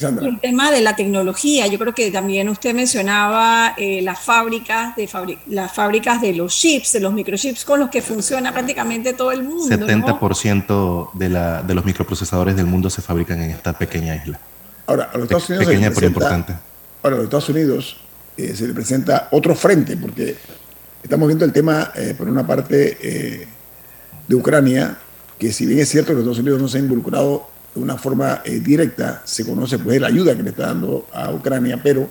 el 0.00 0.40
tema 0.40 0.72
de 0.72 0.80
la 0.80 0.96
tecnología, 0.96 1.66
yo 1.68 1.78
creo 1.78 1.94
que 1.94 2.10
también 2.10 2.48
usted 2.48 2.74
mencionaba 2.74 3.74
eh, 3.76 4.02
las 4.02 4.18
fábricas 4.18 4.96
de 4.96 5.08
las 5.46 5.72
fábricas 5.72 6.20
de 6.20 6.32
los 6.32 6.52
chips, 6.52 6.94
de 6.94 7.00
los 7.00 7.12
microchips 7.12 7.64
con 7.64 7.78
los 7.78 7.90
que 7.90 8.02
funciona 8.02 8.52
prácticamente 8.52 9.12
todo 9.12 9.30
el 9.30 9.44
mundo. 9.44 9.64
70% 9.68 11.10
de, 11.12 11.28
la, 11.28 11.62
de 11.62 11.74
los 11.74 11.84
microprocesadores 11.84 12.56
del 12.56 12.66
mundo 12.66 12.90
se 12.90 13.00
fabrican 13.00 13.40
en 13.40 13.50
esta 13.50 13.72
pequeña 13.72 14.16
isla. 14.16 14.40
Ahora, 14.86 15.10
a 15.12 15.16
los 15.16 15.24
Estados 15.24 15.48
Unidos 15.48 15.66
pequeña 15.66 15.90
pero 15.94 16.06
importante. 16.08 16.54
Ahora, 17.04 17.16
a 17.16 17.18
los 17.18 17.24
Estados 17.24 17.50
Unidos 17.50 17.96
eh, 18.34 18.56
se 18.56 18.66
le 18.66 18.72
presenta 18.72 19.28
otro 19.32 19.54
frente, 19.54 19.94
porque 19.94 20.36
estamos 21.02 21.28
viendo 21.28 21.44
el 21.44 21.52
tema, 21.52 21.92
eh, 21.94 22.14
por 22.16 22.26
una 22.26 22.46
parte, 22.46 22.96
eh, 22.98 23.46
de 24.26 24.34
Ucrania, 24.34 24.96
que 25.38 25.52
si 25.52 25.66
bien 25.66 25.80
es 25.80 25.90
cierto 25.90 26.12
que 26.12 26.14
los 26.14 26.22
Estados 26.22 26.38
Unidos 26.38 26.62
no 26.62 26.66
se 26.68 26.78
ha 26.78 26.80
involucrado 26.80 27.46
de 27.74 27.82
una 27.82 27.98
forma 27.98 28.40
directa, 28.62 29.20
se 29.26 29.44
conoce 29.44 29.78
pues 29.78 30.00
la 30.00 30.06
ayuda 30.06 30.34
que 30.34 30.42
le 30.42 30.48
está 30.48 30.68
dando 30.68 31.06
a 31.12 31.30
Ucrania, 31.30 31.78
pero 31.82 32.08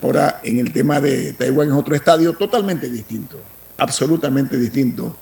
ahora 0.00 0.42
en 0.44 0.60
el 0.60 0.72
tema 0.72 1.00
de 1.00 1.32
Taiwán 1.32 1.66
es 1.66 1.74
otro 1.74 1.96
estadio 1.96 2.34
totalmente 2.34 2.88
distinto, 2.88 3.40
absolutamente 3.78 4.56
distinto. 4.56 5.16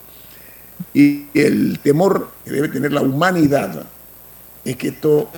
Y 0.93 1.29
el 1.33 1.79
temor 1.79 2.31
que 2.45 2.51
debe 2.51 2.69
tener 2.69 2.93
la 2.93 3.01
humanidad 3.01 3.85
es 4.63 4.77
que 4.77 4.89
esto 4.89 5.31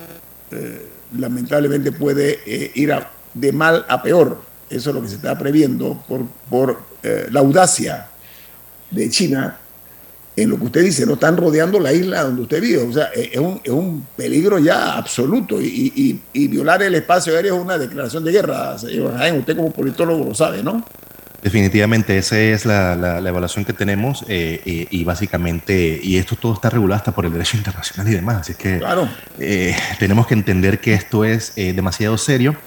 lamentablemente 1.13 1.93
puede 1.93 2.71
ir 2.73 2.91
de 3.39 3.51
mal 3.51 3.85
a 3.87 4.01
peor. 4.01 4.41
Eso 4.69 4.89
es 4.89 4.95
lo 4.95 5.01
que 5.01 5.07
se 5.07 5.15
está 5.15 5.37
previendo 5.37 6.03
por, 6.07 6.21
por 6.49 6.79
eh, 7.03 7.27
la 7.31 7.39
audacia 7.39 8.07
de 8.91 9.09
China 9.09 9.57
en 10.35 10.49
lo 10.49 10.57
que 10.57 10.65
usted 10.65 10.83
dice, 10.83 11.05
no 11.05 11.13
están 11.13 11.35
rodeando 11.35 11.79
la 11.79 11.91
isla 11.91 12.23
donde 12.23 12.43
usted 12.43 12.61
vive. 12.61 12.83
O 12.83 12.93
sea, 12.93 13.05
es 13.13 13.37
un, 13.37 13.59
es 13.63 13.71
un 13.71 14.07
peligro 14.15 14.57
ya 14.57 14.95
absoluto 14.95 15.61
y, 15.61 16.21
y, 16.33 16.47
violar 16.47 16.81
el 16.81 16.95
espacio 16.95 17.35
aéreo 17.35 17.55
es 17.55 17.61
una 17.61 17.77
declaración 17.77 18.23
de 18.23 18.31
guerra, 18.31 18.77
señor 18.77 19.13
Usted 19.37 19.55
como 19.55 19.71
politólogo 19.71 20.25
lo 20.25 20.33
sabe, 20.33 20.63
¿no? 20.63 20.83
Definitivamente, 21.41 22.17
esa 22.17 22.37
es 22.37 22.65
la, 22.65 22.95
la, 22.95 23.29
evaluación 23.29 23.63
que 23.63 23.71
tenemos 23.71 24.25
eh, 24.27 24.87
y, 24.89 25.03
básicamente, 25.05 25.99
y 26.03 26.17
esto 26.17 26.35
todo 26.35 26.53
está 26.53 26.69
regulado 26.69 26.97
hasta 26.97 27.13
por 27.13 27.25
el 27.25 27.31
derecho 27.31 27.55
internacional 27.55 28.11
y 28.11 28.15
demás, 28.15 28.37
así 28.41 28.51
es 28.51 28.57
que 28.57 28.81
eh, 29.39 29.75
tenemos 29.99 30.27
que 30.27 30.33
entender 30.33 30.79
que 30.79 30.93
esto 30.93 31.23
es 31.23 31.53
eh, 31.55 31.71
demasiado 31.71 32.17
serio 32.17 32.57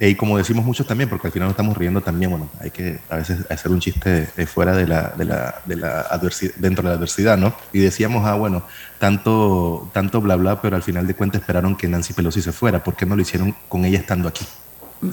y 0.00 0.14
como 0.14 0.38
decimos 0.38 0.64
muchos 0.64 0.86
también, 0.86 1.08
porque 1.08 1.28
al 1.28 1.32
final 1.32 1.48
nos 1.48 1.52
estamos 1.52 1.76
riendo 1.76 2.00
también, 2.00 2.30
bueno, 2.30 2.50
hay 2.58 2.70
que 2.70 2.98
a 3.10 3.16
veces 3.16 3.38
hacer 3.50 3.70
un 3.70 3.80
chiste 3.80 4.26
fuera 4.46 4.74
de 4.74 4.86
la, 4.86 5.12
de 5.16 5.24
la, 5.24 5.62
de 5.66 5.76
la 5.76 6.00
adversidad, 6.00 6.54
dentro 6.56 6.82
de 6.82 6.88
la 6.88 6.94
adversidad, 6.96 7.36
¿no? 7.36 7.54
Y 7.72 7.80
decíamos, 7.80 8.26
ah, 8.26 8.34
bueno, 8.34 8.64
tanto, 8.98 9.90
tanto 9.92 10.20
bla 10.20 10.36
bla, 10.36 10.60
pero 10.60 10.74
al 10.74 10.82
final 10.82 11.06
de 11.06 11.14
cuentas 11.14 11.42
esperaron 11.42 11.76
que 11.76 11.86
Nancy 11.86 12.14
Pelosi 12.14 12.42
se 12.42 12.50
fuera, 12.50 12.82
¿por 12.82 12.96
qué 12.96 13.06
no 13.06 13.14
lo 13.14 13.22
hicieron 13.22 13.54
con 13.68 13.84
ella 13.84 13.98
estando 13.98 14.26
aquí? 14.28 14.44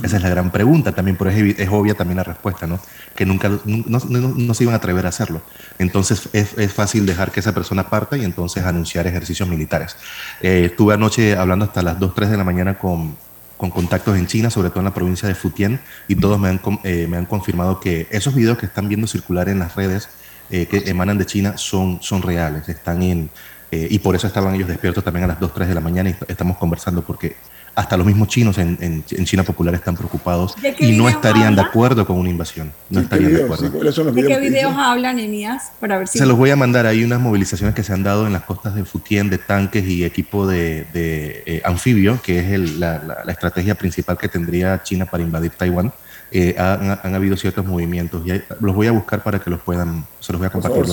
Esa 0.03 0.17
es 0.17 0.23
la 0.23 0.29
gran 0.29 0.51
pregunta 0.51 0.91
también, 0.91 1.17
pero 1.17 1.31
es, 1.31 1.59
es 1.59 1.69
obvia 1.69 1.95
también 1.95 2.17
la 2.17 2.23
respuesta, 2.23 2.67
¿no? 2.67 2.79
Que 3.15 3.25
nunca, 3.25 3.49
no, 3.49 3.99
no, 4.05 4.53
se 4.53 4.63
iban 4.63 4.73
a 4.73 4.77
atrever 4.77 5.07
a 5.07 5.09
hacerlo. 5.09 5.41
Entonces 5.79 6.29
es, 6.31 6.55
es, 6.59 6.71
fácil 6.71 7.07
dejar 7.07 7.31
que 7.31 7.39
esa 7.39 7.55
persona 7.55 7.89
parta 7.89 8.15
y 8.15 8.23
entonces 8.23 8.63
anunciar 8.65 9.07
ejercicios 9.07 9.49
militares. 9.49 9.95
Eh, 10.41 10.65
estuve 10.65 10.93
anoche 10.93 11.35
hablando 11.35 11.65
hasta 11.65 11.81
las 11.81 11.99
2, 11.99 12.13
3 12.13 12.29
de 12.29 12.37
la 12.37 12.43
mañana 12.43 12.77
con, 12.77 13.15
con 13.57 13.71
contactos 13.71 14.15
en 14.15 14.27
China, 14.27 14.51
sobre 14.51 14.69
todo 14.69 14.79
en 14.79 14.85
la 14.85 14.93
provincia 14.93 15.27
de 15.27 15.33
Futien, 15.33 15.79
y 16.07 16.15
todos 16.15 16.39
me 16.39 16.49
han, 16.49 16.61
eh, 16.83 17.07
me 17.09 17.17
han 17.17 17.25
confirmado 17.25 17.79
que 17.79 18.07
esos 18.11 18.35
videos 18.35 18.59
que 18.59 18.67
están 18.67 18.87
viendo 18.89 19.07
circular 19.07 19.49
en 19.49 19.57
las 19.57 19.75
redes 19.75 20.09
eh, 20.51 20.67
que 20.67 20.87
emanan 20.87 21.17
de 21.17 21.25
China 21.25 21.57
son, 21.57 21.99
son 22.01 22.21
reales, 22.21 22.69
están 22.69 23.01
en... 23.01 23.29
y 23.71 23.99
por 23.99 24.15
eso 24.15 24.27
estaban 24.27 24.53
ellos 24.53 24.67
despiertos 24.67 25.03
también 25.03 25.23
a 25.23 25.27
las 25.27 25.39
2, 25.39 25.51
3 25.53 25.67
de 25.67 25.75
la 25.75 25.81
mañana 25.81 26.09
y 26.11 26.15
estamos 26.27 26.57
conversando 26.57 27.01
porque 27.03 27.35
hasta 27.79 27.95
los 27.95 28.05
mismos 28.05 28.27
chinos 28.27 28.57
en, 28.57 28.77
en, 28.81 29.25
China 29.25 29.43
popular 29.43 29.73
están 29.73 29.95
preocupados 29.95 30.53
y 30.79 30.91
no 30.97 31.07
estarían 31.07 31.55
de 31.55 31.61
acuerdo 31.61 32.05
con 32.05 32.17
una 32.17 32.29
invasión. 32.29 32.73
No 32.89 32.99
estarían 32.99 33.33
de 33.33 33.43
acuerdo. 33.45 34.11
¿De 34.11 34.23
qué 34.25 34.37
videos 34.37 34.73
hablan, 34.75 35.17
Enías? 35.17 35.71
Para 35.79 35.97
ver 35.97 36.09
si 36.09 36.19
se 36.19 36.25
los 36.25 36.37
voy 36.37 36.49
a 36.49 36.57
mandar. 36.57 36.85
Hay 36.85 37.05
unas 37.05 37.21
movilizaciones 37.21 37.73
que 37.73 37.83
se 37.83 37.93
han 37.93 38.03
dado 38.03 38.27
en 38.27 38.33
las 38.33 38.43
costas 38.43 38.75
de 38.75 38.83
Futien 38.83 39.29
de 39.29 39.37
tanques 39.37 39.87
y 39.87 40.03
equipo 40.03 40.45
de, 40.45 40.87
de 40.91 41.41
eh, 41.45 41.61
anfibio, 41.63 42.21
que 42.21 42.39
es 42.39 42.51
el, 42.51 42.81
la, 42.81 43.23
la, 43.25 43.31
estrategia 43.31 43.75
principal 43.75 44.17
que 44.17 44.27
tendría 44.27 44.83
China 44.83 45.05
para 45.05 45.23
invadir 45.23 45.51
Taiwán. 45.51 45.93
Eh, 46.33 46.55
han, 46.59 46.99
han, 47.01 47.15
habido 47.15 47.37
ciertos 47.37 47.65
movimientos 47.65 48.21
y 48.27 48.41
los 48.59 48.75
voy 48.75 48.87
a 48.87 48.91
buscar 48.91 49.23
para 49.23 49.39
que 49.39 49.49
los 49.49 49.61
puedan, 49.61 50.05
se 50.19 50.33
los 50.33 50.39
voy 50.39 50.47
a 50.47 50.49
compartir. 50.49 50.85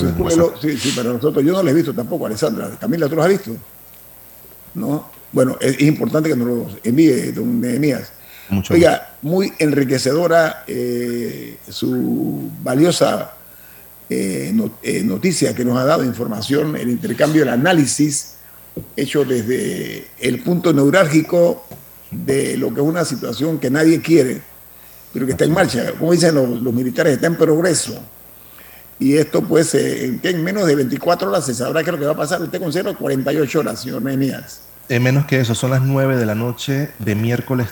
sí, 0.61 0.79
sí, 0.79 0.92
pero 0.94 1.14
nosotros, 1.14 1.44
yo 1.44 1.53
no 1.53 1.64
les 1.64 1.72
he 1.72 1.77
visto 1.77 1.92
tampoco, 1.92 2.27
Alessandra. 2.27 2.70
Camila, 2.81 3.09
¿tú 3.09 3.16
los 3.16 3.25
has 3.25 3.31
visto? 3.33 3.57
No. 4.75 5.15
Bueno, 5.32 5.56
es, 5.60 5.80
importante 5.82 6.28
que 6.28 6.36
nos 6.36 6.46
lo 6.46 6.66
envíe, 6.82 7.32
don 7.32 7.60
Nehemías. 7.60 8.12
Oiga, 8.70 9.16
muy 9.22 9.52
enriquecedora 9.58 10.64
eh, 10.68 11.56
su 11.68 12.48
valiosa 12.62 13.32
eh, 14.08 14.54
eh, 14.82 15.02
noticia 15.02 15.52
que 15.52 15.64
nos 15.64 15.76
ha 15.78 15.84
dado, 15.84 16.04
información, 16.04 16.76
el 16.76 16.88
intercambio, 16.88 17.42
el 17.42 17.48
análisis 17.48 18.34
hecho 18.94 19.24
desde 19.24 20.06
el 20.20 20.42
punto 20.44 20.72
neurálgico 20.72 21.66
de 22.10 22.56
lo 22.56 22.72
que 22.72 22.80
es 22.80 22.86
una 22.86 23.04
situación 23.04 23.58
que 23.58 23.68
nadie 23.68 24.00
quiere, 24.00 24.40
pero 25.12 25.26
que 25.26 25.32
está 25.32 25.44
en 25.44 25.52
marcha. 25.52 25.92
Como 25.98 26.12
dicen 26.12 26.34
los, 26.36 26.72
militares, 26.72 27.14
está 27.14 27.26
en 27.26 27.36
progreso. 27.36 28.00
Y 28.98 29.16
esto, 29.16 29.42
pues, 29.42 29.74
en, 29.74 30.20
en 30.22 30.44
menos 30.44 30.66
de 30.66 30.76
24 30.76 31.28
horas 31.28 31.46
se 31.46 31.54
sabrá 31.54 31.82
qué 31.82 31.90
es 31.90 31.94
lo 31.94 31.98
que 31.98 32.06
va 32.06 32.12
a 32.12 32.16
pasar. 32.16 32.40
Usted 32.40 32.60
considera 32.60 32.94
48 32.94 33.58
horas, 33.58 33.80
señor 33.80 34.02
Nehemías. 34.02 34.65
Eh, 34.88 35.01
menos 35.01 35.27
que 35.27 35.40
eso, 35.40 35.55
son 35.55 35.70
las 35.70 35.83
9 35.83 36.16
de 36.16 36.27
la 36.27 36.35
noche 36.35 36.90
de 36.99 37.14
miércoles 37.14 37.68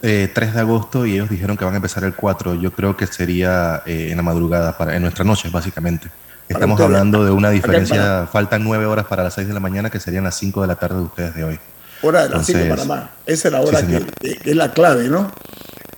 3 0.00 0.02
eh, 0.02 0.30
de 0.52 0.60
agosto 0.60 1.06
y 1.06 1.14
ellos 1.14 1.30
dijeron 1.30 1.56
que 1.56 1.64
van 1.64 1.74
a 1.74 1.76
empezar 1.76 2.04
el 2.04 2.14
4. 2.14 2.54
Yo 2.54 2.72
creo 2.72 2.96
que 2.96 3.06
sería 3.06 3.82
eh, 3.86 4.08
en 4.10 4.16
la 4.16 4.22
madrugada, 4.22 4.76
para, 4.76 4.96
en 4.96 5.02
nuestra 5.02 5.24
noche, 5.24 5.48
básicamente. 5.50 6.08
Estamos 6.48 6.80
hablando 6.80 7.24
de 7.24 7.32
una 7.32 7.50
diferencia, 7.50 8.28
faltan 8.30 8.62
9 8.62 8.86
horas 8.86 9.06
para 9.06 9.24
las 9.24 9.34
6 9.34 9.48
de 9.48 9.54
la 9.54 9.60
mañana, 9.60 9.90
que 9.90 9.98
serían 9.98 10.24
las 10.24 10.36
5 10.36 10.60
de 10.60 10.66
la 10.66 10.76
tarde 10.76 10.96
de 10.96 11.02
ustedes 11.02 11.34
de 11.34 11.44
hoy. 11.44 11.58
Hora 12.02 12.24
de 12.24 12.30
las 12.30 12.46
5 12.46 12.58
de 12.58 12.66
Panamá. 12.66 13.10
Esa 13.24 13.48
es 13.48 13.52
la 13.52 13.60
hora 13.60 13.82
que, 13.84 14.06
es 14.44 14.56
la 14.56 14.72
clave, 14.72 15.08
¿no? 15.08 15.32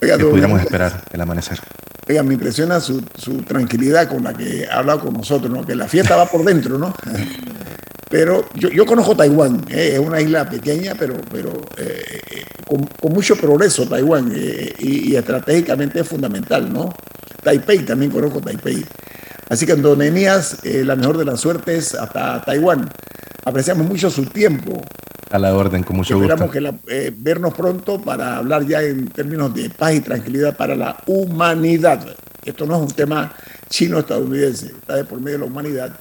Oiga, 0.00 0.16
que 0.16 0.24
pudiéramos 0.24 0.60
esperar 0.60 1.02
el 1.12 1.20
amanecer. 1.20 1.58
Oiga, 2.08 2.22
me 2.22 2.34
impresiona 2.34 2.80
su, 2.80 3.04
su, 3.14 3.42
tranquilidad 3.42 4.08
con 4.08 4.24
la 4.24 4.32
que 4.32 4.66
ha 4.70 4.78
hablado 4.78 5.00
con 5.00 5.12
nosotros, 5.12 5.50
¿no? 5.52 5.66
Que 5.66 5.74
la 5.74 5.86
fiesta 5.86 6.16
va 6.16 6.24
por 6.24 6.44
dentro, 6.44 6.78
¿no? 6.78 6.94
Pero 8.08 8.48
yo, 8.54 8.70
yo 8.70 8.86
conozco 8.86 9.14
Taiwán, 9.14 9.64
eh, 9.68 9.90
es 9.94 9.98
una 9.98 10.20
isla 10.20 10.48
pequeña, 10.48 10.94
pero, 10.98 11.16
pero 11.30 11.52
eh, 11.76 12.20
con, 12.66 13.12
mucho 13.12 13.36
progreso 13.36 13.86
Taiwán 13.86 14.32
eh, 14.34 14.74
y, 14.78 15.14
estratégicamente 15.14 16.00
es 16.00 16.08
fundamental, 16.08 16.72
¿no? 16.72 16.94
Taipei, 17.42 17.80
también 17.80 18.10
conozco 18.10 18.40
Taipei. 18.40 18.82
Así 19.50 19.66
que, 19.66 19.74
don 19.76 20.00
Enías, 20.02 20.58
la 20.64 20.96
mejor 20.96 21.18
de 21.18 21.24
las 21.24 21.40
suertes 21.40 21.94
hasta 21.94 22.42
Taiwán. 22.42 22.90
Apreciamos 23.44 23.86
mucho 23.86 24.10
su 24.10 24.26
tiempo. 24.26 24.82
A 25.30 25.38
la 25.38 25.54
orden, 25.54 25.82
con 25.82 25.96
mucho 25.96 26.18
gusto. 26.18 26.34
Esperamos 26.34 26.82
que 26.86 27.14
vernos 27.16 27.54
pronto 27.54 28.00
para 28.00 28.36
hablar 28.36 28.66
ya 28.66 28.82
en 28.82 29.08
términos 29.08 29.54
de 29.54 29.70
paz 29.70 29.94
y 29.94 30.00
tranquilidad 30.00 30.56
para 30.56 30.74
la 30.74 30.98
humanidad. 31.06 32.06
Esto 32.44 32.66
no 32.66 32.76
es 32.76 32.82
un 32.82 32.90
tema 32.90 33.32
chino-estadounidense, 33.70 34.66
está 34.66 34.96
de 34.96 35.04
por 35.04 35.20
medio 35.20 35.38
de 35.38 35.44
la 35.44 35.50
humanidad 35.50 35.98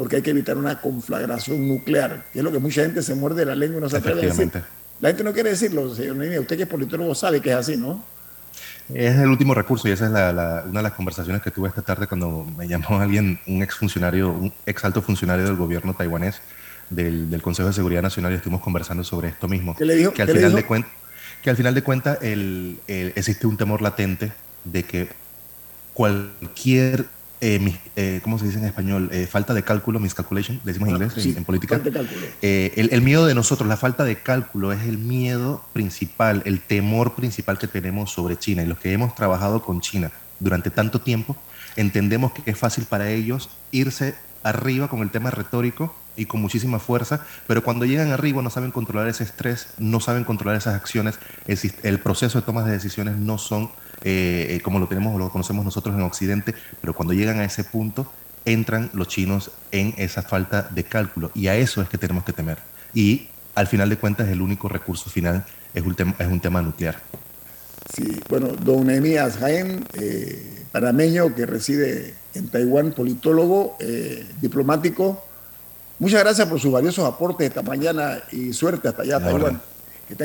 porque 0.00 0.16
hay 0.16 0.22
que 0.22 0.30
evitar 0.30 0.56
una 0.56 0.80
conflagración 0.80 1.68
nuclear, 1.68 2.24
que 2.32 2.38
es 2.38 2.42
lo 2.42 2.50
que 2.50 2.58
mucha 2.58 2.80
gente 2.80 3.02
se 3.02 3.14
muerde 3.14 3.44
la 3.44 3.54
lengua 3.54 3.80
y 3.80 3.82
no 3.82 3.90
se 3.90 3.98
atreve 3.98 4.22
a 4.22 4.24
decir. 4.24 4.50
La 4.98 5.10
gente 5.10 5.22
no 5.22 5.34
quiere 5.34 5.50
decirlo, 5.50 5.94
señor 5.94 6.16
Nini. 6.16 6.38
Usted 6.38 6.56
que 6.56 6.62
es 6.62 6.68
politólogo 6.70 7.14
sabe 7.14 7.42
que 7.42 7.50
es 7.50 7.56
así, 7.56 7.76
¿no? 7.76 8.02
Es 8.94 9.18
el 9.18 9.28
último 9.28 9.52
recurso 9.52 9.88
y 9.88 9.90
esa 9.90 10.06
es 10.06 10.10
una 10.10 10.62
de 10.64 10.82
las 10.82 10.92
conversaciones 10.94 11.42
que 11.42 11.50
tuve 11.50 11.68
esta 11.68 11.82
tarde 11.82 12.06
cuando 12.06 12.46
me 12.56 12.66
llamó 12.66 12.98
alguien, 12.98 13.40
un 13.46 13.62
ex 13.62 13.74
funcionario, 13.74 14.30
un 14.30 14.50
ex 14.64 14.82
alto 14.86 15.02
funcionario 15.02 15.44
del 15.44 15.56
gobierno 15.56 15.92
taiwanés 15.92 16.40
del, 16.88 17.38
Consejo 17.42 17.68
de 17.68 17.74
Seguridad 17.74 18.00
Nacional 18.00 18.32
y 18.32 18.36
estuvimos 18.36 18.62
conversando 18.62 19.04
sobre 19.04 19.28
esto 19.28 19.48
mismo. 19.48 19.76
¿Qué 19.76 19.84
le 19.84 19.96
dijo? 19.96 20.14
Que 20.14 20.22
al, 20.22 20.28
final, 20.28 20.54
de 20.54 20.64
cuenta, 20.64 20.88
que 21.42 21.50
al 21.50 21.56
final 21.58 21.74
de 21.74 21.82
cuentas 21.82 22.18
existe 22.22 23.46
un 23.46 23.58
temor 23.58 23.82
latente 23.82 24.32
de 24.64 24.82
que 24.82 25.08
cualquier 25.92 27.04
eh, 27.40 27.78
eh, 27.96 28.20
¿cómo 28.22 28.38
se 28.38 28.46
dice 28.46 28.58
en 28.58 28.66
español? 28.66 29.08
Eh, 29.12 29.26
falta 29.26 29.54
de 29.54 29.62
cálculo, 29.62 29.98
miscalculation, 29.98 30.60
le 30.64 30.72
decimos 30.72 30.88
en 30.90 30.94
inglés, 30.96 31.26
en, 31.36 31.44
política. 31.44 31.80
El, 32.42 32.88
el, 32.92 33.02
miedo 33.02 33.26
de 33.26 33.34
nosotros, 33.34 33.68
la 33.68 33.76
falta 33.76 34.04
de 34.04 34.16
cálculo 34.16 34.72
es 34.72 34.82
el 34.82 34.98
miedo 34.98 35.64
principal, 35.72 36.42
el 36.44 36.60
temor 36.60 37.14
principal 37.14 37.58
que 37.58 37.66
tenemos 37.66 38.12
sobre 38.12 38.36
China. 38.36 38.62
Y 38.62 38.66
los 38.66 38.78
que 38.78 38.92
hemos 38.92 39.14
trabajado 39.14 39.62
con 39.62 39.80
China 39.80 40.10
durante 40.38 40.70
tanto 40.70 41.00
tiempo, 41.00 41.36
entendemos 41.76 42.32
que 42.32 42.50
es 42.50 42.58
fácil 42.58 42.84
para 42.84 43.10
ellos 43.10 43.48
irse 43.70 44.14
arriba 44.42 44.88
con 44.88 45.00
el 45.00 45.10
tema 45.10 45.30
retórico 45.30 45.94
y 46.16 46.26
con 46.26 46.40
muchísima 46.40 46.78
fuerza, 46.78 47.24
pero 47.46 47.62
cuando 47.62 47.84
llegan 47.84 48.10
arriba 48.12 48.42
no 48.42 48.50
saben 48.50 48.70
controlar 48.70 49.08
ese 49.08 49.24
estrés, 49.24 49.68
no 49.78 50.00
saben 50.00 50.24
controlar 50.24 50.56
esas 50.56 50.74
acciones, 50.74 51.18
el, 51.46 51.58
el 51.82 51.98
proceso 52.00 52.40
de 52.40 52.46
tomas 52.46 52.66
de 52.66 52.72
decisiones 52.72 53.16
no 53.16 53.38
son 53.38 53.70
eh, 54.02 54.46
eh, 54.50 54.60
como 54.62 54.78
lo 54.78 54.86
tenemos 54.88 55.14
o 55.14 55.18
lo 55.18 55.30
conocemos 55.30 55.64
nosotros 55.64 55.94
en 55.94 56.02
Occidente, 56.02 56.54
pero 56.80 56.94
cuando 56.94 57.14
llegan 57.14 57.40
a 57.40 57.44
ese 57.44 57.64
punto 57.64 58.10
entran 58.44 58.90
los 58.94 59.08
chinos 59.08 59.50
en 59.70 59.94
esa 59.98 60.22
falta 60.22 60.62
de 60.62 60.84
cálculo 60.84 61.30
y 61.34 61.48
a 61.48 61.56
eso 61.56 61.82
es 61.82 61.88
que 61.88 61.98
tenemos 61.98 62.24
que 62.24 62.32
temer. 62.32 62.58
Y 62.94 63.28
al 63.54 63.66
final 63.66 63.88
de 63.88 63.96
cuentas 63.98 64.28
el 64.28 64.40
único 64.40 64.68
recurso 64.68 65.10
final 65.10 65.44
es 65.74 65.84
un, 65.84 65.94
tema, 65.94 66.14
es 66.18 66.26
un 66.26 66.40
tema 66.40 66.62
nuclear. 66.62 67.00
Sí, 67.94 68.20
bueno, 68.28 68.48
don 68.48 68.88
Emías 68.88 69.36
Jaén, 69.36 69.84
eh, 69.94 70.64
panameño 70.72 71.34
que 71.34 71.44
reside 71.44 72.14
en 72.34 72.48
Taiwán, 72.48 72.92
politólogo, 72.92 73.76
diplomático, 74.40 75.24
Muchas 76.00 76.20
gracias 76.20 76.48
por 76.48 76.58
sus 76.58 76.72
valiosos 76.72 77.04
aportes 77.04 77.46
esta 77.46 77.60
mañana 77.60 78.22
y 78.32 78.54
suerte 78.54 78.88
hasta 78.88 79.02
allá, 79.02 79.20
Taiwán. 79.20 79.60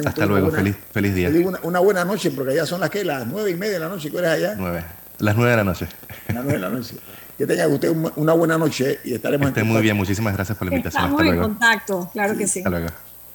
Hasta 0.06 0.26
luego, 0.26 0.52
feliz, 0.52 0.76
feliz 0.92 1.16
día. 1.16 1.32
Una, 1.64 1.80
buena 1.80 2.06
noche, 2.06 2.32
porque 2.32 2.54
allá 2.54 2.66
son 2.66 2.80
las 2.82 2.90
que, 2.90 3.04
las 3.04 3.26
nueve 3.28 3.52
y 3.52 3.56
media 3.56 3.74
de 3.74 3.80
la 3.80 3.90
noche, 3.90 4.10
¿qué 4.12 4.18
hora 4.18 4.34
allá? 4.34 4.56
Nueve. 4.58 4.84
Las 5.20 5.36
nueve 5.36 5.52
de 5.52 5.58
la 5.58 5.64
noche. 5.64 5.88
Las 6.28 6.44
nueve 6.44 6.54
de 6.54 6.60
la 6.60 6.70
noche. 6.70 6.96
Que 7.38 7.46
tenga 7.46 7.68
usted 7.68 7.94
una 8.16 8.34
buena 8.34 8.58
noche 8.58 9.00
y 9.04 9.14
estaremos 9.14 9.50
Esté 9.50 9.64
muy 9.64 9.82
bien, 9.82 9.98
muchísimas 9.98 10.34
gracias 10.34 10.58
por 10.58 10.68
la 10.68 10.74
invitación. 10.74 11.04
Estamos 11.04 11.22
hasta 11.22 11.34
en 11.34 11.42
contacto, 11.42 12.10
claro 12.14 12.38
que 12.38 12.48
sí. 12.48 12.60
Hasta 12.60 12.70
luego. 12.70 12.88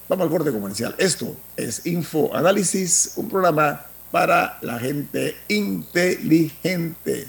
Vamos 0.09 0.25
al 0.25 0.31
corte 0.31 0.51
comercial. 0.51 0.95
Esto 0.99 1.37
es 1.57 1.87
Info 1.87 2.35
Análisis, 2.35 3.13
un 3.17 3.29
programa 3.29 3.83
para 4.11 4.59
la 4.63 4.79
gente 4.79 5.37
inteligente. 5.49 7.29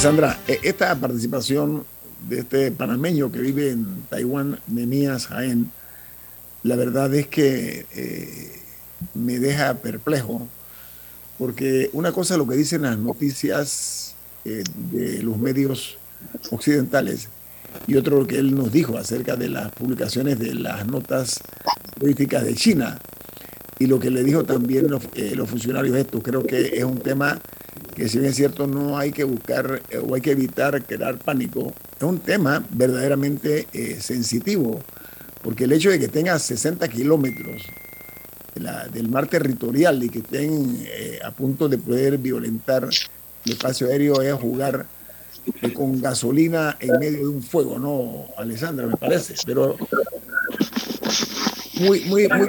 Alessandra, 0.00 0.40
e, 0.48 0.58
esta 0.62 0.94
participación 0.94 1.84
de 2.26 2.38
este 2.38 2.72
panameño 2.72 3.30
que 3.30 3.38
vive 3.38 3.72
en 3.72 4.04
Taiwán, 4.08 4.58
Nemías 4.66 5.26
Jaén, 5.26 5.70
la 6.62 6.74
verdad 6.76 7.14
es 7.14 7.26
que 7.26 7.84
eh, 7.92 8.62
me 9.12 9.38
deja 9.38 9.74
perplejo, 9.74 10.48
porque 11.36 11.90
una 11.92 12.12
cosa 12.12 12.32
es 12.32 12.38
lo 12.38 12.48
que 12.48 12.56
dicen 12.56 12.80
las 12.80 12.96
noticias 12.96 14.14
eh, 14.46 14.64
de 14.90 15.22
los 15.22 15.36
medios 15.36 15.98
occidentales 16.50 17.28
y 17.86 17.96
otro 17.96 18.20
lo 18.20 18.26
que 18.26 18.38
él 18.38 18.54
nos 18.54 18.72
dijo 18.72 18.96
acerca 18.96 19.36
de 19.36 19.50
las 19.50 19.70
publicaciones 19.72 20.38
de 20.38 20.54
las 20.54 20.86
notas 20.86 21.42
políticas 21.98 22.46
de 22.46 22.54
China 22.54 22.98
y 23.78 23.84
lo 23.84 24.00
que 24.00 24.10
le 24.10 24.24
dijo 24.24 24.44
también 24.44 24.90
los, 24.90 25.02
eh, 25.14 25.34
los 25.36 25.50
funcionarios 25.50 25.94
estos. 25.94 26.22
Creo 26.22 26.42
que 26.42 26.78
es 26.78 26.84
un 26.84 27.00
tema 27.00 27.38
que 27.94 28.08
si 28.08 28.18
bien 28.18 28.30
es 28.30 28.36
cierto 28.36 28.66
no 28.66 28.98
hay 28.98 29.10
que 29.10 29.24
buscar 29.24 29.82
eh, 29.90 29.98
o 29.98 30.14
hay 30.14 30.20
que 30.20 30.32
evitar 30.32 30.82
crear 30.84 31.18
pánico, 31.18 31.72
es 31.96 32.02
un 32.02 32.18
tema 32.18 32.64
verdaderamente 32.70 33.66
eh, 33.72 34.00
sensitivo, 34.00 34.80
porque 35.42 35.64
el 35.64 35.72
hecho 35.72 35.90
de 35.90 35.98
que 35.98 36.08
tenga 36.08 36.38
60 36.38 36.86
kilómetros 36.88 37.62
del 38.92 39.08
mar 39.08 39.26
territorial 39.26 40.02
y 40.02 40.08
que 40.08 40.18
estén 40.18 40.82
eh, 40.84 41.18
a 41.24 41.30
punto 41.30 41.68
de 41.68 41.78
poder 41.78 42.18
violentar 42.18 42.88
el 43.44 43.52
espacio 43.52 43.86
aéreo 43.86 44.20
es 44.20 44.34
jugar 44.34 44.86
con 45.74 46.00
gasolina 46.00 46.76
en 46.80 46.98
medio 46.98 47.18
de 47.20 47.28
un 47.28 47.42
fuego, 47.42 47.78
¿no, 47.78 48.26
Alessandra? 48.36 48.86
Me 48.86 48.96
parece, 48.96 49.34
pero 49.46 49.76
muy, 51.80 52.00
muy, 52.04 52.28
muy, 52.28 52.48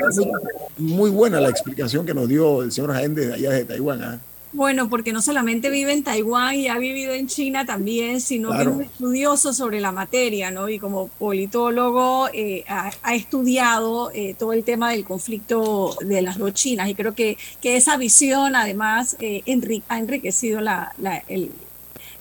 muy, 0.77 1.09
buena 1.09 1.39
la 1.39 1.49
explicación 1.49 2.05
que 2.05 2.13
nos 2.13 2.27
dio 2.27 2.63
el 2.63 2.71
señor 2.71 2.91
Jaén 2.91 3.15
desde 3.15 3.33
allá 3.33 3.51
de 3.51 3.65
Taiwán. 3.65 4.21
Bueno, 4.53 4.89
porque 4.89 5.13
no 5.13 5.21
solamente 5.21 5.69
vive 5.69 5.93
en 5.93 6.03
Taiwán 6.03 6.55
y 6.55 6.67
ha 6.67 6.77
vivido 6.77 7.13
en 7.13 7.27
China 7.27 7.65
también, 7.65 8.19
sino 8.19 8.51
que 8.51 8.61
es 8.63 8.67
un 8.67 8.81
estudioso 8.81 9.53
sobre 9.53 9.79
la 9.79 9.93
materia, 9.93 10.51
¿no? 10.51 10.67
Y 10.67 10.77
como 10.77 11.07
politólogo 11.07 12.27
eh, 12.33 12.65
ha, 12.67 13.15
estudiado 13.15 14.11
eh, 14.13 14.35
todo 14.37 14.51
el 14.51 14.65
tema 14.65 14.91
del 14.91 15.05
conflicto 15.05 15.95
de 16.01 16.21
las 16.21 16.37
dos 16.37 16.53
Chinas 16.53 16.89
y 16.89 16.95
creo 16.95 17.15
que, 17.15 17.37
que 17.61 17.77
esa 17.77 17.95
visión 17.95 18.55
además 18.55 19.15
eh, 19.21 19.41
ha 19.87 19.97
enriquecido 19.97 20.59
la, 20.59 20.93
el, 21.27 21.51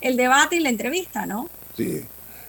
el, 0.00 0.16
debate 0.16 0.56
y 0.56 0.60
la 0.60 0.68
entrevista, 0.68 1.26
¿no? 1.26 1.50
Sí, 1.76 2.04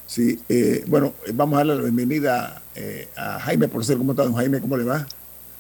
sí. 0.06 0.40
bueno, 0.86 1.14
vamos 1.34 1.56
a 1.56 1.58
darle 1.60 1.76
la 1.76 1.82
bienvenida 1.82 2.62
a 3.18 3.40
Jaime 3.40 3.68
por 3.68 3.84
ser 3.84 3.98
como 3.98 4.12
está, 4.12 4.26
don 4.26 4.36
Jaime, 4.36 4.62
¿cómo 4.62 4.78
le 4.78 4.84
va? 4.84 5.08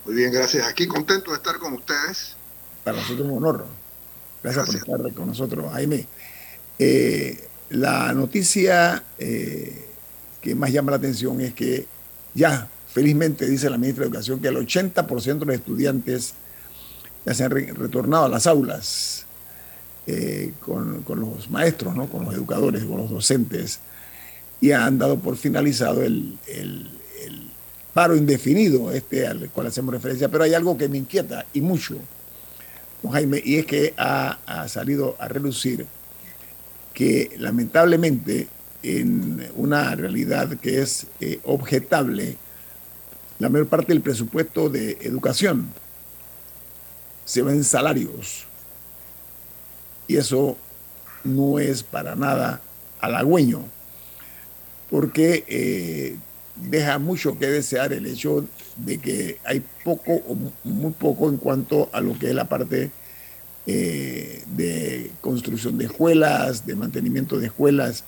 Muy 0.06 0.14
bien, 0.14 0.32
gracias. 0.32 0.68
Aquí 0.68 0.88
contento 0.88 1.32
de 1.32 1.38
estar 1.38 1.58
con 1.58 1.74
ustedes. 1.74 2.36
Para 2.84 2.98
nosotros 2.98 3.28
es 3.28 3.32
un 3.32 3.38
honor. 3.38 3.81
Gracias, 4.44 4.66
por 4.66 4.76
estar 4.76 5.14
con 5.14 5.28
nosotros, 5.28 5.72
Jaime. 5.72 6.06
Eh, 6.80 7.40
la 7.70 8.12
noticia 8.14 9.04
eh, 9.20 9.86
que 10.42 10.56
más 10.56 10.72
llama 10.72 10.92
la 10.92 10.98
atención 10.98 11.40
es 11.42 11.54
que 11.54 11.86
ya, 12.34 12.68
felizmente, 12.88 13.48
dice 13.48 13.70
la 13.70 13.78
ministra 13.78 14.04
de 14.04 14.10
Educación, 14.10 14.40
que 14.40 14.48
el 14.48 14.58
80% 14.58 15.40
de 15.40 15.46
los 15.46 15.56
estudiantes 15.56 16.34
ya 17.26 17.34
se 17.34 17.44
han 17.44 17.52
retornado 17.52 18.26
a 18.26 18.30
las 18.30 18.48
aulas 18.48 19.26
eh, 20.08 20.54
con, 20.60 21.04
los 21.08 21.50
maestros, 21.50 21.96
¿no? 21.96 22.08
con 22.08 22.26
los 22.26 22.34
educadores, 22.34 22.84
con 22.84 22.98
los 22.98 23.12
docentes, 23.12 23.80
y 24.60 24.72
han 24.72 24.98
dado 24.98 25.20
por 25.20 25.38
finalizado 25.38 26.02
el, 26.02 26.38
el 26.48 26.90
paro 27.94 28.16
indefinido 28.16 28.92
este 28.92 29.28
al 29.28 29.50
cual 29.50 29.68
hacemos 29.68 29.94
referencia. 29.94 30.30
Pero 30.30 30.44
hay 30.44 30.54
algo 30.54 30.78
que 30.78 30.90
me 30.90 30.98
inquieta 30.98 31.46
y 31.54 31.62
mucho 31.62 31.98
Jaime, 33.10 33.42
y 33.44 33.58
es 33.58 33.66
que 33.66 33.94
ha, 33.98 34.38
salido 34.68 35.16
a 35.20 35.28
relucir 35.28 35.88
que 36.94 37.32
lamentablemente 37.38 38.48
en 38.84 39.50
una 39.56 39.96
realidad 39.96 40.58
que 40.58 40.82
es 40.82 41.08
eh, 41.20 41.40
objetable, 41.44 42.38
la 43.40 43.50
mayor 43.50 43.68
parte 43.68 43.94
del 43.94 44.02
presupuesto 44.02 44.70
de 44.70 44.98
educación 45.02 45.70
se 47.26 47.42
va 47.42 47.52
en 47.52 47.64
salarios. 47.64 48.46
Y 50.08 50.18
eso 50.18 50.58
no 51.24 51.60
es 51.60 51.82
para 51.82 52.16
nada 52.16 52.62
halagüeño, 53.00 53.64
porque 54.90 55.44
eh, 55.48 56.18
deja 56.56 57.00
mucho 57.00 57.38
que 57.38 57.48
desear 57.48 57.94
el 57.94 58.06
hecho 58.06 58.46
de 58.78 58.98
que 58.98 59.38
hay 59.44 59.64
poco 59.84 60.14
o 60.14 60.38
muy 60.64 60.92
poco 60.92 61.30
en 61.30 61.38
cuanto 61.38 61.90
a 61.94 62.02
lo 62.02 62.18
que 62.18 62.30
es 62.30 62.36
la 62.36 62.46
parte 62.46 62.92
eh, 63.68 64.44
de 64.56 65.12
construcción 65.22 65.78
de 65.78 65.86
escuelas, 65.86 66.66
de 66.66 66.76
mantenimiento 66.76 67.38
de 67.38 67.48
escuelas, 67.48 68.04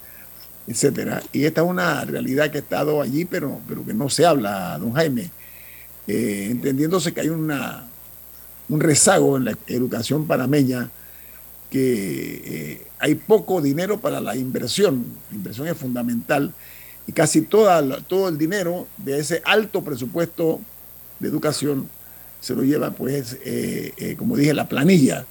etcétera. 0.67 1.21
Y 1.31 1.45
esta 1.45 1.61
es 1.61 1.67
una 1.67 2.03
realidad 2.05 2.51
que 2.51 2.57
ha 2.57 2.61
estado 2.61 3.01
allí, 3.01 3.25
pero, 3.25 3.59
pero 3.67 3.85
que 3.85 3.93
no 3.93 4.09
se 4.09 4.25
habla, 4.25 4.77
don 4.79 4.93
Jaime, 4.93 5.29
eh, 6.07 6.47
entendiéndose 6.49 7.13
que 7.13 7.21
hay 7.21 7.29
una, 7.29 7.87
un 8.69 8.79
rezago 8.79 9.37
en 9.37 9.45
la 9.45 9.57
educación 9.67 10.27
panameña, 10.27 10.89
que 11.69 12.41
eh, 12.45 12.87
hay 12.99 13.15
poco 13.15 13.61
dinero 13.61 13.99
para 13.99 14.21
la 14.21 14.35
inversión, 14.35 15.05
la 15.31 15.37
inversión 15.37 15.67
es 15.67 15.77
fundamental, 15.77 16.53
y 17.07 17.11
casi 17.11 17.41
toda, 17.41 18.01
todo 18.01 18.29
el 18.29 18.37
dinero 18.37 18.87
de 18.97 19.19
ese 19.19 19.41
alto 19.45 19.83
presupuesto 19.83 20.59
de 21.19 21.29
educación 21.29 21.89
se 22.39 22.55
lo 22.55 22.63
lleva, 22.63 22.91
pues, 22.91 23.37
eh, 23.43 24.15
como 24.17 24.35
dije, 24.35 24.53
la 24.53 24.67
planilla. 24.67 25.25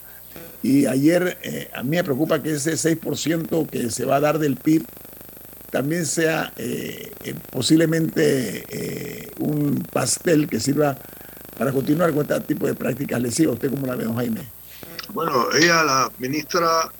Y 0.62 0.86
ayer 0.86 1.68
a 1.74 1.82
mí 1.82 1.90
me 1.90 2.04
preocupa 2.04 2.42
que 2.42 2.52
ese 2.52 2.72
6% 2.72 3.68
que 3.68 3.90
se 3.90 4.04
va 4.04 4.16
a 4.16 4.20
dar 4.20 4.38
del 4.38 4.56
PIB 4.56 4.86
también 5.72 6.04
sea 6.04 6.52
eh, 6.58 7.10
eh, 7.24 7.34
posiblemente 7.50 8.62
eh, 8.68 9.30
un 9.38 9.82
pastel 9.90 10.46
que 10.46 10.60
sirva 10.60 10.98
para 11.58 11.72
continuar 11.72 12.12
con 12.12 12.20
este 12.22 12.38
tipo 12.42 12.66
de 12.66 12.74
prácticas 12.74 13.20
lesivas. 13.22 13.54
¿Usted 13.54 13.70
cómo 13.70 13.86
la 13.86 13.96
ve, 13.96 14.04
don 14.04 14.14
Jaime? 14.14 14.46
Bueno, 15.14 15.46
ella, 15.58 15.82
la 15.82 16.12
ministra, 16.18 16.92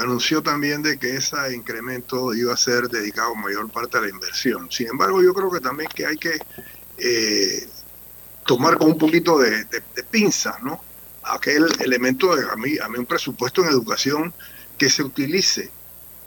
anunció 0.00 0.42
también 0.42 0.82
de 0.82 0.98
que 0.98 1.16
ese 1.16 1.36
incremento 1.54 2.32
iba 2.34 2.54
a 2.54 2.56
ser 2.56 2.88
dedicado 2.88 3.34
mayor 3.34 3.70
parte 3.70 3.98
a 3.98 4.00
la 4.00 4.08
inversión. 4.08 4.70
Sin 4.70 4.88
embargo, 4.88 5.22
yo 5.22 5.34
creo 5.34 5.50
que 5.50 5.60
también 5.60 5.90
que 5.94 6.06
hay 6.06 6.16
que 6.16 6.38
tomar 8.46 8.78
con 8.78 8.88
un 8.88 8.98
poquito 8.98 9.38
de, 9.38 9.64
de, 9.64 10.02
pinza, 10.10 10.58
¿no? 10.62 10.82
Aquel 11.22 11.66
elemento 11.80 12.34
de 12.34 12.50
a 12.50 12.56
mí, 12.56 12.78
a 12.82 12.88
mí 12.88 12.98
un 12.98 13.06
presupuesto 13.06 13.62
en 13.62 13.68
educación 13.68 14.34
que 14.78 14.88
se 14.88 15.02
utilice 15.02 15.70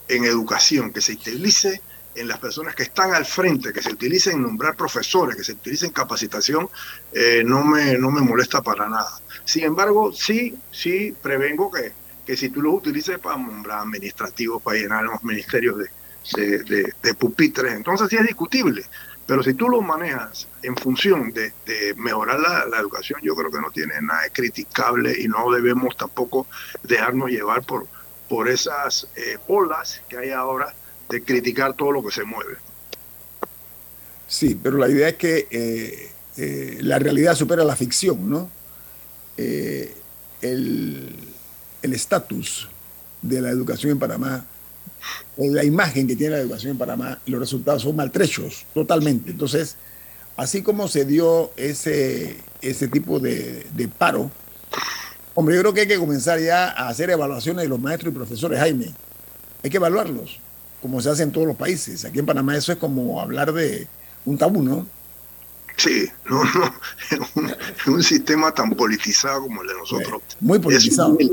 en 0.07 0.25
educación, 0.25 0.91
que 0.91 1.01
se 1.01 1.13
utilice 1.13 1.81
en 2.15 2.27
las 2.27 2.39
personas 2.39 2.75
que 2.75 2.83
están 2.83 3.13
al 3.13 3.25
frente, 3.25 3.73
que 3.73 3.81
se 3.81 3.91
utilice 3.91 4.31
en 4.31 4.43
nombrar 4.43 4.75
profesores, 4.75 5.35
que 5.35 5.43
se 5.43 5.53
utilice 5.53 5.87
en 5.87 5.91
capacitación, 5.91 6.69
eh, 7.11 7.43
no, 7.45 7.63
me, 7.63 7.97
no 7.97 8.11
me 8.11 8.21
molesta 8.21 8.61
para 8.61 8.87
nada. 8.87 9.19
Sin 9.43 9.63
embargo, 9.63 10.13
sí, 10.13 10.55
sí 10.71 11.13
prevengo 11.21 11.71
que, 11.71 11.91
que 12.25 12.37
si 12.37 12.49
tú 12.49 12.61
los 12.61 12.73
utilices 12.75 13.19
para 13.19 13.37
nombrar 13.37 13.79
administrativos, 13.79 14.61
para 14.61 14.77
llenar 14.77 15.03
los 15.03 15.23
ministerios 15.23 15.77
de, 15.77 16.93
de, 17.01 17.13
pupitres, 17.15 17.73
entonces 17.73 18.09
sí 18.09 18.15
es 18.15 18.25
discutible. 18.25 18.83
Pero 19.25 19.41
si 19.41 19.53
tú 19.53 19.69
lo 19.69 19.81
manejas 19.81 20.47
en 20.63 20.75
función 20.75 21.31
de, 21.33 21.53
mejorar 21.97 22.39
la, 22.39 22.65
la, 22.65 22.79
educación, 22.79 23.19
yo 23.23 23.35
creo 23.35 23.51
que 23.51 23.59
no 23.59 23.71
tiene 23.71 23.93
nada 24.01 24.23
de 24.23 24.31
criticable 24.31 25.15
y 25.19 25.27
no 25.27 25.51
debemos 25.51 25.95
tampoco 25.95 26.47
dejarnos 26.83 27.29
llevar 27.29 27.63
por, 27.63 27.87
por 28.27 28.49
esas 28.49 29.07
eh, 29.15 29.37
olas 29.47 30.01
que 30.09 30.17
hay 30.17 30.31
ahora 30.31 30.73
de 31.09 31.23
criticar 31.23 31.75
todo 31.75 31.91
lo 31.91 32.03
que 32.03 32.11
se 32.11 32.23
mueve. 32.23 32.55
Sí, 34.27 34.59
pero 34.61 34.77
la 34.77 34.89
idea 34.89 35.09
es 35.09 35.15
que 35.15 35.47
eh, 35.51 36.11
eh, 36.37 36.77
la 36.81 36.99
realidad 36.99 37.35
supera 37.35 37.63
la 37.63 37.75
ficción, 37.75 38.29
¿no? 38.29 38.49
el 40.41 41.32
estatus 41.91 42.69
de 43.21 43.41
la 43.41 43.49
educación 43.49 43.91
en 43.91 43.99
Panamá, 43.99 44.45
la 45.35 45.65
imagen 45.65 46.07
que 46.07 46.15
tiene 46.15 46.35
la 46.35 46.41
educación 46.41 46.71
en 46.71 46.77
Panamá, 46.77 47.19
los 47.25 47.39
resultados 47.41 47.81
son 47.81 47.97
maltrechos 47.97 48.65
totalmente. 48.73 49.31
Entonces, 49.31 49.75
así 50.37 50.61
como 50.61 50.87
se 50.87 51.03
dio 51.03 51.51
ese, 51.57 52.37
ese 52.61 52.87
tipo 52.87 53.19
de, 53.19 53.67
de 53.75 53.87
paro, 53.89 54.31
Hombre, 55.35 55.55
yo 55.55 55.61
creo 55.61 55.73
que 55.73 55.81
hay 55.81 55.87
que 55.87 55.97
comenzar 55.97 56.39
ya 56.39 56.69
a 56.69 56.89
hacer 56.89 57.09
evaluaciones 57.09 57.63
de 57.63 57.69
los 57.69 57.79
maestros 57.79 58.11
y 58.11 58.15
profesores, 58.15 58.59
Jaime. 58.59 58.93
Hay 59.63 59.69
que 59.69 59.77
evaluarlos, 59.77 60.39
como 60.79 61.01
se 61.01 61.09
hace 61.09 61.23
en 61.23 61.31
todos 61.31 61.47
los 61.47 61.55
países. 61.55 62.05
Aquí 62.05 62.19
en 62.19 62.25
Panamá 62.25 62.55
eso 62.55 62.71
es 62.71 62.77
como 62.77 63.19
hablar 63.19 63.51
de 63.51 63.87
un 64.25 64.37
tabú, 64.37 64.61
¿no? 64.61 64.85
Sí, 65.77 66.07
no, 66.25 66.43
no, 66.43 66.73
es 67.79 67.87
un, 67.87 68.03
sistema 68.03 68.53
tan 68.53 68.71
politizado 68.71 69.41
como 69.41 69.61
el 69.63 69.69
de 69.69 69.73
nosotros. 69.73 70.21
muy 70.39 70.59
politizado. 70.59 71.17
Es 71.19 71.29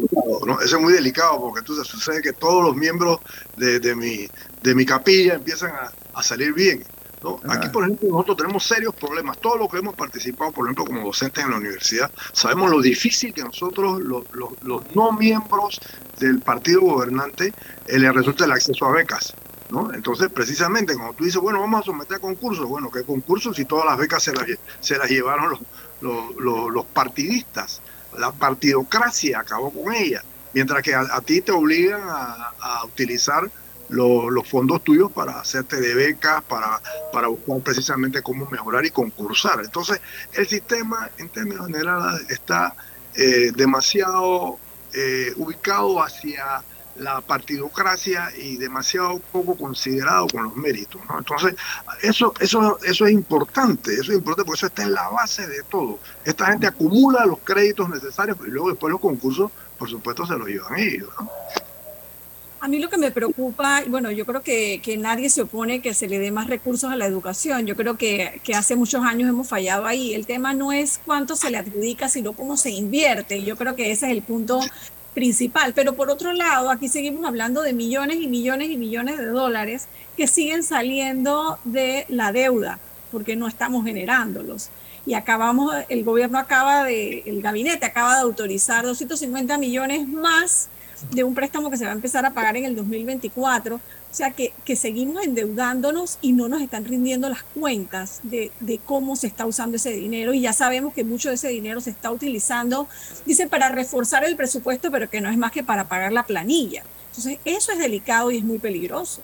¿no? 0.46 0.60
Eso 0.60 0.76
es 0.76 0.82
muy 0.82 0.92
delicado 0.92 1.40
porque 1.40 1.60
entonces 1.60 1.86
sucede 1.86 2.22
que 2.22 2.32
todos 2.32 2.64
los 2.64 2.74
miembros 2.74 3.20
de, 3.56 3.94
mi, 3.94 4.28
de 4.62 4.74
mi 4.74 4.86
capilla 4.86 5.34
empiezan 5.34 5.72
a 6.14 6.22
salir 6.22 6.54
bien. 6.54 6.84
Aquí, 7.48 7.68
por 7.68 7.84
ejemplo, 7.84 8.08
nosotros 8.08 8.36
tenemos 8.38 8.64
serios 8.64 8.94
problemas. 8.94 9.38
Todos 9.38 9.58
los 9.58 9.68
que 9.68 9.78
hemos 9.78 9.94
participado, 9.94 10.52
por 10.52 10.66
ejemplo, 10.66 10.86
como 10.86 11.04
docentes 11.04 11.44
en 11.44 11.50
la 11.50 11.58
universidad, 11.58 12.10
sabemos 12.32 12.70
lo 12.70 12.80
difícil 12.80 13.34
que 13.34 13.42
nosotros, 13.42 14.00
los, 14.00 14.24
no 14.94 15.12
miembros 15.12 15.80
del 16.18 16.40
partido 16.40 16.80
gobernante, 16.80 17.52
eh, 17.86 17.98
les 17.98 18.14
resulta 18.14 18.46
el 18.46 18.52
acceso 18.52 18.86
a 18.86 18.92
becas. 18.92 19.34
Entonces, 19.94 20.30
precisamente, 20.30 20.94
cuando 20.94 21.14
tú 21.14 21.24
dices, 21.24 21.40
bueno, 21.40 21.60
vamos 21.60 21.80
a 21.80 21.84
someter 21.84 22.16
a 22.16 22.20
concursos, 22.20 22.66
bueno, 22.66 22.90
¿qué 22.90 23.02
concursos 23.02 23.56
si 23.56 23.64
todas 23.64 23.86
las 23.86 23.98
becas 23.98 24.22
se 24.22 24.32
las, 24.32 24.46
se 24.80 24.98
las 24.98 25.08
llevaron 25.08 25.58
los, 26.00 26.36
los, 26.36 26.86
partidistas? 26.86 27.80
La 28.18 28.32
partidocracia 28.32 29.40
acabó 29.40 29.70
con 29.70 29.92
ella, 29.94 30.24
mientras 30.52 30.82
que 30.82 30.94
a, 30.94 31.20
ti 31.20 31.40
te 31.40 31.52
obligan 31.52 32.02
a, 32.08 32.52
a 32.60 32.84
utilizar 32.84 33.48
los 33.90 34.48
fondos 34.48 34.82
tuyos 34.84 35.10
para 35.10 35.40
hacerte 35.40 35.80
de 35.80 35.94
becas, 35.94 36.42
para, 36.44 36.80
para 37.12 37.28
buscar 37.28 37.60
precisamente 37.60 38.22
cómo 38.22 38.46
mejorar 38.46 38.84
y 38.86 38.90
concursar. 38.90 39.60
Entonces, 39.64 40.00
el 40.32 40.46
sistema 40.46 41.10
en 41.18 41.28
términos 41.28 41.66
generales 41.66 42.26
está 42.28 42.74
eh, 43.16 43.50
demasiado 43.54 44.58
eh, 44.94 45.32
ubicado 45.36 46.02
hacia 46.02 46.62
la 46.96 47.20
partidocracia 47.20 48.30
y 48.36 48.56
demasiado 48.56 49.20
poco 49.32 49.56
considerado 49.56 50.26
con 50.28 50.44
los 50.44 50.56
méritos. 50.56 51.00
Entonces, 51.16 51.54
eso, 52.02 52.34
eso, 52.40 52.78
eso 52.84 53.06
es 53.06 53.12
importante, 53.12 53.92
eso 53.94 54.12
es 54.12 54.18
importante 54.18 54.44
porque 54.44 54.58
eso 54.58 54.66
está 54.66 54.82
en 54.82 54.92
la 54.92 55.08
base 55.08 55.46
de 55.46 55.62
todo. 55.62 55.98
Esta 56.24 56.46
gente 56.46 56.66
acumula 56.66 57.26
los 57.26 57.38
créditos 57.40 57.88
necesarios 57.88 58.36
y 58.46 58.50
luego 58.50 58.70
después 58.70 58.90
los 58.90 59.00
concursos, 59.00 59.50
por 59.78 59.88
supuesto, 59.88 60.26
se 60.26 60.36
los 60.36 60.48
llevan 60.48 60.78
ellos. 60.78 61.08
¿no? 61.18 61.30
A 62.62 62.68
mí 62.68 62.78
lo 62.78 62.90
que 62.90 62.98
me 62.98 63.10
preocupa, 63.10 63.82
bueno, 63.88 64.10
yo 64.10 64.26
creo 64.26 64.42
que, 64.42 64.82
que, 64.82 64.98
nadie 64.98 65.30
se 65.30 65.40
opone 65.40 65.80
que 65.80 65.94
se 65.94 66.08
le 66.08 66.18
dé 66.18 66.30
más 66.30 66.46
recursos 66.46 66.92
a 66.92 66.96
la 66.96 67.06
educación. 67.06 67.66
Yo 67.66 67.74
creo 67.74 67.96
que, 67.96 68.42
que, 68.44 68.54
hace 68.54 68.76
muchos 68.76 69.02
años 69.02 69.30
hemos 69.30 69.48
fallado 69.48 69.86
ahí. 69.86 70.12
El 70.12 70.26
tema 70.26 70.52
no 70.52 70.70
es 70.70 71.00
cuánto 71.06 71.36
se 71.36 71.50
le 71.50 71.56
adjudica, 71.56 72.10
sino 72.10 72.34
cómo 72.34 72.58
se 72.58 72.70
invierte. 72.70 73.42
Yo 73.44 73.56
creo 73.56 73.76
que 73.76 73.90
ese 73.90 74.06
es 74.06 74.12
el 74.12 74.20
punto 74.20 74.60
principal. 75.14 75.72
Pero 75.74 75.94
por 75.94 76.10
otro 76.10 76.32
lado, 76.32 76.70
aquí 76.70 76.88
seguimos 76.88 77.24
hablando 77.24 77.62
de 77.62 77.72
millones 77.72 78.18
y 78.20 78.26
millones 78.26 78.70
y 78.70 78.76
millones 78.76 79.18
de 79.18 79.26
dólares 79.26 79.86
que 80.16 80.26
siguen 80.26 80.62
saliendo 80.62 81.58
de 81.64 82.06
la 82.08 82.32
deuda, 82.32 82.78
porque 83.10 83.36
no 83.36 83.48
estamos 83.48 83.84
generándolos. 83.84 84.70
Y 85.06 85.14
acabamos, 85.14 85.74
el 85.88 86.04
gobierno 86.04 86.38
acaba 86.38 86.84
de, 86.84 87.22
el 87.26 87.40
gabinete 87.40 87.86
acaba 87.86 88.16
de 88.16 88.22
autorizar 88.22 88.84
250 88.84 89.56
millones 89.58 90.06
más 90.06 90.68
de 91.10 91.24
un 91.24 91.34
préstamo 91.34 91.70
que 91.70 91.78
se 91.78 91.84
va 91.84 91.90
a 91.90 91.94
empezar 91.94 92.26
a 92.26 92.30
pagar 92.32 92.56
en 92.56 92.66
el 92.66 92.76
2024. 92.76 93.80
O 94.10 94.14
sea, 94.14 94.32
que, 94.32 94.52
que 94.64 94.74
seguimos 94.74 95.22
endeudándonos 95.22 96.18
y 96.20 96.32
no 96.32 96.48
nos 96.48 96.62
están 96.62 96.84
rindiendo 96.84 97.28
las 97.28 97.44
cuentas 97.44 98.20
de, 98.24 98.50
de, 98.58 98.78
cómo 98.78 99.14
se 99.14 99.28
está 99.28 99.46
usando 99.46 99.76
ese 99.76 99.92
dinero. 99.92 100.34
Y 100.34 100.40
ya 100.40 100.52
sabemos 100.52 100.92
que 100.94 101.04
mucho 101.04 101.28
de 101.28 101.36
ese 101.36 101.48
dinero 101.48 101.80
se 101.80 101.90
está 101.90 102.10
utilizando, 102.10 102.88
dice, 103.24 103.46
para 103.46 103.68
reforzar 103.68 104.24
el 104.24 104.34
presupuesto, 104.34 104.90
pero 104.90 105.08
que 105.08 105.20
no 105.20 105.30
es 105.30 105.38
más 105.38 105.52
que 105.52 105.62
para 105.62 105.88
pagar 105.88 106.12
la 106.12 106.24
planilla. 106.24 106.82
Entonces, 107.10 107.38
eso 107.44 107.72
es 107.72 107.78
delicado 107.78 108.30
y 108.32 108.38
es 108.38 108.44
muy 108.44 108.58
peligroso. 108.58 109.22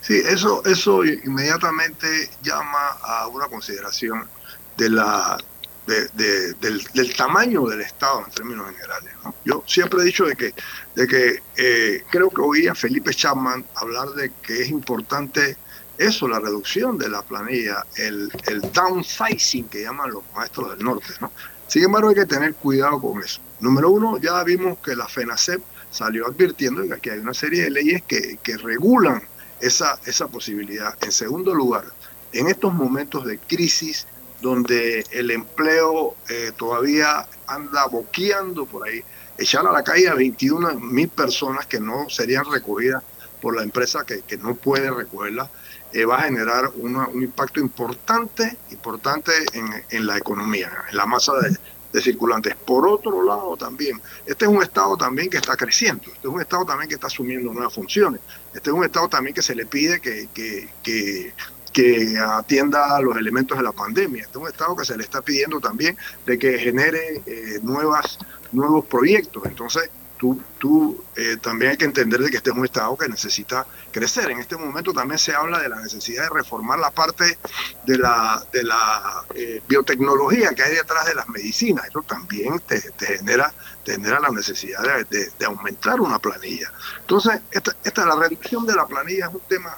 Sí, 0.00 0.14
eso, 0.24 0.64
eso 0.64 1.04
inmediatamente 1.04 2.30
llama 2.42 2.90
a 3.02 3.26
una 3.26 3.48
consideración 3.48 4.28
de 4.76 4.90
la 4.90 5.38
de, 5.86 6.54
del, 6.54 7.16
tamaño 7.16 7.66
del 7.66 7.80
Estado 7.80 8.24
en 8.24 8.32
términos 8.32 8.66
generales. 8.70 9.12
Yo 9.44 9.64
siempre 9.66 10.02
he 10.02 10.04
dicho 10.04 10.24
de 10.24 10.36
que, 10.36 10.54
de 10.94 11.06
que 11.06 11.42
eh, 11.56 12.04
creo 12.10 12.30
que 12.30 12.40
oía 12.40 12.74
Felipe 12.74 13.12
Chapman 13.12 13.64
hablar 13.74 14.10
de 14.10 14.30
que 14.42 14.62
es 14.62 14.68
importante 14.68 15.56
eso, 15.98 16.26
la 16.26 16.40
reducción 16.40 16.98
de 16.98 17.08
la 17.08 17.22
planilla, 17.22 17.84
el, 17.96 18.30
el 18.46 18.60
downsizing 18.72 19.68
que 19.68 19.82
llaman 19.82 20.10
los 20.10 20.22
maestros 20.34 20.70
del 20.70 20.84
norte. 20.84 21.12
¿no? 21.20 21.32
Sin 21.66 21.84
embargo, 21.84 22.08
hay 22.10 22.14
que 22.14 22.26
tener 22.26 22.54
cuidado 22.54 23.00
con 23.00 23.22
eso. 23.22 23.40
Número 23.60 23.90
uno, 23.90 24.18
ya 24.18 24.42
vimos 24.44 24.78
que 24.78 24.96
la 24.96 25.06
FENACEP 25.06 25.62
salió 25.90 26.26
advirtiendo 26.26 26.82
que 26.86 26.94
aquí 26.94 27.10
hay 27.10 27.18
una 27.18 27.34
serie 27.34 27.64
de 27.64 27.70
leyes 27.70 28.02
que, 28.02 28.38
que 28.42 28.56
regulan 28.56 29.22
esa, 29.60 29.98
esa 30.06 30.26
posibilidad. 30.28 30.96
En 31.02 31.12
segundo 31.12 31.54
lugar, 31.54 31.84
en 32.32 32.48
estos 32.48 32.72
momentos 32.72 33.24
de 33.26 33.38
crisis 33.38 34.06
donde 34.42 35.06
el 35.12 35.30
empleo 35.30 36.16
eh, 36.28 36.52
todavía 36.56 37.26
anda 37.46 37.86
boqueando 37.86 38.66
por 38.66 38.86
ahí, 38.86 39.02
echar 39.38 39.66
a 39.66 39.72
la 39.72 39.82
calle 39.82 40.08
a 40.08 40.14
21 40.14 40.74
mil 40.80 41.08
personas 41.08 41.66
que 41.66 41.80
no 41.80 42.10
serían 42.10 42.44
recogidas 42.50 43.02
por 43.40 43.56
la 43.56 43.62
empresa 43.62 44.04
que, 44.04 44.20
que 44.22 44.36
no 44.36 44.54
puede 44.54 44.90
recogerlas, 44.90 45.48
eh, 45.92 46.04
va 46.04 46.18
a 46.18 46.22
generar 46.22 46.70
un 46.76 47.22
impacto 47.22 47.60
importante, 47.60 48.56
importante 48.70 49.32
en, 49.52 49.84
en, 49.90 50.06
la 50.06 50.16
economía, 50.16 50.70
en 50.90 50.96
la 50.96 51.06
masa 51.06 51.34
de, 51.34 51.56
de 51.92 52.00
circulantes. 52.00 52.54
Por 52.56 52.88
otro 52.88 53.22
lado, 53.22 53.56
también, 53.56 54.00
este 54.26 54.46
es 54.46 54.50
un 54.50 54.62
Estado 54.62 54.96
también 54.96 55.28
que 55.28 55.36
está 55.36 55.56
creciendo, 55.56 56.04
este 56.06 56.28
es 56.28 56.34
un 56.34 56.40
Estado 56.40 56.64
también 56.64 56.88
que 56.88 56.94
está 56.94 57.06
asumiendo 57.08 57.52
nuevas 57.52 57.74
funciones, 57.74 58.20
este 58.54 58.70
es 58.70 58.74
un 58.74 58.84
Estado 58.84 59.08
también 59.08 59.34
que 59.34 59.42
se 59.42 59.54
le 59.54 59.66
pide 59.66 60.00
que, 60.00 60.28
que, 60.32 60.68
que, 60.82 61.34
que 61.72 62.18
atienda 62.18 63.00
los 63.00 63.16
elementos 63.16 63.56
de 63.56 63.64
la 63.64 63.72
pandemia, 63.72 64.22
este 64.22 64.38
es 64.38 64.42
un 64.42 64.48
Estado 64.48 64.76
que 64.76 64.84
se 64.84 64.96
le 64.96 65.02
está 65.02 65.22
pidiendo 65.22 65.60
también 65.60 65.96
de 66.26 66.38
que 66.38 66.58
genere 66.58 67.22
eh, 67.26 67.58
nuevas, 67.62 68.18
nuevos 68.52 68.84
proyectos. 68.86 69.42
Entonces, 69.46 69.90
tú, 70.22 70.40
tú 70.58 71.02
eh, 71.16 71.36
también 71.42 71.72
hay 71.72 71.76
que 71.76 71.84
entender 71.84 72.20
de 72.20 72.30
que 72.30 72.36
este 72.36 72.50
es 72.50 72.56
un 72.56 72.64
Estado 72.64 72.96
que 72.96 73.08
necesita 73.08 73.66
crecer. 73.90 74.30
En 74.30 74.38
este 74.38 74.56
momento 74.56 74.92
también 74.92 75.18
se 75.18 75.34
habla 75.34 75.58
de 75.58 75.68
la 75.68 75.80
necesidad 75.80 76.22
de 76.22 76.30
reformar 76.30 76.78
la 76.78 76.92
parte 76.92 77.38
de 77.84 77.98
la, 77.98 78.40
de 78.52 78.62
la 78.62 79.24
eh, 79.34 79.60
biotecnología 79.66 80.50
que 80.54 80.62
hay 80.62 80.76
detrás 80.76 81.06
de 81.06 81.16
las 81.16 81.28
medicinas. 81.28 81.86
Eso 81.88 82.02
también 82.02 82.60
te, 82.60 82.80
te 82.92 83.18
genera, 83.18 83.52
te 83.84 83.92
genera 83.94 84.20
la 84.20 84.30
necesidad 84.30 84.82
de, 84.82 85.04
de, 85.04 85.32
de, 85.36 85.44
aumentar 85.44 86.00
una 86.00 86.20
planilla. 86.20 86.72
Entonces, 87.00 87.40
esta, 87.50 87.74
esta, 87.82 88.06
la 88.06 88.14
reducción 88.14 88.64
de 88.64 88.76
la 88.76 88.86
planilla 88.86 89.26
es 89.26 89.34
un 89.34 89.40
tema 89.48 89.76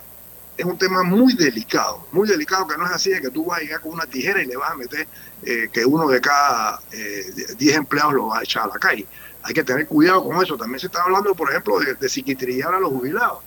es 0.57 0.65
un 0.65 0.79
tema 0.79 1.03
muy 1.03 1.35
delicado, 1.35 2.07
muy 2.13 2.29
delicado 2.29 2.67
que 2.67 2.77
no 2.79 2.87
es 2.87 2.93
así 2.93 3.11
de 3.11 3.21
que 3.21 3.31
tú 3.31 3.47
vas 3.47 3.59
a 3.59 3.63
llegar 3.63 3.81
con 3.81 3.93
una 3.93 4.07
tijera 4.07 4.43
y 4.43 4.47
le 4.47 4.57
vas 4.57 4.71
a 4.71 4.77
meter 4.77 5.09
eh, 5.43 5.69
que 5.73 5.85
uno 5.85 6.09
de 6.09 6.21
cada 6.21 6.81
10 6.91 7.61
eh, 7.61 7.75
empleados 7.75 8.15
lo 8.15 8.27
va 8.29 8.39
a 8.39 8.43
echar 8.43 8.65
a 8.65 8.69
la 8.69 8.79
calle 8.79 9.07
hay 9.45 9.53
que 9.53 9.63
tener 9.63 9.87
cuidado 9.87 10.25
con 10.25 10.43
eso. 10.43 10.57
También 10.57 10.81
se 10.81 10.87
está 10.87 11.03
hablando, 11.03 11.35
por 11.35 11.51
ejemplo, 11.51 11.79
de, 11.79 11.95
de 11.95 12.09
psiquitrillar 12.09 12.75
a 12.75 12.81
los 12.81 12.91
jubilados. 12.91 13.41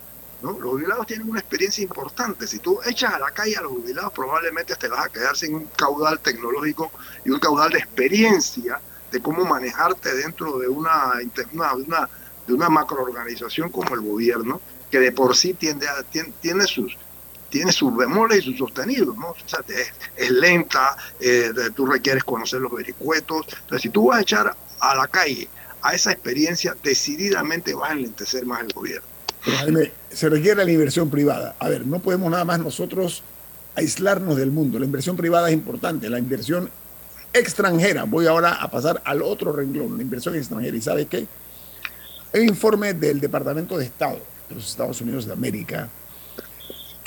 ¿no? 0.43 0.51
Los 0.51 0.71
jubilados 0.71 1.07
tienen 1.07 1.27
una 1.27 1.39
experiencia 1.39 1.83
importante. 1.83 2.45
Si 2.45 2.59
tú 2.59 2.79
echas 2.85 3.15
a 3.15 3.19
la 3.19 3.31
calle 3.31 3.57
a 3.57 3.61
los 3.61 3.71
jubilados, 3.71 4.13
probablemente 4.13 4.75
te 4.75 4.87
vas 4.87 5.05
a 5.05 5.09
quedar 5.09 5.35
sin 5.35 5.55
un 5.55 5.65
caudal 5.75 6.19
tecnológico 6.19 6.91
y 7.25 7.31
un 7.31 7.39
caudal 7.39 7.71
de 7.71 7.79
experiencia 7.79 8.79
de 9.11 9.21
cómo 9.21 9.43
manejarte 9.43 10.13
dentro 10.13 10.59
de 10.59 10.67
una, 10.67 11.13
una, 11.53 11.73
una, 11.73 12.09
de 12.45 12.53
una 12.53 12.69
macroorganización 12.69 13.71
como 13.71 13.95
el 13.95 14.01
gobierno, 14.01 14.61
que 14.91 14.99
de 14.99 15.11
por 15.11 15.35
sí 15.35 15.53
tiende 15.53 15.87
a, 15.87 16.03
tiene, 16.03 16.33
tiene 16.41 16.65
sus 16.65 16.97
tiene 17.49 17.71
sus 17.71 17.95
bemoles 17.95 18.39
y 18.39 18.41
sus 18.41 18.57
sostenidos, 18.57 19.15
¿no? 19.17 19.33
Es, 20.15 20.31
lenta, 20.31 20.97
eh, 21.19 21.51
tú 21.75 21.85
requieres 21.85 22.23
conocer 22.23 22.59
los 22.59 22.71
vericuetos. 22.71 23.45
Entonces, 23.47 23.81
si 23.81 23.89
tú 23.89 24.07
vas 24.07 24.19
a 24.19 24.21
echar 24.21 24.55
a 24.79 24.95
la 24.95 25.07
calle 25.07 25.47
a 25.81 25.93
esa 25.93 26.11
experiencia, 26.11 26.75
decididamente 26.83 27.73
va 27.73 27.89
a 27.89 27.91
enlentecer 27.93 28.45
más 28.45 28.61
el 28.61 28.73
gobierno. 28.73 29.07
Pero 29.45 29.79
se 30.09 30.29
requiere 30.29 30.65
la 30.65 30.71
inversión 30.71 31.09
privada. 31.09 31.55
A 31.59 31.69
ver, 31.69 31.85
no 31.85 31.99
podemos 31.99 32.29
nada 32.29 32.43
más 32.43 32.59
nosotros 32.59 33.23
aislarnos 33.75 34.35
del 34.35 34.51
mundo. 34.51 34.79
La 34.79 34.85
inversión 34.85 35.15
privada 35.15 35.47
es 35.47 35.53
importante, 35.53 36.09
la 36.09 36.19
inversión 36.19 36.69
extranjera. 37.31 38.03
Voy 38.03 38.27
ahora 38.27 38.55
a 38.55 38.69
pasar 38.69 39.01
al 39.05 39.21
otro 39.21 39.53
renglón, 39.53 39.95
la 39.95 40.03
inversión 40.03 40.35
extranjera. 40.35 40.75
¿Y 40.75 40.81
sabe 40.81 41.05
qué? 41.05 41.27
Un 42.33 42.43
informe 42.43 42.93
del 42.93 43.21
Departamento 43.21 43.77
de 43.77 43.85
Estado 43.85 44.19
de 44.49 44.55
los 44.55 44.69
Estados 44.69 45.01
Unidos 45.01 45.25
de 45.25 45.33
América 45.33 45.89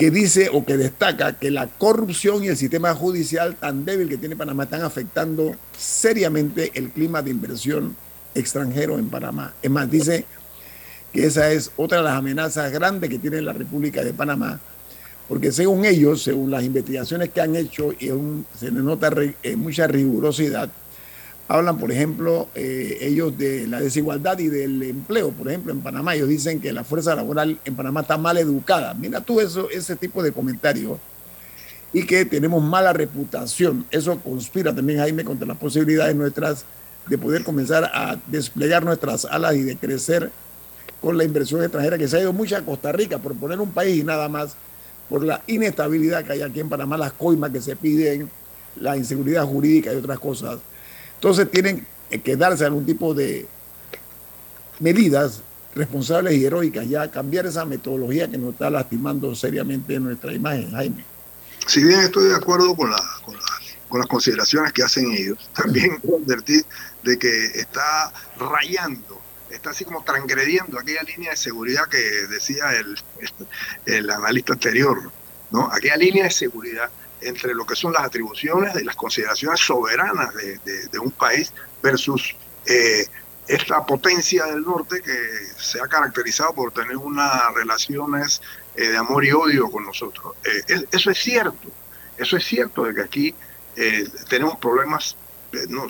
que 0.00 0.10
dice 0.10 0.48
o 0.50 0.64
que 0.64 0.78
destaca 0.78 1.34
que 1.34 1.50
la 1.50 1.66
corrupción 1.66 2.42
y 2.42 2.48
el 2.48 2.56
sistema 2.56 2.94
judicial 2.94 3.56
tan 3.56 3.84
débil 3.84 4.08
que 4.08 4.16
tiene 4.16 4.34
Panamá 4.34 4.62
están 4.64 4.80
afectando 4.80 5.54
seriamente 5.76 6.72
el 6.72 6.88
clima 6.88 7.20
de 7.20 7.30
inversión 7.30 7.94
extranjero 8.34 8.98
en 8.98 9.10
Panamá. 9.10 9.52
Es 9.60 9.70
más, 9.70 9.90
dice 9.90 10.24
que 11.12 11.26
esa 11.26 11.52
es 11.52 11.70
otra 11.76 11.98
de 11.98 12.04
las 12.04 12.14
amenazas 12.14 12.72
grandes 12.72 13.10
que 13.10 13.18
tiene 13.18 13.42
la 13.42 13.52
República 13.52 14.02
de 14.02 14.14
Panamá, 14.14 14.58
porque 15.28 15.52
según 15.52 15.84
ellos, 15.84 16.22
según 16.22 16.50
las 16.50 16.64
investigaciones 16.64 17.28
que 17.28 17.42
han 17.42 17.54
hecho, 17.54 17.92
y 17.92 18.08
se 18.58 18.70
les 18.70 18.82
nota 18.82 19.10
re, 19.10 19.36
eh, 19.42 19.54
mucha 19.54 19.86
rigurosidad, 19.86 20.70
hablan, 21.50 21.78
por 21.78 21.90
ejemplo, 21.90 22.48
eh, 22.54 22.98
ellos 23.00 23.36
de 23.36 23.66
la 23.66 23.80
desigualdad 23.80 24.38
y 24.38 24.46
del 24.46 24.80
empleo, 24.84 25.32
por 25.32 25.48
ejemplo, 25.48 25.72
en 25.72 25.80
Panamá, 25.80 26.14
ellos 26.14 26.28
dicen 26.28 26.60
que 26.60 26.72
la 26.72 26.84
fuerza 26.84 27.16
laboral 27.16 27.58
en 27.64 27.74
Panamá 27.74 28.02
está 28.02 28.16
mal 28.16 28.38
educada. 28.38 28.94
Mira 28.94 29.20
tú 29.20 29.40
eso, 29.40 29.68
ese 29.68 29.96
tipo 29.96 30.22
de 30.22 30.30
comentarios 30.30 30.98
y 31.92 32.06
que 32.06 32.24
tenemos 32.24 32.62
mala 32.62 32.92
reputación. 32.92 33.84
Eso 33.90 34.16
conspira 34.20 34.72
también, 34.72 35.00
Jaime, 35.00 35.24
contra 35.24 35.44
las 35.44 35.56
posibilidades 35.56 36.14
nuestras 36.14 36.64
de 37.08 37.18
poder 37.18 37.42
comenzar 37.42 37.90
a 37.92 38.16
desplegar 38.28 38.84
nuestras 38.84 39.24
alas 39.24 39.56
y 39.56 39.62
de 39.62 39.76
crecer 39.76 40.30
con 41.00 41.18
la 41.18 41.24
inversión 41.24 41.62
extranjera 41.62 41.98
que 41.98 42.06
se 42.06 42.18
ha 42.18 42.20
ido 42.20 42.32
mucho 42.32 42.56
a 42.56 42.62
Costa 42.62 42.92
Rica, 42.92 43.18
por 43.18 43.34
poner 43.34 43.58
un 43.58 43.72
país 43.72 43.96
y 43.96 44.04
nada 44.04 44.28
más, 44.28 44.54
por 45.08 45.24
la 45.24 45.42
inestabilidad 45.48 46.24
que 46.24 46.34
hay 46.34 46.42
aquí 46.42 46.60
en 46.60 46.68
Panamá, 46.68 46.96
las 46.96 47.12
coimas 47.12 47.50
que 47.50 47.60
se 47.60 47.74
piden, 47.74 48.30
la 48.76 48.96
inseguridad 48.96 49.44
jurídica 49.44 49.92
y 49.92 49.96
otras 49.96 50.20
cosas. 50.20 50.60
Entonces 51.20 51.50
tienen 51.50 51.86
que 52.24 52.34
darse 52.34 52.64
algún 52.64 52.86
tipo 52.86 53.12
de 53.12 53.46
medidas 54.78 55.42
responsables 55.74 56.32
y 56.32 56.46
heroicas, 56.46 56.88
ya 56.88 57.10
cambiar 57.10 57.44
esa 57.44 57.66
metodología 57.66 58.26
que 58.30 58.38
nos 58.38 58.54
está 58.54 58.70
lastimando 58.70 59.34
seriamente 59.34 60.00
nuestra 60.00 60.32
imagen, 60.32 60.70
Jaime. 60.70 61.04
Si 61.66 61.84
bien 61.84 62.00
estoy 62.00 62.30
de 62.30 62.36
acuerdo 62.36 62.74
con, 62.74 62.90
la, 62.90 63.02
con, 63.22 63.34
la, 63.34 63.42
con 63.90 63.98
las 63.98 64.08
consideraciones 64.08 64.72
que 64.72 64.82
hacen 64.82 65.12
ellos, 65.12 65.50
también 65.54 66.00
advertir 66.24 66.64
de 67.02 67.18
que 67.18 67.44
está 67.48 68.10
rayando, 68.38 69.20
está 69.50 69.70
así 69.70 69.84
como 69.84 70.02
transgrediendo 70.02 70.78
aquella 70.78 71.02
línea 71.02 71.32
de 71.32 71.36
seguridad 71.36 71.86
que 71.90 71.98
decía 72.30 72.72
el, 72.78 72.98
el 73.84 74.08
analista 74.08 74.54
anterior, 74.54 75.12
¿no? 75.50 75.70
Aquella 75.70 75.96
línea 75.96 76.24
de 76.24 76.30
seguridad 76.30 76.88
entre 77.20 77.54
lo 77.54 77.64
que 77.66 77.76
son 77.76 77.92
las 77.92 78.02
atribuciones 78.02 78.74
y 78.80 78.84
las 78.84 78.96
consideraciones 78.96 79.60
soberanas 79.60 80.34
de, 80.34 80.58
de, 80.88 80.98
un 80.98 81.10
país 81.10 81.52
versus 81.82 82.34
eh, 82.66 83.06
esta 83.50 83.84
potencia 83.84 84.44
del 84.46 84.62
norte 84.62 85.00
que 85.02 85.12
se 85.56 85.80
ha 85.80 85.88
caracterizado 85.88 86.54
por 86.54 86.72
tener 86.72 86.96
unas 86.96 87.52
relaciones 87.54 88.40
eh, 88.76 88.88
de 88.88 88.96
amor 88.96 89.24
y 89.24 89.32
odio 89.32 89.70
con 89.70 89.84
nosotros. 89.84 90.34
Eh, 90.44 90.84
eso 90.92 91.10
es 91.10 91.18
cierto, 91.18 91.68
eso 92.16 92.36
es 92.36 92.44
cierto 92.44 92.84
de 92.84 92.94
que 92.94 93.02
aquí 93.02 93.34
eh, 93.76 94.08
tenemos 94.28 94.56
problemas 94.58 95.16
no, 95.68 95.88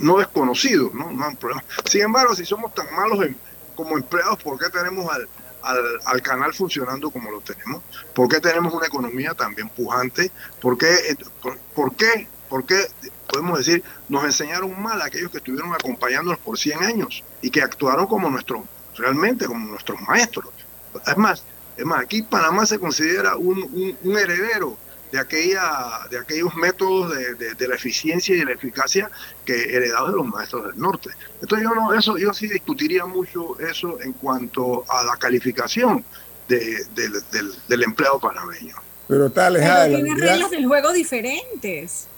no 0.00 0.18
desconocidos, 0.18 0.92
¿no? 0.92 1.12
no 1.12 1.26
hay 1.26 1.36
problema. 1.36 1.62
Sin 1.84 2.02
embargo, 2.02 2.34
si 2.34 2.44
somos 2.44 2.74
tan 2.74 2.92
malos 2.92 3.24
en, 3.24 3.36
como 3.76 3.96
empleados, 3.96 4.42
¿por 4.42 4.58
qué 4.58 4.68
tenemos 4.68 5.08
al, 5.08 5.28
al, 5.66 6.00
al, 6.04 6.22
canal 6.22 6.54
funcionando 6.54 7.10
como 7.10 7.30
lo 7.30 7.40
tenemos? 7.40 7.82
¿Por 8.14 8.28
qué 8.28 8.40
tenemos 8.40 8.72
una 8.72 8.86
economía 8.86 9.34
tan 9.34 9.54
bien 9.54 9.68
pujante? 9.68 10.30
¿Por 10.60 10.78
qué, 10.78 11.16
por, 11.42 11.58
por 11.74 11.94
qué, 11.94 12.28
por 12.48 12.64
qué 12.64 12.86
podemos 13.26 13.58
decir, 13.58 13.82
nos 14.08 14.24
enseñaron 14.24 14.80
mal 14.80 15.00
a 15.02 15.06
aquellos 15.06 15.30
que 15.30 15.38
estuvieron 15.38 15.72
acompañándonos 15.74 16.38
por 16.38 16.58
100 16.58 16.84
años 16.84 17.24
y 17.42 17.50
que 17.50 17.62
actuaron 17.62 18.06
como 18.06 18.30
nuestros, 18.30 18.62
realmente 18.96 19.46
como 19.46 19.66
nuestros 19.66 20.00
maestros? 20.02 20.46
Es 21.06 21.16
más, 21.16 21.42
es 21.76 21.84
más, 21.84 22.00
aquí 22.00 22.22
Panamá 22.22 22.64
se 22.64 22.78
considera 22.78 23.36
un, 23.36 23.96
un 24.02 24.18
heredero 24.18 24.78
de, 25.12 25.18
aquella, 25.18 26.06
de 26.10 26.18
aquellos 26.18 26.54
métodos 26.54 27.16
de, 27.16 27.34
de, 27.34 27.54
de, 27.54 27.68
la 27.68 27.74
eficiencia 27.74 28.34
y 28.34 28.38
de 28.38 28.44
la 28.44 28.52
eficacia 28.52 29.10
que 29.44 29.54
heredados 29.54 30.10
de 30.10 30.16
los 30.16 30.26
maestros 30.26 30.66
del 30.66 30.78
norte. 30.78 31.10
Entonces 31.40 31.68
yo 31.68 31.74
no, 31.74 31.94
eso, 31.94 32.18
yo 32.18 32.32
sí 32.32 32.48
discutiría 32.48 33.06
mucho 33.06 33.58
eso 33.60 34.00
en 34.00 34.12
cuanto 34.12 34.84
a 34.88 35.04
la 35.04 35.16
calificación 35.16 36.04
de, 36.48 36.84
del, 36.94 37.52
del 37.68 37.82
empleado 37.82 38.18
panameño. 38.20 38.76
Pero 39.08 39.26
está 39.26 39.46
alejada 39.46 39.84
Pero 39.86 40.02
tiene 40.02 40.20
reglas 40.20 40.50
del 40.50 40.66
juego 40.66 40.92
diferentes 40.92 42.08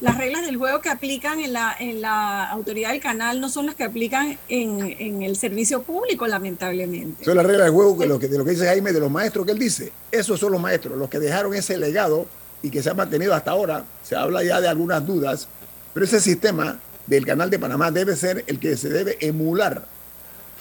las 0.00 0.16
reglas 0.16 0.46
del 0.46 0.56
juego 0.56 0.80
que 0.80 0.88
aplican 0.88 1.40
en 1.40 1.52
la, 1.52 1.76
en 1.78 2.00
la 2.00 2.50
autoridad 2.50 2.90
del 2.90 3.00
canal 3.00 3.40
no 3.40 3.50
son 3.50 3.66
las 3.66 3.74
que 3.74 3.84
aplican 3.84 4.38
en, 4.48 4.96
en 4.98 5.22
el 5.22 5.36
servicio 5.36 5.82
público, 5.82 6.26
lamentablemente. 6.26 7.24
Son 7.24 7.36
las 7.36 7.44
reglas 7.44 7.66
del 7.66 7.74
juego 7.74 7.98
que 7.98 8.06
lo 8.06 8.18
que, 8.18 8.28
de 8.28 8.38
lo 8.38 8.44
que 8.44 8.52
dice 8.52 8.66
Jaime, 8.66 8.92
de 8.92 9.00
los 9.00 9.10
maestros 9.10 9.44
que 9.44 9.52
él 9.52 9.58
dice. 9.58 9.92
Esos 10.10 10.40
son 10.40 10.52
los 10.52 10.60
maestros, 10.60 10.96
los 10.96 11.10
que 11.10 11.18
dejaron 11.18 11.54
ese 11.54 11.76
legado 11.76 12.26
y 12.62 12.70
que 12.70 12.82
se 12.82 12.90
ha 12.90 12.94
mantenido 12.94 13.34
hasta 13.34 13.50
ahora. 13.50 13.84
Se 14.02 14.16
habla 14.16 14.42
ya 14.42 14.60
de 14.60 14.68
algunas 14.68 15.06
dudas, 15.06 15.48
pero 15.92 16.06
ese 16.06 16.20
sistema 16.20 16.80
del 17.06 17.26
canal 17.26 17.50
de 17.50 17.58
Panamá 17.58 17.90
debe 17.90 18.16
ser 18.16 18.44
el 18.46 18.58
que 18.58 18.76
se 18.78 18.88
debe 18.88 19.18
emular 19.20 19.84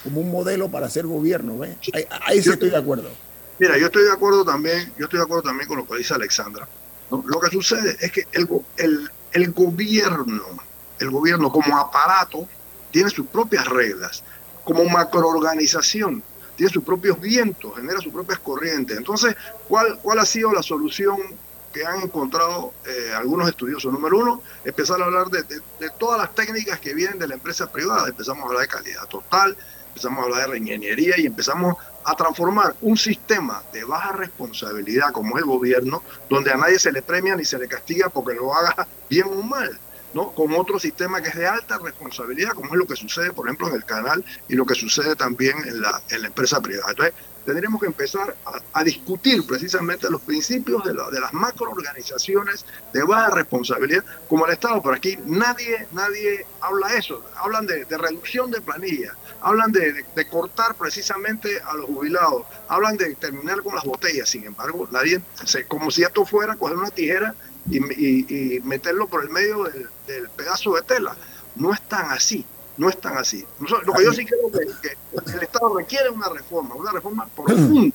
como 0.03 0.19
un 0.19 0.31
modelo 0.31 0.69
para 0.69 0.87
hacer 0.87 1.05
gobierno. 1.05 1.63
¿eh? 1.63 1.77
Ahí, 1.93 2.05
ahí 2.25 2.41
sí 2.41 2.49
estoy 2.49 2.71
de 2.71 2.77
acuerdo. 2.77 3.09
Mira, 3.57 3.77
yo 3.77 3.85
estoy 3.87 4.03
de 4.03 4.11
acuerdo 4.11 4.43
también, 4.43 4.91
yo 4.97 5.05
estoy 5.05 5.19
de 5.19 5.23
acuerdo 5.23 5.43
también 5.43 5.67
con 5.67 5.77
lo 5.77 5.87
que 5.87 5.97
dice 5.97 6.13
Alexandra. 6.13 6.67
¿no? 7.11 7.23
Lo 7.25 7.39
que 7.39 7.49
sucede 7.49 7.97
es 7.99 8.11
que 8.11 8.25
el, 8.31 8.47
el, 8.77 9.09
el 9.31 9.51
gobierno, 9.51 10.43
el 10.99 11.09
gobierno 11.09 11.51
como 11.51 11.77
aparato, 11.77 12.47
tiene 12.91 13.09
sus 13.09 13.27
propias 13.27 13.67
reglas. 13.67 14.23
Como 14.63 14.85
macroorganización, 14.85 16.23
tiene 16.55 16.73
sus 16.73 16.83
propios 16.83 17.19
vientos, 17.19 17.75
genera 17.75 18.01
sus 18.01 18.11
propias 18.11 18.39
corrientes. 18.39 18.97
Entonces, 18.97 19.35
¿cuál, 19.67 19.97
cuál 20.01 20.19
ha 20.19 20.25
sido 20.25 20.51
la 20.51 20.61
solución 20.61 21.17
que 21.73 21.85
han 21.85 22.01
encontrado 22.01 22.73
eh, 22.85 23.13
algunos 23.15 23.47
estudiosos? 23.47 23.93
Número 23.93 24.17
uno, 24.17 24.41
empezar 24.65 25.01
a 25.01 25.05
hablar 25.05 25.27
de, 25.27 25.43
todas 25.97 26.19
las 26.19 26.35
técnicas 26.35 26.79
que 26.79 26.93
vienen 26.93 27.17
de 27.17 27.27
la 27.27 27.35
empresa 27.35 27.71
privada. 27.71 28.09
Empezamos 28.09 28.43
a 28.43 28.47
hablar 28.47 28.61
de 28.63 28.67
calidad 28.67 29.05
total, 29.07 29.55
empezamos 29.87 30.19
a 30.19 30.23
hablar 30.23 30.41
de 30.41 30.47
reingeniería 30.47 31.15
y 31.17 31.27
empezamos 31.27 31.77
a 32.09 32.15
transformar 32.15 32.75
un 32.81 32.97
sistema 32.97 33.63
de 33.71 33.83
baja 33.83 34.13
responsabilidad 34.13 35.11
como 35.11 35.37
es 35.37 35.43
el 35.43 35.49
gobierno, 35.49 36.01
donde 36.29 36.51
a 36.51 36.57
nadie 36.57 36.79
se 36.79 36.91
le 36.91 37.01
premia 37.01 37.35
ni 37.35 37.45
se 37.45 37.59
le 37.59 37.67
castiga 37.67 38.09
porque 38.09 38.33
lo 38.33 38.53
haga 38.53 38.87
bien 39.09 39.27
o 39.27 39.41
mal. 39.43 39.79
¿no? 40.11 40.31
con 40.31 40.51
otro 40.53 40.79
sistema 40.79 41.21
que 41.21 41.29
es 41.29 41.35
de 41.35 41.45
alta 41.45 41.77
responsabilidad, 41.77 42.53
como 42.53 42.73
es 42.73 42.79
lo 42.79 42.87
que 42.87 42.95
sucede, 42.95 43.31
por 43.31 43.45
ejemplo, 43.45 43.67
en 43.67 43.75
el 43.75 43.85
canal 43.85 44.25
y 44.47 44.55
lo 44.55 44.65
que 44.65 44.73
sucede 44.73 45.15
también 45.15 45.55
en 45.67 45.81
la, 45.81 46.01
en 46.09 46.21
la 46.21 46.27
empresa 46.29 46.59
privada. 46.61 46.89
Entonces, 46.89 47.13
tendríamos 47.45 47.79
que 47.81 47.87
empezar 47.87 48.35
a, 48.73 48.83
discutir 48.83 49.45
precisamente 49.45 50.09
los 50.09 50.21
principios 50.21 50.83
de, 50.83 50.93
de 50.93 51.19
las 51.19 51.33
macroorganizaciones 51.33 52.65
de 52.93 53.03
baja 53.03 53.29
responsabilidad, 53.31 54.03
como 54.27 54.45
el 54.45 54.53
Estado. 54.53 54.81
Por 54.81 54.93
aquí 54.93 55.17
nadie, 55.25 55.87
nadie 55.91 56.45
habla 56.61 56.93
eso. 56.95 57.23
Hablan 57.35 57.65
de, 57.65 57.85
reducción 57.85 58.51
de 58.51 58.61
planilla, 58.61 59.13
hablan 59.41 59.71
de, 59.71 60.05
cortar 60.29 60.75
precisamente 60.75 61.59
a 61.61 61.73
los 61.73 61.85
jubilados, 61.85 62.45
hablan 62.67 62.97
de 62.97 63.15
terminar 63.15 63.61
con 63.61 63.75
las 63.75 63.83
botellas. 63.83 64.29
Sin 64.29 64.43
embargo, 64.45 64.87
nadie, 64.91 65.21
como 65.67 65.91
si 65.91 66.03
esto 66.03 66.25
fuera 66.25 66.55
coger 66.55 66.77
una 66.77 66.89
tijera 66.89 67.35
y, 67.69 68.59
meterlo 68.63 69.07
por 69.07 69.23
el 69.23 69.29
medio 69.29 69.63
del, 69.63 70.29
pedazo 70.35 70.75
de 70.75 70.81
tela. 70.81 71.15
No 71.55 71.73
es 71.73 71.81
tan 71.87 72.11
así, 72.11 72.45
no 72.79 72.89
es 72.89 72.97
tan 72.99 73.17
así. 73.17 73.45
Lo 73.59 73.93
que 73.93 74.05
yo 74.05 74.13
sí 74.13 74.25
creo 74.25 74.49
que, 74.49 74.59
que 74.81 75.31
el 75.35 75.43
Estado 75.43 75.77
requiere 75.77 76.09
una 76.09 76.29
reforma, 76.29 76.75
una 76.75 76.93
reforma 76.93 77.27
profunda, 77.27 77.93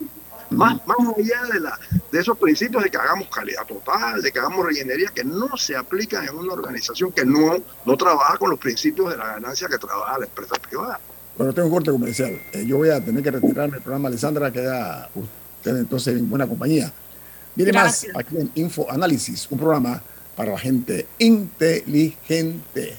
más, 0.51 0.87
más 0.87 0.99
allá 1.17 1.43
de, 1.51 1.61
la, 1.61 1.79
de 2.13 2.21
esos 2.21 2.37
principios 2.37 2.85
de 2.85 2.91
que 2.91 2.99
hagamos 2.99 3.29
calidad 3.29 3.67
total, 3.67 4.21
de 4.21 4.31
que 4.31 4.39
hagamos 4.39 4.67
rellenería, 4.67 5.09
que 5.09 5.25
no 5.25 5.57
se 5.57 5.75
aplican 5.75 6.29
en 6.29 6.37
una 6.37 6.53
organización 6.53 7.13
que 7.13 7.25
no, 7.25 7.57
no 7.87 7.97
trabaja 7.97 8.37
con 8.37 8.51
los 8.51 8.59
principios 8.59 9.11
de 9.11 9.17
la 9.17 9.27
ganancia 9.29 9.69
que 9.69 9.79
trabaja 9.79 10.19
la 10.19 10.27
empresa 10.27 10.55
privada. 10.57 11.01
Bueno, 11.39 11.55
tengo 11.55 11.69
un 11.69 11.75
corte 11.75 11.91
comercial. 11.91 12.39
Eh, 12.53 12.67
yo 12.67 12.77
voy 12.77 12.91
a 12.91 13.03
tener 13.03 13.23
que 13.23 13.31
retirarme 13.31 13.73
del 13.73 13.83
programa, 13.83 14.09
Alessandra, 14.09 14.53
queda 14.53 15.09
usted 15.15 15.79
entonces 15.79 16.19
en 16.19 16.29
buena 16.29 16.47
compañía. 16.47 16.93
Viene 17.55 17.73
más 17.73 18.07
aquí 18.15 18.37
en 18.37 18.51
Info 18.55 18.87
Análisis, 18.91 19.49
un 19.51 19.59
programa 19.59 20.03
para 20.37 20.53
la 20.53 20.59
gente 20.59 21.07
inteligente. 21.19 22.99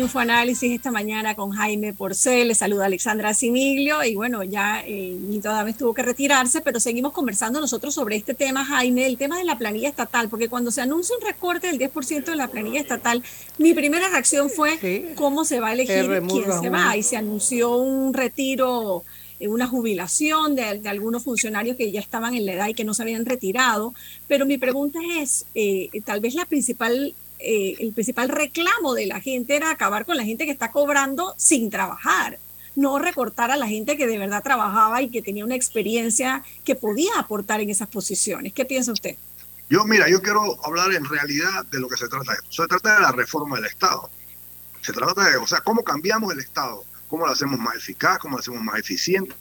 Infoanálisis 0.00 0.72
esta 0.72 0.90
mañana 0.90 1.34
con 1.34 1.50
Jaime 1.50 1.92
Porcel, 1.92 2.48
le 2.48 2.54
saluda 2.54 2.86
Alexandra 2.86 3.34
Simiglio 3.34 4.02
y 4.02 4.14
bueno, 4.14 4.42
ya 4.42 4.82
eh, 4.86 5.18
toda 5.42 5.62
vez 5.62 5.76
tuvo 5.76 5.92
que 5.92 6.02
retirarse, 6.02 6.62
pero 6.62 6.80
seguimos 6.80 7.12
conversando 7.12 7.60
nosotros 7.60 7.94
sobre 7.94 8.16
este 8.16 8.32
tema, 8.32 8.64
Jaime, 8.64 9.06
el 9.06 9.18
tema 9.18 9.36
de 9.36 9.44
la 9.44 9.58
planilla 9.58 9.90
estatal, 9.90 10.30
porque 10.30 10.48
cuando 10.48 10.70
se 10.70 10.80
anuncia 10.80 11.14
un 11.14 11.26
recorte 11.26 11.66
del 11.66 11.78
10% 11.78 12.24
de 12.24 12.36
la 12.36 12.48
planilla 12.48 12.80
estatal, 12.80 13.22
mi 13.58 13.74
primera 13.74 14.08
reacción 14.08 14.48
fue 14.48 15.12
cómo 15.16 15.44
se 15.44 15.60
va 15.60 15.68
a 15.68 15.72
elegir 15.74 16.08
quién 16.26 16.60
se 16.62 16.70
va 16.70 16.96
y 16.96 17.02
se 17.02 17.18
anunció 17.18 17.76
un 17.76 18.14
retiro 18.14 19.04
eh, 19.38 19.48
una 19.48 19.66
jubilación 19.66 20.54
de, 20.54 20.80
algunos 20.88 21.24
funcionarios 21.24 21.76
que 21.76 21.92
ya 21.92 22.00
estaban 22.00 22.34
en 22.34 22.46
la 22.46 22.52
edad 22.52 22.68
y 22.68 22.74
que 22.74 22.84
no 22.84 22.94
se 22.94 23.02
habían 23.02 23.26
retirado. 23.26 23.94
Pero 24.28 24.46
mi 24.46 24.56
pregunta 24.56 24.98
es, 25.18 25.44
eh, 25.54 25.90
tal 26.04 26.20
vez 26.20 26.34
la 26.34 26.46
principal 26.46 27.14
eh, 27.42 27.76
el 27.78 27.92
principal 27.92 28.28
reclamo 28.28 28.94
de 28.94 29.06
la 29.06 29.20
gente 29.20 29.56
era 29.56 29.70
acabar 29.70 30.04
con 30.04 30.16
la 30.16 30.24
gente 30.24 30.44
que 30.44 30.52
está 30.52 30.70
cobrando 30.70 31.34
sin 31.36 31.70
trabajar, 31.70 32.38
no 32.76 32.98
recortar 32.98 33.50
a 33.50 33.56
la 33.56 33.66
gente 33.66 33.96
que 33.96 34.06
de 34.06 34.18
verdad 34.18 34.42
trabajaba 34.42 35.02
y 35.02 35.10
que 35.10 35.22
tenía 35.22 35.44
una 35.44 35.56
experiencia 35.56 36.44
que 36.64 36.74
podía 36.74 37.18
aportar 37.18 37.60
en 37.60 37.70
esas 37.70 37.88
posiciones. 37.88 38.52
¿Qué 38.52 38.64
piensa 38.64 38.92
usted? 38.92 39.16
Yo, 39.68 39.84
mira, 39.84 40.08
yo 40.08 40.20
quiero 40.20 40.64
hablar 40.64 40.92
en 40.92 41.04
realidad 41.04 41.64
de 41.66 41.78
lo 41.78 41.88
que 41.88 41.96
se 41.96 42.08
trata 42.08 42.32
esto. 42.32 42.50
Se 42.50 42.66
trata 42.66 42.96
de 42.96 43.00
la 43.00 43.12
reforma 43.12 43.56
del 43.56 43.66
Estado. 43.66 44.10
Se 44.82 44.92
trata 44.92 45.30
de, 45.30 45.36
o 45.36 45.46
sea, 45.46 45.60
cómo 45.60 45.84
cambiamos 45.84 46.32
el 46.32 46.40
Estado, 46.40 46.84
cómo 47.08 47.26
lo 47.26 47.32
hacemos 47.32 47.58
más 47.58 47.76
eficaz, 47.76 48.18
cómo 48.18 48.36
lo 48.36 48.40
hacemos 48.40 48.62
más 48.62 48.78
eficiente, 48.78 49.34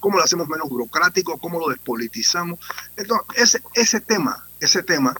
cómo 0.00 0.16
lo 0.16 0.24
hacemos 0.24 0.48
menos 0.48 0.68
burocrático, 0.68 1.36
cómo 1.38 1.60
lo 1.60 1.68
despolitizamos. 1.68 2.58
Entonces, 2.96 3.26
ese, 3.36 3.62
ese 3.74 4.00
tema, 4.00 4.46
ese 4.60 4.82
tema, 4.82 5.14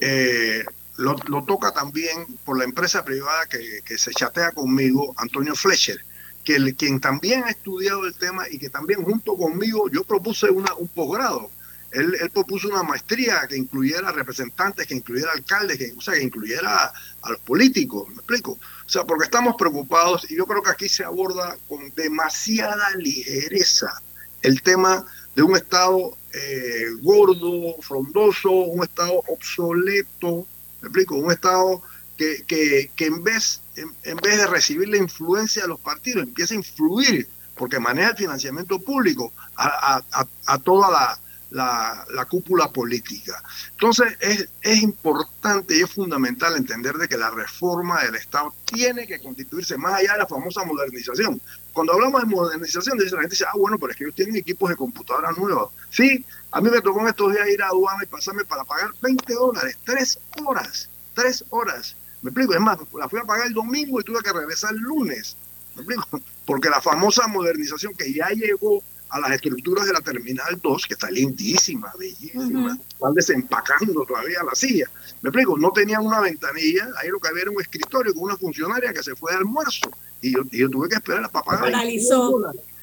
eh, 0.00 0.64
lo, 1.00 1.44
toca 1.44 1.72
también 1.72 2.26
por 2.44 2.58
la 2.58 2.64
empresa 2.64 3.04
privada 3.04 3.46
que, 3.46 3.98
se 3.98 4.10
chatea 4.12 4.52
conmigo, 4.52 5.14
Antonio 5.16 5.54
Fletcher, 5.54 5.98
que 6.44 6.74
quien 6.74 7.00
también 7.00 7.44
ha 7.44 7.50
estudiado 7.50 8.06
el 8.06 8.14
tema 8.14 8.44
y 8.50 8.58
que 8.58 8.68
también 8.68 9.02
junto 9.02 9.36
conmigo 9.36 9.88
yo 9.90 10.04
propuse 10.04 10.50
una, 10.50 10.74
un 10.74 10.88
posgrado. 10.88 11.50
Él, 11.92 12.14
propuso 12.32 12.68
una 12.68 12.84
maestría 12.84 13.46
que 13.48 13.56
incluyera 13.56 14.12
representantes, 14.12 14.86
que 14.86 14.94
incluyera 14.94 15.32
alcaldes, 15.32 15.78
que, 15.78 15.92
o 15.96 16.00
sea, 16.00 16.14
que 16.14 16.22
incluyera 16.22 16.92
a, 17.22 17.30
los 17.30 17.40
políticos, 17.40 18.08
¿me 18.10 18.16
explico? 18.16 18.52
O 18.52 18.88
sea, 18.88 19.04
porque 19.04 19.24
estamos 19.24 19.56
preocupados 19.56 20.30
y 20.30 20.36
yo 20.36 20.46
creo 20.46 20.62
que 20.62 20.70
aquí 20.70 20.88
se 20.88 21.02
aborda 21.02 21.56
con 21.68 21.92
demasiada 21.94 22.94
ligereza 22.96 24.00
el 24.42 24.62
tema 24.62 25.04
de 25.34 25.42
un 25.42 25.56
Estado 25.56 26.16
eh, 26.32 26.84
gordo, 27.00 27.74
frondoso, 27.80 28.50
un 28.50 28.84
Estado 28.84 29.22
obsoleto, 29.26 30.46
me 30.80 30.88
explico, 30.88 31.16
un 31.16 31.30
Estado 31.30 31.82
que, 32.16 32.44
que, 32.46 32.90
que 32.94 33.06
en, 33.06 33.22
vez, 33.22 33.62
en, 33.76 34.16
vez 34.18 34.38
de 34.38 34.46
recibir 34.46 34.88
la 34.88 34.98
influencia 34.98 35.62
de 35.62 35.68
los 35.68 35.80
partidos, 35.80 36.24
empieza 36.24 36.54
a 36.54 36.58
influir, 36.58 37.28
porque 37.54 37.78
maneja 37.78 38.10
el 38.10 38.16
financiamiento 38.16 38.78
público 38.78 39.32
a, 39.56 40.02
a, 40.12 40.26
a 40.46 40.58
toda 40.58 40.90
la, 40.90 41.18
la, 41.50 42.04
la, 42.10 42.24
cúpula 42.26 42.70
política. 42.70 43.42
Entonces 43.72 44.16
es, 44.20 44.48
es, 44.62 44.82
importante 44.82 45.76
y 45.76 45.82
es 45.82 45.90
fundamental 45.90 46.56
entender 46.56 46.96
de 46.96 47.08
que 47.08 47.16
la 47.16 47.30
reforma 47.30 48.02
del 48.02 48.14
Estado 48.14 48.54
tiene 48.64 49.06
que 49.06 49.20
constituirse 49.20 49.76
más 49.76 49.94
allá 49.94 50.12
de 50.12 50.18
la 50.20 50.26
famosa 50.26 50.64
modernización. 50.64 51.40
Cuando 51.72 51.92
hablamos 51.92 52.22
de 52.22 52.28
modernización, 52.28 52.98
la 52.98 53.04
gente 53.04 53.28
dice, 53.28 53.44
ah, 53.46 53.56
bueno, 53.56 53.78
pero 53.78 53.92
es 53.92 53.98
que 53.98 54.04
ellos 54.04 54.14
tienen 54.14 54.36
equipos 54.36 54.70
de 54.70 54.76
computadoras 54.76 55.36
nuevos. 55.36 55.72
Sí, 55.90 56.24
a 56.52 56.60
mí 56.60 56.70
me 56.70 56.80
tocó 56.80 57.00
en 57.00 57.08
estos 57.08 57.32
días 57.32 57.48
ir 57.48 57.62
a 57.62 57.68
aduana 57.68 58.02
y 58.02 58.06
pasarme 58.06 58.44
para 58.44 58.64
pagar 58.64 58.90
20 59.00 59.34
dólares, 59.34 59.78
tres 59.84 60.18
horas, 60.44 60.88
tres 61.14 61.44
horas. 61.50 61.96
Me 62.22 62.30
explico, 62.30 62.54
es 62.54 62.60
más, 62.60 62.78
la 62.98 63.08
fui 63.08 63.20
a 63.20 63.24
pagar 63.24 63.46
el 63.46 63.54
domingo 63.54 64.00
y 64.00 64.04
tuve 64.04 64.20
que 64.22 64.32
regresar 64.32 64.72
el 64.72 64.80
lunes. 64.80 65.36
¿Me 65.74 65.82
explico? 65.82 66.20
Porque 66.44 66.68
la 66.68 66.80
famosa 66.80 67.26
modernización 67.28 67.94
que 67.94 68.12
ya 68.12 68.28
llegó 68.30 68.82
a 69.10 69.20
las 69.20 69.32
estructuras 69.32 69.86
de 69.86 69.92
la 69.92 70.00
Terminal 70.00 70.60
2, 70.62 70.86
que 70.86 70.94
está 70.94 71.10
lindísima, 71.10 71.92
bellísima, 71.98 72.78
están 72.88 73.14
desempacando 73.14 74.04
todavía 74.04 74.42
la 74.44 74.54
silla. 74.54 74.86
Me 75.20 75.30
explico, 75.30 75.58
no 75.58 75.72
tenían 75.72 76.06
una 76.06 76.20
ventanilla, 76.20 76.88
ahí 77.00 77.08
lo 77.08 77.18
que 77.18 77.28
había 77.28 77.42
era 77.42 77.50
un 77.50 77.60
escritorio 77.60 78.14
con 78.14 78.24
una 78.24 78.36
funcionaria 78.36 78.92
que 78.92 79.02
se 79.02 79.16
fue 79.16 79.32
de 79.32 79.38
almuerzo 79.38 79.90
y 80.22 80.34
yo, 80.34 80.42
yo 80.50 80.68
tuve 80.70 80.88
que 80.88 80.94
esperar 80.94 81.28
para 81.30 81.44
pagar. 81.44 81.72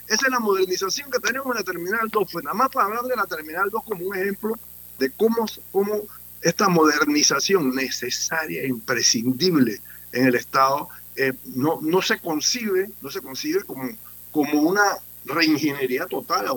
Esa 0.07 0.25
es 0.25 0.31
la 0.31 0.39
modernización 0.39 1.09
que 1.11 1.19
tenemos 1.19 1.47
en 1.47 1.55
la 1.55 1.63
Terminal 1.63 2.09
2. 2.09 2.29
Pues 2.31 2.43
nada 2.43 2.55
más 2.55 2.69
para 2.69 2.87
hablar 2.87 3.03
de 3.03 3.15
la 3.15 3.25
Terminal 3.25 3.69
2 3.69 3.83
como 3.83 4.05
un 4.05 4.15
ejemplo 4.15 4.55
de 4.99 5.09
cómo, 5.11 5.45
cómo 5.71 6.03
esta 6.41 6.69
modernización 6.69 7.75
necesaria 7.75 8.61
e 8.61 8.67
imprescindible 8.67 9.81
en 10.11 10.27
el 10.27 10.35
Estado 10.35 10.89
eh, 11.15 11.33
no, 11.55 11.79
no 11.81 12.01
se 12.01 12.19
concibe, 12.19 12.89
no 13.01 13.09
se 13.09 13.21
concibe 13.21 13.63
como, 13.63 13.89
como 14.31 14.61
una 14.61 14.83
reingeniería 15.27 16.05
total, 16.07 16.47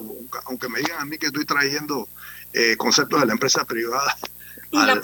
aunque 0.46 0.68
me 0.68 0.80
digan 0.80 1.00
a 1.00 1.04
mí 1.04 1.18
que 1.18 1.26
estoy 1.26 1.44
trayendo 1.44 2.08
eh, 2.52 2.76
conceptos 2.76 3.20
de 3.20 3.26
la 3.26 3.32
empresa 3.32 3.64
privada 3.64 4.16
y 4.72 4.76
la, 4.76 5.00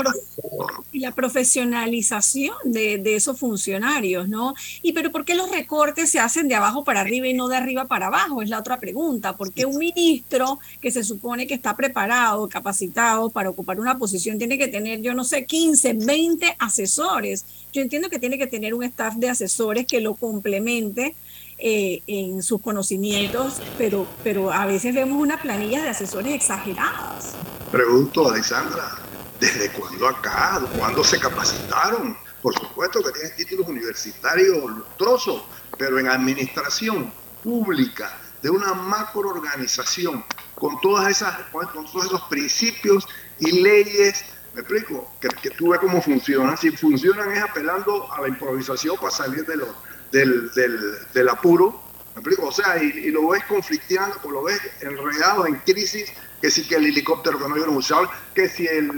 y 0.92 0.98
la 1.00 1.12
profesionalización 1.12 2.54
de, 2.64 2.98
de, 2.98 3.16
esos 3.16 3.38
funcionarios, 3.38 4.28
¿no? 4.28 4.54
Y 4.80 4.92
pero 4.92 5.10
¿por 5.10 5.24
qué 5.24 5.34
los 5.34 5.50
recortes 5.50 6.08
se 6.08 6.20
hacen 6.20 6.46
de 6.46 6.54
abajo 6.54 6.84
para 6.84 7.00
arriba 7.00 7.26
y 7.26 7.34
no 7.34 7.48
de 7.48 7.56
arriba 7.56 7.86
para 7.86 8.06
abajo? 8.06 8.42
Es 8.42 8.48
la 8.48 8.60
otra 8.60 8.78
pregunta. 8.78 9.36
¿Por 9.36 9.52
qué 9.52 9.66
un 9.66 9.78
ministro 9.78 10.60
que 10.80 10.92
se 10.92 11.02
supone 11.02 11.48
que 11.48 11.54
está 11.54 11.74
preparado, 11.74 12.48
capacitado 12.48 13.28
para 13.30 13.50
ocupar 13.50 13.80
una 13.80 13.98
posición, 13.98 14.38
tiene 14.38 14.56
que 14.56 14.68
tener, 14.68 15.02
yo 15.02 15.14
no 15.14 15.24
sé, 15.24 15.46
15, 15.46 15.94
20 15.94 16.56
asesores? 16.60 17.44
Yo 17.72 17.82
entiendo 17.82 18.08
que 18.08 18.20
tiene 18.20 18.38
que 18.38 18.46
tener 18.46 18.72
un 18.72 18.84
staff 18.84 19.16
de 19.16 19.30
asesores 19.30 19.86
que 19.86 20.00
lo 20.00 20.14
complemente 20.14 21.16
eh, 21.58 22.02
en 22.06 22.42
sus 22.42 22.60
conocimientos, 22.60 23.60
pero, 23.78 24.06
pero 24.22 24.52
a 24.52 24.66
veces 24.66 24.94
vemos 24.94 25.20
una 25.20 25.40
planilla 25.40 25.82
de 25.82 25.88
asesores 25.88 26.34
exageradas. 26.34 27.34
Pregunto, 27.70 28.28
Alexandra, 28.30 28.98
¿Desde 29.40 29.70
cuándo 29.70 30.08
acá? 30.08 30.62
¿Cuándo 30.78 31.04
se 31.04 31.18
capacitaron? 31.18 32.16
Por 32.40 32.54
supuesto 32.54 33.02
que 33.02 33.12
tienen 33.12 33.36
títulos 33.36 33.68
universitarios 33.68 34.70
lustrosos, 34.70 35.42
pero 35.76 35.98
en 35.98 36.08
administración 36.08 37.12
pública 37.42 38.18
de 38.42 38.50
una 38.50 38.72
macroorganización 38.72 40.24
con 40.54 40.80
todas 40.80 41.10
esas, 41.10 41.34
con 41.52 41.70
todos 41.70 42.06
esos 42.06 42.22
principios 42.22 43.06
y 43.38 43.60
leyes, 43.60 44.24
me 44.54 44.60
explico, 44.60 45.12
que, 45.20 45.28
que 45.28 45.50
tú 45.50 45.70
ves 45.70 45.80
cómo 45.80 46.00
funcionan. 46.00 46.56
Si 46.56 46.70
funcionan 46.70 47.32
es 47.32 47.42
apelando 47.42 48.10
a 48.12 48.22
la 48.22 48.28
improvisación 48.28 48.96
para 48.96 49.10
salir 49.10 49.44
de 49.44 49.56
lo, 49.56 49.74
del, 50.12 50.50
del, 50.52 50.78
del 51.12 51.28
apuro, 51.28 51.82
me 52.14 52.20
explico, 52.20 52.48
o 52.48 52.52
sea, 52.52 52.82
y, 52.82 52.86
y 52.86 53.10
lo 53.10 53.28
ves 53.28 53.44
conflicteando, 53.44 54.18
o 54.24 54.30
lo 54.30 54.42
ves 54.44 54.60
enredado 54.80 55.46
en 55.46 55.56
crisis 55.56 56.12
que 56.40 56.50
si 56.50 56.66
que 56.66 56.76
el 56.76 56.86
helicóptero 56.86 57.38
que 57.38 57.44
no 57.44 57.54
debieron 57.54 57.76
usar, 57.76 58.08
que 58.34 58.48
si 58.48 58.66
el, 58.66 58.90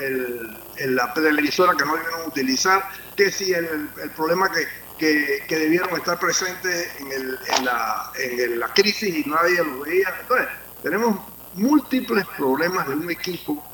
el, 0.00 0.58
el, 0.76 0.96
la 0.96 1.12
televisora 1.14 1.74
que 1.76 1.84
no 1.84 1.96
debieron 1.96 2.26
utilizar, 2.26 2.88
que 3.16 3.30
si 3.30 3.52
el, 3.52 3.88
el 4.02 4.10
problema 4.10 4.50
que, 4.50 4.66
que, 4.98 5.44
que, 5.46 5.58
debieron 5.58 5.90
estar 5.96 6.18
presentes 6.18 6.88
en, 7.00 7.12
el, 7.12 7.38
en, 7.56 7.64
la, 7.64 8.12
en 8.16 8.58
la 8.60 8.68
crisis 8.72 9.14
y 9.14 9.28
nadie 9.28 9.62
lo 9.62 9.80
veía. 9.80 10.14
Entonces, 10.20 10.48
tenemos 10.82 11.20
múltiples 11.54 12.26
problemas 12.36 12.88
de 12.88 12.94
un 12.94 13.10
equipo 13.10 13.64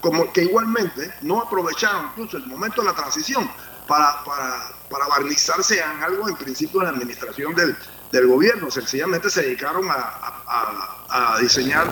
como 0.00 0.32
que 0.32 0.42
igualmente 0.42 1.12
no 1.22 1.42
aprovecharon 1.42 2.06
incluso 2.06 2.38
el 2.38 2.46
momento 2.46 2.82
de 2.82 2.88
la 2.88 2.94
transición 2.94 3.50
para, 3.86 4.24
para, 4.24 4.74
para 4.90 5.06
barnizarse 5.06 5.78
en 5.78 6.02
algo 6.02 6.28
en 6.28 6.36
principio 6.36 6.80
de 6.80 6.86
la 6.86 6.92
administración 6.92 7.54
del, 7.54 7.76
del 8.12 8.26
gobierno, 8.26 8.70
sencillamente 8.70 9.30
se 9.30 9.42
dedicaron 9.42 9.86
a, 9.88 11.38
diseñar 11.40 11.88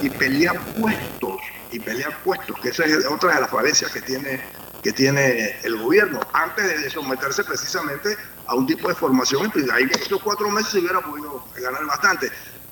y 0.00 0.08
pelear 0.08 0.58
puestos, 0.80 1.36
y 1.70 1.78
pelear 1.78 2.16
puestos, 2.22 2.58
que 2.60 2.70
esa 2.70 2.84
es 2.84 3.04
otra 3.06 3.34
de 3.34 3.40
las 3.42 3.50
falencias 3.50 3.90
que 3.92 4.00
tiene, 4.00 4.40
que 4.82 4.92
tiene 4.92 5.56
el 5.62 5.76
gobierno, 5.76 6.20
antes 6.32 6.82
de 6.82 6.90
someterse 6.90 7.44
precisamente 7.44 8.16
a 8.46 8.54
un 8.54 8.66
tipo 8.66 8.88
de 8.88 8.94
formación, 8.94 9.52
ahí 9.72 9.84
en 9.84 9.90
estos 9.90 10.22
cuatro 10.22 10.50
meses 10.50 10.72
se 10.72 10.78
hubiera 10.78 11.00
podido 11.00 11.44
ganar 11.56 11.84
bastante. 11.86 12.30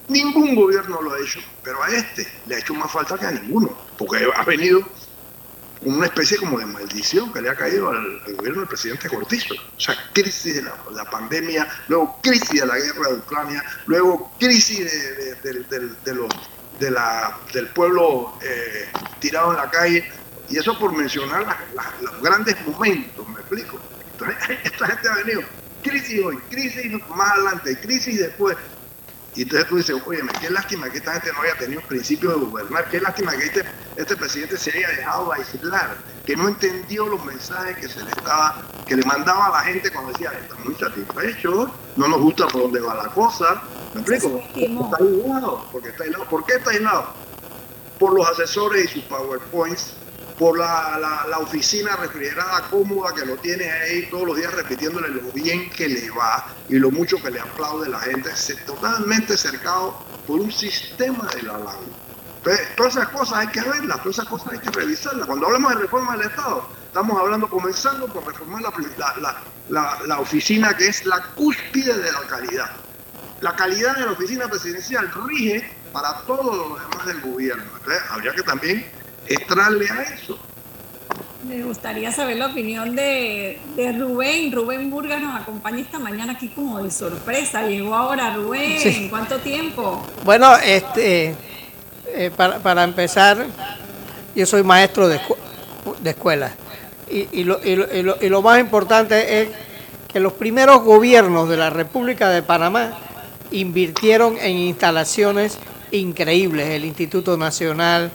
Ningún 0.09 0.55
gobierno 0.55 1.01
lo 1.01 1.15
ha 1.15 1.19
hecho, 1.19 1.41
pero 1.63 1.83
a 1.83 1.89
este 1.89 2.27
le 2.47 2.57
ha 2.57 2.59
hecho 2.59 2.75
más 2.75 2.91
falta 2.91 3.19
que 3.19 3.27
a 3.27 3.31
ninguno, 3.33 3.77
porque 3.97 4.29
ha 4.35 4.45
venido 4.45 4.81
una 5.85 6.07
especie 6.07 6.39
como 6.39 6.59
de 6.59 6.67
maldición 6.67 7.33
que 7.33 7.41
le 7.41 7.51
ha 7.51 7.55
caído 7.55 7.91
al, 7.91 8.21
gobierno 8.37 8.61
del 8.61 8.69
presidente 8.69 9.09
Cortizo. 9.09 9.55
O 9.55 9.81
sea, 9.81 9.95
crisis 10.13 10.57
de 10.57 10.63
la, 10.63 11.05
pandemia, 11.11 11.69
luego 11.89 12.19
crisis 12.23 12.61
de 12.61 12.67
la 12.67 12.77
guerra 12.77 13.09
de 13.09 13.15
Ucrania, 13.15 13.63
luego 13.87 14.33
crisis 14.39 14.91
de, 15.43 16.15
los, 16.15 16.29
la, 16.81 17.39
del 17.53 17.69
pueblo 17.69 18.39
eh, 18.43 18.89
tirado 19.21 19.53
en 19.53 19.59
la 19.59 19.71
calle, 19.71 20.05
y 20.49 20.59
eso 20.59 20.79
por 20.79 20.95
mencionar 20.95 21.47
los 22.01 22.23
grandes 22.23 22.57
momentos, 22.67 23.29
me 23.29 23.41
explico. 23.41 23.81
Entonces, 24.13 24.59
esta 24.65 24.87
gente 24.87 25.09
ha 25.09 25.15
venido 25.17 25.43
crisis 25.83 26.25
hoy, 26.25 26.39
crisis 26.51 26.93
más 27.15 27.33
adelante, 27.33 27.79
crisis 27.79 28.19
después. 28.19 28.57
Y 29.37 29.43
entonces 29.43 29.69
tú 29.69 29.77
dices, 29.77 29.97
oye, 30.07 30.21
qué 30.41 30.49
lástima 30.51 30.89
que 30.89 30.99
esta 30.99 31.13
gente 31.15 31.33
no 31.33 31.43
haya 31.43 31.57
tenido 31.59 31.81
principio 31.83 32.31
de 32.31 32.37
gobernar, 32.37 32.89
qué 32.89 33.01
lástima 33.01 33.33
que 33.33 33.45
este, 33.45 33.65
este 33.97 34.17
presidente 34.17 34.57
se 34.57 34.71
haya 34.71 34.89
dejado 34.89 35.33
aislar, 35.33 35.97
que 36.25 36.37
no 36.37 36.49
entendió 36.49 37.09
los 37.09 37.25
mensajes 37.25 37.77
que 37.77 37.89
se 37.89 38.03
le 38.05 38.11
estaba, 38.11 38.63
que 38.87 38.97
le 38.97 39.05
mandaba 39.05 39.47
a 39.47 39.51
la 39.51 39.61
gente 39.61 39.91
cuando 39.91 40.13
decía, 40.13 40.33
estamos 40.41 40.65
muy 40.65 40.75
satisfechos, 40.77 41.71
no 41.97 42.09
nos 42.09 42.21
gusta 42.21 42.47
por 42.47 42.63
dónde 42.63 42.81
va 42.81 42.95
la 42.95 43.09
cosa. 43.09 43.63
¿Me 43.95 44.03
explico? 44.03 44.41
Está 44.55 44.97
aislado, 45.01 45.69
porque 45.73 45.89
está 45.89 46.05
aislado. 46.05 46.25
¿Por 46.27 46.45
qué 46.45 46.55
está 46.55 46.71
aislado? 46.71 47.07
Por 47.99 48.15
los 48.15 48.29
asesores 48.29 48.85
y 48.85 48.89
sus 48.89 49.05
PowerPoints 49.05 49.95
por 50.39 50.59
la, 50.59 50.99
la, 51.29 51.39
oficina 51.39 51.95
refrigerada 51.97 52.63
cómoda 52.69 53.15
que 53.15 53.25
lo 53.25 53.37
tiene 53.37 53.71
ahí 53.71 54.09
todos 54.11 54.27
los 54.27 54.37
días 54.37 54.53
repitiéndole 54.53 55.09
lo 55.09 55.21
bien 55.33 55.71
que 55.71 55.89
le 55.89 56.11
va 56.11 56.47
y 56.69 56.77
lo 56.77 56.91
mucho 56.91 57.17
que 57.23 57.31
le 57.31 57.41
aplaude 57.41 57.89
la 57.89 58.01
gente, 58.01 58.31
totalmente 58.67 59.37
cercado 59.37 60.03
por 60.27 60.41
un 60.41 60.51
sistema 60.51 61.29
de 61.37 61.43
la 61.43 61.59
Entonces, 62.39 62.77
todas 62.77 62.97
esas 62.97 63.09
cosas 63.11 63.39
hay 63.39 63.47
que 63.49 63.61
verlas, 63.61 63.99
todas 63.99 64.19
esas 64.19 64.29
cosas 64.29 64.53
hay 64.55 64.59
que 64.59 64.71
revisarlas. 64.71 65.27
Cuando 65.27 65.47
hablamos 65.47 65.75
de 65.75 65.83
reforma 65.83 66.17
del 66.17 66.27
Estado, 66.27 66.69
estamos 66.87 67.21
hablando, 67.21 67.49
comenzando 67.49 68.09
por 68.09 68.27
reformar 68.27 68.63
la, 68.63 69.37
la, 69.69 69.99
la 70.05 70.19
oficina 70.19 70.77
que 70.77 70.89
es 70.89 71.07
la 71.07 71.23
cúspide 71.35 71.97
de 71.97 72.11
la 72.11 72.23
calidad. 72.23 72.71
La 73.41 73.55
calidad 73.55 73.97
de 73.97 74.07
la 74.07 74.13
oficina 74.13 74.49
presidencial 74.49 75.13
rige 75.29 75.71
para 75.93 76.23
todos 76.23 76.71
los 76.71 76.91
demás 76.91 77.07
del 77.07 77.21
gobierno. 77.21 77.65
Entonces, 77.77 78.03
habría 78.11 78.33
que 78.33 78.43
también 78.43 79.04
entrarle 79.29 79.87
a 79.91 80.03
eso. 80.03 80.39
Me 81.47 81.63
gustaría 81.63 82.11
saber 82.11 82.39
la 82.39 82.47
opinión 82.47 82.97
de, 82.97 83.61
Rubén. 83.99 84.51
Rubén 84.51 84.91
Burgas 84.91 85.21
nos 85.21 85.43
acompaña 85.43 85.81
esta 85.81 85.99
mañana 85.99 86.33
aquí 86.33 86.49
como 86.49 86.83
de 86.83 86.91
sorpresa. 86.91 87.67
Llegó 87.67 87.95
ahora 87.95 88.35
Rubén. 88.35 88.81
¿En 88.83 89.09
¿Cuánto 89.11 89.39
tiempo? 89.39 90.07
Bueno, 90.25 90.57
este, 90.57 91.35
eh, 92.07 92.31
para, 92.35 92.85
empezar, 92.85 93.45
yo 94.35 94.47
soy 94.47 94.63
maestro 94.63 95.07
de, 95.07 95.21
de 96.03 96.11
escuela. 96.11 96.51
Y, 97.11 97.45
lo, 97.45 97.63
y, 97.63 97.77
lo, 97.77 98.17
y 98.21 98.29
lo 98.29 98.43
más 98.43 98.59
importante 98.59 99.43
es 99.43 99.49
que 100.11 100.21
los 100.21 100.33
primeros 100.33 100.83
gobiernos 100.83 101.49
de 101.49 101.59
la 101.59 101.69
República 101.69 102.31
de 102.31 102.43
Panamá 102.43 102.99
invirtieron 103.51 104.37
en 104.41 104.57
instalaciones 104.57 105.59
increíbles. 105.91 106.71
El 106.71 106.85
Instituto 106.85 107.37
Nacional, 107.37 108.11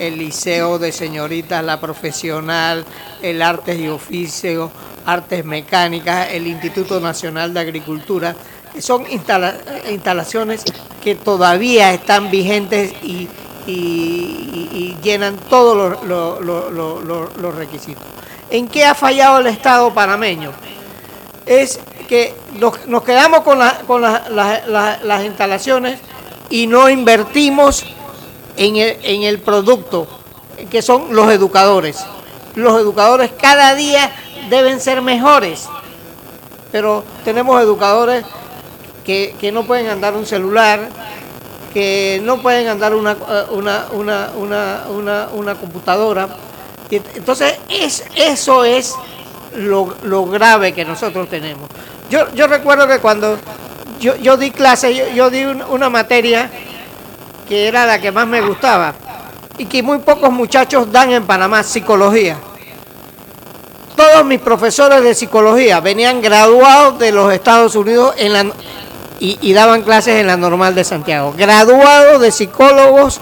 el 0.00 0.18
Liceo 0.18 0.78
de 0.78 0.92
Señoritas, 0.92 1.62
la 1.62 1.78
Profesional, 1.78 2.84
el 3.22 3.42
Artes 3.42 3.78
y 3.78 3.88
Oficio, 3.88 4.72
Artes 5.04 5.44
Mecánicas, 5.44 6.28
el 6.32 6.46
Instituto 6.46 6.98
Nacional 7.00 7.52
de 7.52 7.60
Agricultura, 7.60 8.34
son 8.78 9.04
instalaciones 9.10 10.64
que 11.02 11.14
todavía 11.14 11.92
están 11.92 12.30
vigentes 12.30 12.94
y, 13.02 13.28
llenan 15.02 15.36
todos 15.48 16.02
los 16.02 17.54
requisitos. 17.54 18.02
¿En 18.48 18.66
qué 18.68 18.84
ha 18.84 18.94
fallado 18.94 19.38
el 19.38 19.46
Estado 19.46 19.92
panameño? 19.94 20.50
Es 21.46 21.78
que 22.08 22.34
nos, 22.58 23.02
quedamos 23.04 23.42
con, 23.42 23.60
con 23.86 24.02
las 24.02 25.24
instalaciones 25.24 26.00
y 26.48 26.66
no 26.66 26.88
invertimos 26.88 27.84
en 28.60 28.76
el, 28.76 28.98
en 29.02 29.22
el 29.22 29.38
producto, 29.38 30.06
que 30.70 30.82
son 30.82 31.16
los 31.16 31.32
educadores. 31.32 32.04
Los 32.54 32.78
educadores 32.78 33.30
cada 33.40 33.74
día 33.74 34.12
deben 34.50 34.80
ser 34.80 35.00
mejores, 35.00 35.66
pero 36.70 37.02
tenemos 37.24 37.60
educadores 37.62 38.22
que, 39.02 39.34
que 39.40 39.50
no 39.50 39.64
pueden 39.64 39.88
andar 39.88 40.14
un 40.14 40.26
celular, 40.26 40.90
que 41.72 42.20
no 42.22 42.42
pueden 42.42 42.68
andar 42.68 42.94
una, 42.94 43.16
una, 43.50 43.86
una, 43.92 44.30
una, 44.36 45.28
una 45.32 45.54
computadora. 45.54 46.28
Entonces, 46.90 47.54
es, 47.70 48.04
eso 48.14 48.64
es 48.64 48.94
lo, 49.56 49.96
lo, 50.02 50.26
grave 50.26 50.74
que 50.74 50.84
nosotros 50.84 51.30
tenemos. 51.30 51.70
Yo, 52.10 52.30
yo 52.34 52.46
recuerdo 52.46 52.86
que 52.86 52.98
cuando 52.98 53.38
yo, 54.00 54.16
yo 54.16 54.36
di 54.36 54.50
clase, 54.50 54.94
yo, 54.94 55.08
yo 55.14 55.30
di 55.30 55.44
una 55.44 55.88
materia 55.88 56.50
que 57.50 57.66
era 57.66 57.84
la 57.84 58.00
que 58.00 58.12
más 58.12 58.28
me 58.28 58.40
gustaba 58.40 58.94
y 59.58 59.66
que 59.66 59.82
muy 59.82 59.98
pocos 59.98 60.30
muchachos 60.30 60.92
dan 60.92 61.10
en 61.10 61.26
Panamá, 61.26 61.64
psicología. 61.64 62.38
Todos 63.96 64.24
mis 64.24 64.38
profesores 64.38 65.02
de 65.02 65.16
psicología 65.16 65.80
venían 65.80 66.22
graduados 66.22 67.00
de 67.00 67.10
los 67.10 67.32
Estados 67.32 67.74
Unidos 67.74 68.14
en 68.18 68.32
la, 68.34 68.46
y, 69.18 69.52
daban 69.52 69.82
clases 69.82 70.20
en 70.20 70.28
la 70.28 70.36
normal 70.36 70.76
de 70.76 70.84
Santiago, 70.84 71.34
graduados 71.36 72.20
de 72.20 72.30
psicólogos 72.30 73.20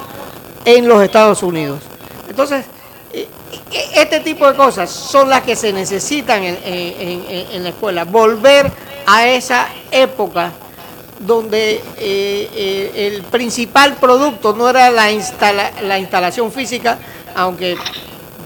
en 0.66 0.86
los 0.86 1.02
Estados 1.02 1.42
Unidos. 1.42 1.80
Entonces, 2.28 2.66
e, 3.14 3.26
e, 3.72 4.02
este 4.02 4.20
tipo 4.20 4.46
de 4.46 4.54
cosas 4.54 4.90
son 4.90 5.30
las 5.30 5.40
que 5.40 5.56
se 5.56 5.72
necesitan 5.72 6.42
en, 6.44 7.62
la 7.62 7.70
escuela. 7.70 8.04
Volver 8.04 8.70
a 9.06 9.26
esa 9.26 9.68
época 9.90 10.52
donde 11.18 11.82
eh, 11.98 12.50
eh, 12.54 13.10
el 13.14 13.22
principal 13.22 13.96
producto 13.96 14.54
no 14.54 14.68
era 14.70 14.90
la, 14.90 15.08
la 15.82 15.98
instalación 15.98 16.52
física, 16.52 16.98
aunque 17.34 17.76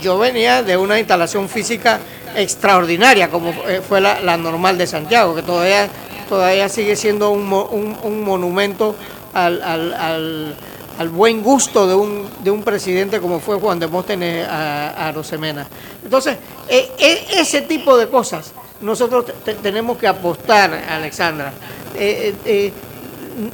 yo 0.01 0.19
venía 0.19 0.63
de 0.63 0.77
una 0.77 0.99
instalación 0.99 1.49
física 1.49 2.01
extraordinaria, 2.35 3.31
como 3.31 3.51
eh, 3.69 3.83
fue 3.87 4.01
la, 4.01 4.37
normal 4.37 4.79
de 4.79 4.87
Santiago, 4.87 5.35
que 5.35 5.43
todavía 5.43 5.89
todavía 6.29 6.69
sigue 6.69 6.97
siendo 6.97 7.31
un, 7.31 7.53
un, 7.53 8.25
monumento 8.25 8.97
al, 9.35 9.63
al, 9.63 10.57
al, 10.99 11.09
buen 11.11 11.43
gusto 11.43 11.87
de 11.87 11.95
un, 11.95 12.27
de 12.43 12.51
un 12.51 12.63
presidente 12.63 13.21
como 13.21 13.39
fue 13.39 13.57
Juan 13.57 13.79
de 13.79 13.87
Móstenes 13.87 14.49
a, 14.49 15.09
a 15.09 15.13
Rosemena. 15.13 15.67
Entonces, 16.03 16.39
e, 16.69 16.91
e, 16.99 17.41
ese 17.41 17.61
tipo 17.63 17.99
de 17.99 18.09
cosas 18.09 18.53
nosotros 18.81 19.27
tenemos 19.63 19.99
que 19.99 20.07
apostar, 20.07 20.73
Alexandra. 20.89 21.53
Eh, 21.95 22.35
eh, 22.35 22.37
eh, 22.45 22.73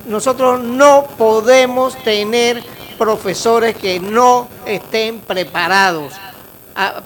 nosotros 0.07 0.61
no 0.61 1.07
podemos 1.17 1.97
tener 2.03 2.63
profesores 2.99 3.77
que 3.77 4.01
no 4.01 4.49
estén 4.67 5.21
preparados 5.21 6.13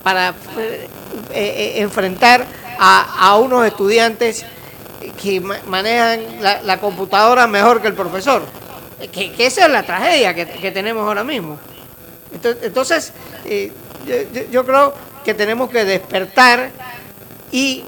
para 0.03 0.35
enfrentar 1.35 2.47
a, 2.79 3.37
unos 3.37 3.67
estudiantes 3.67 4.45
que 5.23 5.41
manejan 5.41 6.21
la, 6.41 6.81
computadora 6.81 7.47
mejor 7.47 7.83
que 7.83 7.89
el 7.89 7.95
profesor. 7.95 8.43
Que, 9.13 9.35
esa 9.39 9.67
es 9.67 9.71
la 9.71 9.83
tragedia 9.83 10.35
que, 10.35 10.73
tenemos 10.73 11.07
ahora 11.07 11.25
mismo. 11.25 11.59
Entonces, 12.63 13.13
yo, 14.51 14.65
creo 14.65 14.95
que 15.25 15.35
tenemos 15.35 15.71
que 15.71 15.85
despertar 15.85 16.71
y 17.51 17.85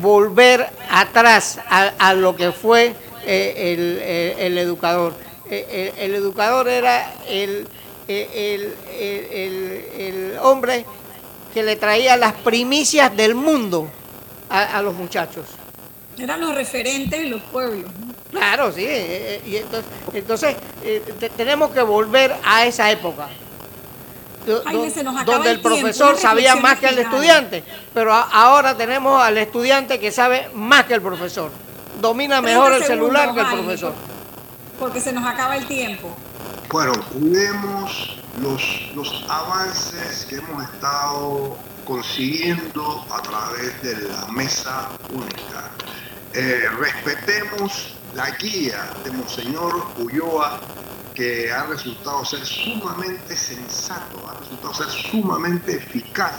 volver 0.00 0.68
atrás 0.90 1.58
a, 1.68 2.14
lo 2.14 2.36
que 2.36 2.52
fue 2.52 2.94
eh, 3.24 4.36
el, 4.38 4.58
educador. 4.58 5.14
Eh, 5.50 5.92
el, 5.98 6.14
educador 6.14 6.68
era 6.68 7.12
el, 7.28 7.66
el, 8.08 8.72
hombre 10.42 10.84
que 11.54 11.62
le 11.62 11.76
traía 11.76 12.16
las 12.16 12.32
primicias 12.34 13.16
del 13.16 13.34
mundo 13.34 13.90
a 14.48 14.80
los 14.82 14.94
muchachos. 14.94 15.46
Eran 16.18 16.40
los 16.40 16.54
referentes 16.54 17.20
de 17.20 17.26
los 17.26 17.42
pueblos. 17.42 17.90
Claro, 18.30 18.72
sí. 18.72 18.84
Eh, 18.84 19.40
eh, 19.46 19.62
y 20.12 20.16
entonces, 20.16 20.56
eh, 20.82 21.02
tenemos 21.36 21.70
que 21.70 21.82
volver 21.82 22.34
a 22.44 22.66
esa 22.66 22.90
época. 22.90 23.28
Donde 24.46 25.50
el, 25.50 25.60
profesor 25.60 26.16
sabía 26.16 26.56
más 26.56 26.78
que 26.78 26.86
el 26.86 26.98
estudiante, 26.98 27.64
pero 27.92 28.12
ahora 28.12 28.76
tenemos 28.76 29.20
al 29.22 29.36
estudiante 29.38 29.98
que 29.98 30.12
sabe 30.12 30.48
más 30.54 30.84
que 30.84 30.94
el 30.94 31.02
profesor. 31.02 31.50
Domina 32.00 32.40
mejor 32.40 32.72
el 32.72 32.84
celular 32.84 33.34
que 33.34 33.40
el 33.40 33.46
profesor. 33.46 33.94
Porque 34.78 35.00
se 35.00 35.12
nos 35.12 35.26
acaba 35.26 35.56
el 35.56 35.66
tiempo. 35.66 36.14
Bueno, 36.70 36.92
cuidemos 37.12 38.18
los, 38.40 38.90
los 38.94 39.24
avances 39.28 40.26
que 40.26 40.36
hemos 40.36 40.62
estado 40.64 41.56
consiguiendo 41.84 43.06
a 43.10 43.22
través 43.22 43.82
de 43.82 44.08
la 44.08 44.26
mesa 44.26 44.88
única. 45.12 45.70
Eh, 46.34 46.68
respetemos 46.78 47.94
la 48.14 48.30
guía 48.32 48.90
de 49.04 49.10
Monseñor 49.12 49.86
Ulloa, 49.98 50.60
que 51.16 51.50
ha 51.50 51.64
resultado 51.64 52.24
ser 52.26 52.44
sumamente 52.44 53.34
sensato, 53.34 54.28
ha 54.28 54.38
resultado 54.38 54.74
ser 54.74 54.88
sumamente 54.88 55.76
eficaz. 55.76 56.34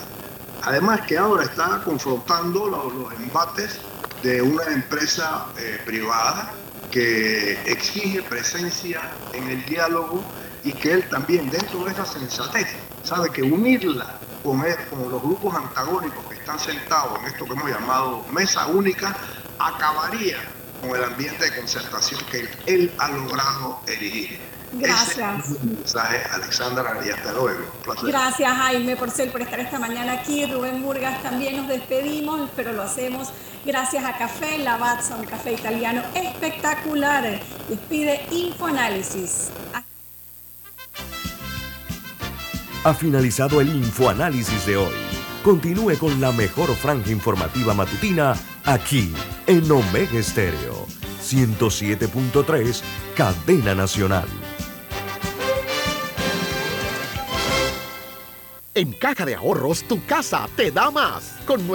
Además 0.62 1.02
que 1.08 1.18
ahora 1.18 1.44
está 1.44 1.82
confrontando 1.84 2.68
los, 2.68 3.14
embates 3.14 3.80
de 4.22 4.42
una 4.42 4.66
empresa 4.66 5.48
eh, 5.58 5.80
privada 5.84 6.54
que 6.92 7.54
exige 7.66 8.22
presencia 8.22 9.02
en 9.34 9.50
el 9.50 9.66
diálogo 9.66 10.24
y 10.64 10.72
que 10.74 10.94
él 10.94 11.10
también, 11.10 11.50
dentro 11.50 11.84
de 11.84 11.92
esa 11.92 12.06
sensatez, 12.06 12.68
sabe 13.04 13.32
que 13.32 13.42
unirla 13.42 14.20
con, 14.44 14.64
él, 14.64 14.76
con 14.90 15.10
los 15.10 15.22
grupos 15.22 15.56
antagónicos 15.56 16.24
que 16.28 16.36
están 16.36 16.60
sentados 16.60 17.20
en 17.20 17.26
esto 17.26 17.46
que 17.46 17.54
hemos 17.54 17.70
llamado 17.70 18.24
mesa 18.32 18.68
única, 18.68 19.16
acabaría 19.58 20.38
con 20.82 20.96
el 20.96 21.04
ambiente 21.04 21.46
de 21.46 21.56
concertación 21.56 22.22
que 22.30 22.48
él 22.68 22.92
ha 23.00 23.10
logrado 23.10 23.80
erigir. 23.88 24.57
Gracias. 24.74 25.50
mensaje, 25.64 26.24
Alexandra, 26.32 27.00
y 27.06 27.10
hasta 27.10 27.34
luego. 27.34 27.60
Gracias, 28.04 28.58
Jaime, 28.58 28.96
por 28.96 29.12
ser, 29.12 29.32
por 29.32 29.42
estar 29.42 29.60
esta 29.60 29.80
mañana 29.80 30.14
aquí. 30.14 30.46
Rubén 30.46 30.82
Burgas, 30.84 31.22
también 31.24 31.58
nos 31.58 31.68
despedimos, 31.68 32.50
pero 32.56 32.74
lo 32.74 32.84
hacemos 32.84 33.30
gracias 33.66 34.06
a 34.06 34.18
Café 34.18 34.58
Lavazza, 34.60 35.16
un 35.16 35.26
café 35.26 35.54
italiano 35.54 36.02
espectacular. 36.14 37.40
Despide 37.70 38.26
Infoanálisis. 38.32 39.50
Ha 42.84 42.94
finalizado 42.94 43.60
el 43.62 43.70
Infoanálisis 43.70 44.66
de 44.66 44.78
hoy. 44.78 44.96
Continúe 45.44 45.98
con 45.98 46.20
la 46.20 46.32
mejor 46.32 46.76
franja 46.76 47.12
informativa 47.12 47.74
matutina 47.74 48.36
aquí 48.66 49.14
en 49.46 49.70
Omega 49.72 50.20
Estéreo 50.20 50.88
107.3, 51.28 52.82
Cadena 53.16 53.76
Nacional. 53.76 54.28
En 58.78 58.92
Caja 58.92 59.26
de 59.26 59.34
Ahorros, 59.34 59.82
tu 59.86 60.06
casa 60.06 60.48
te 60.56 60.70
da 60.70 60.92
más. 60.92 61.40
Con 61.48 61.68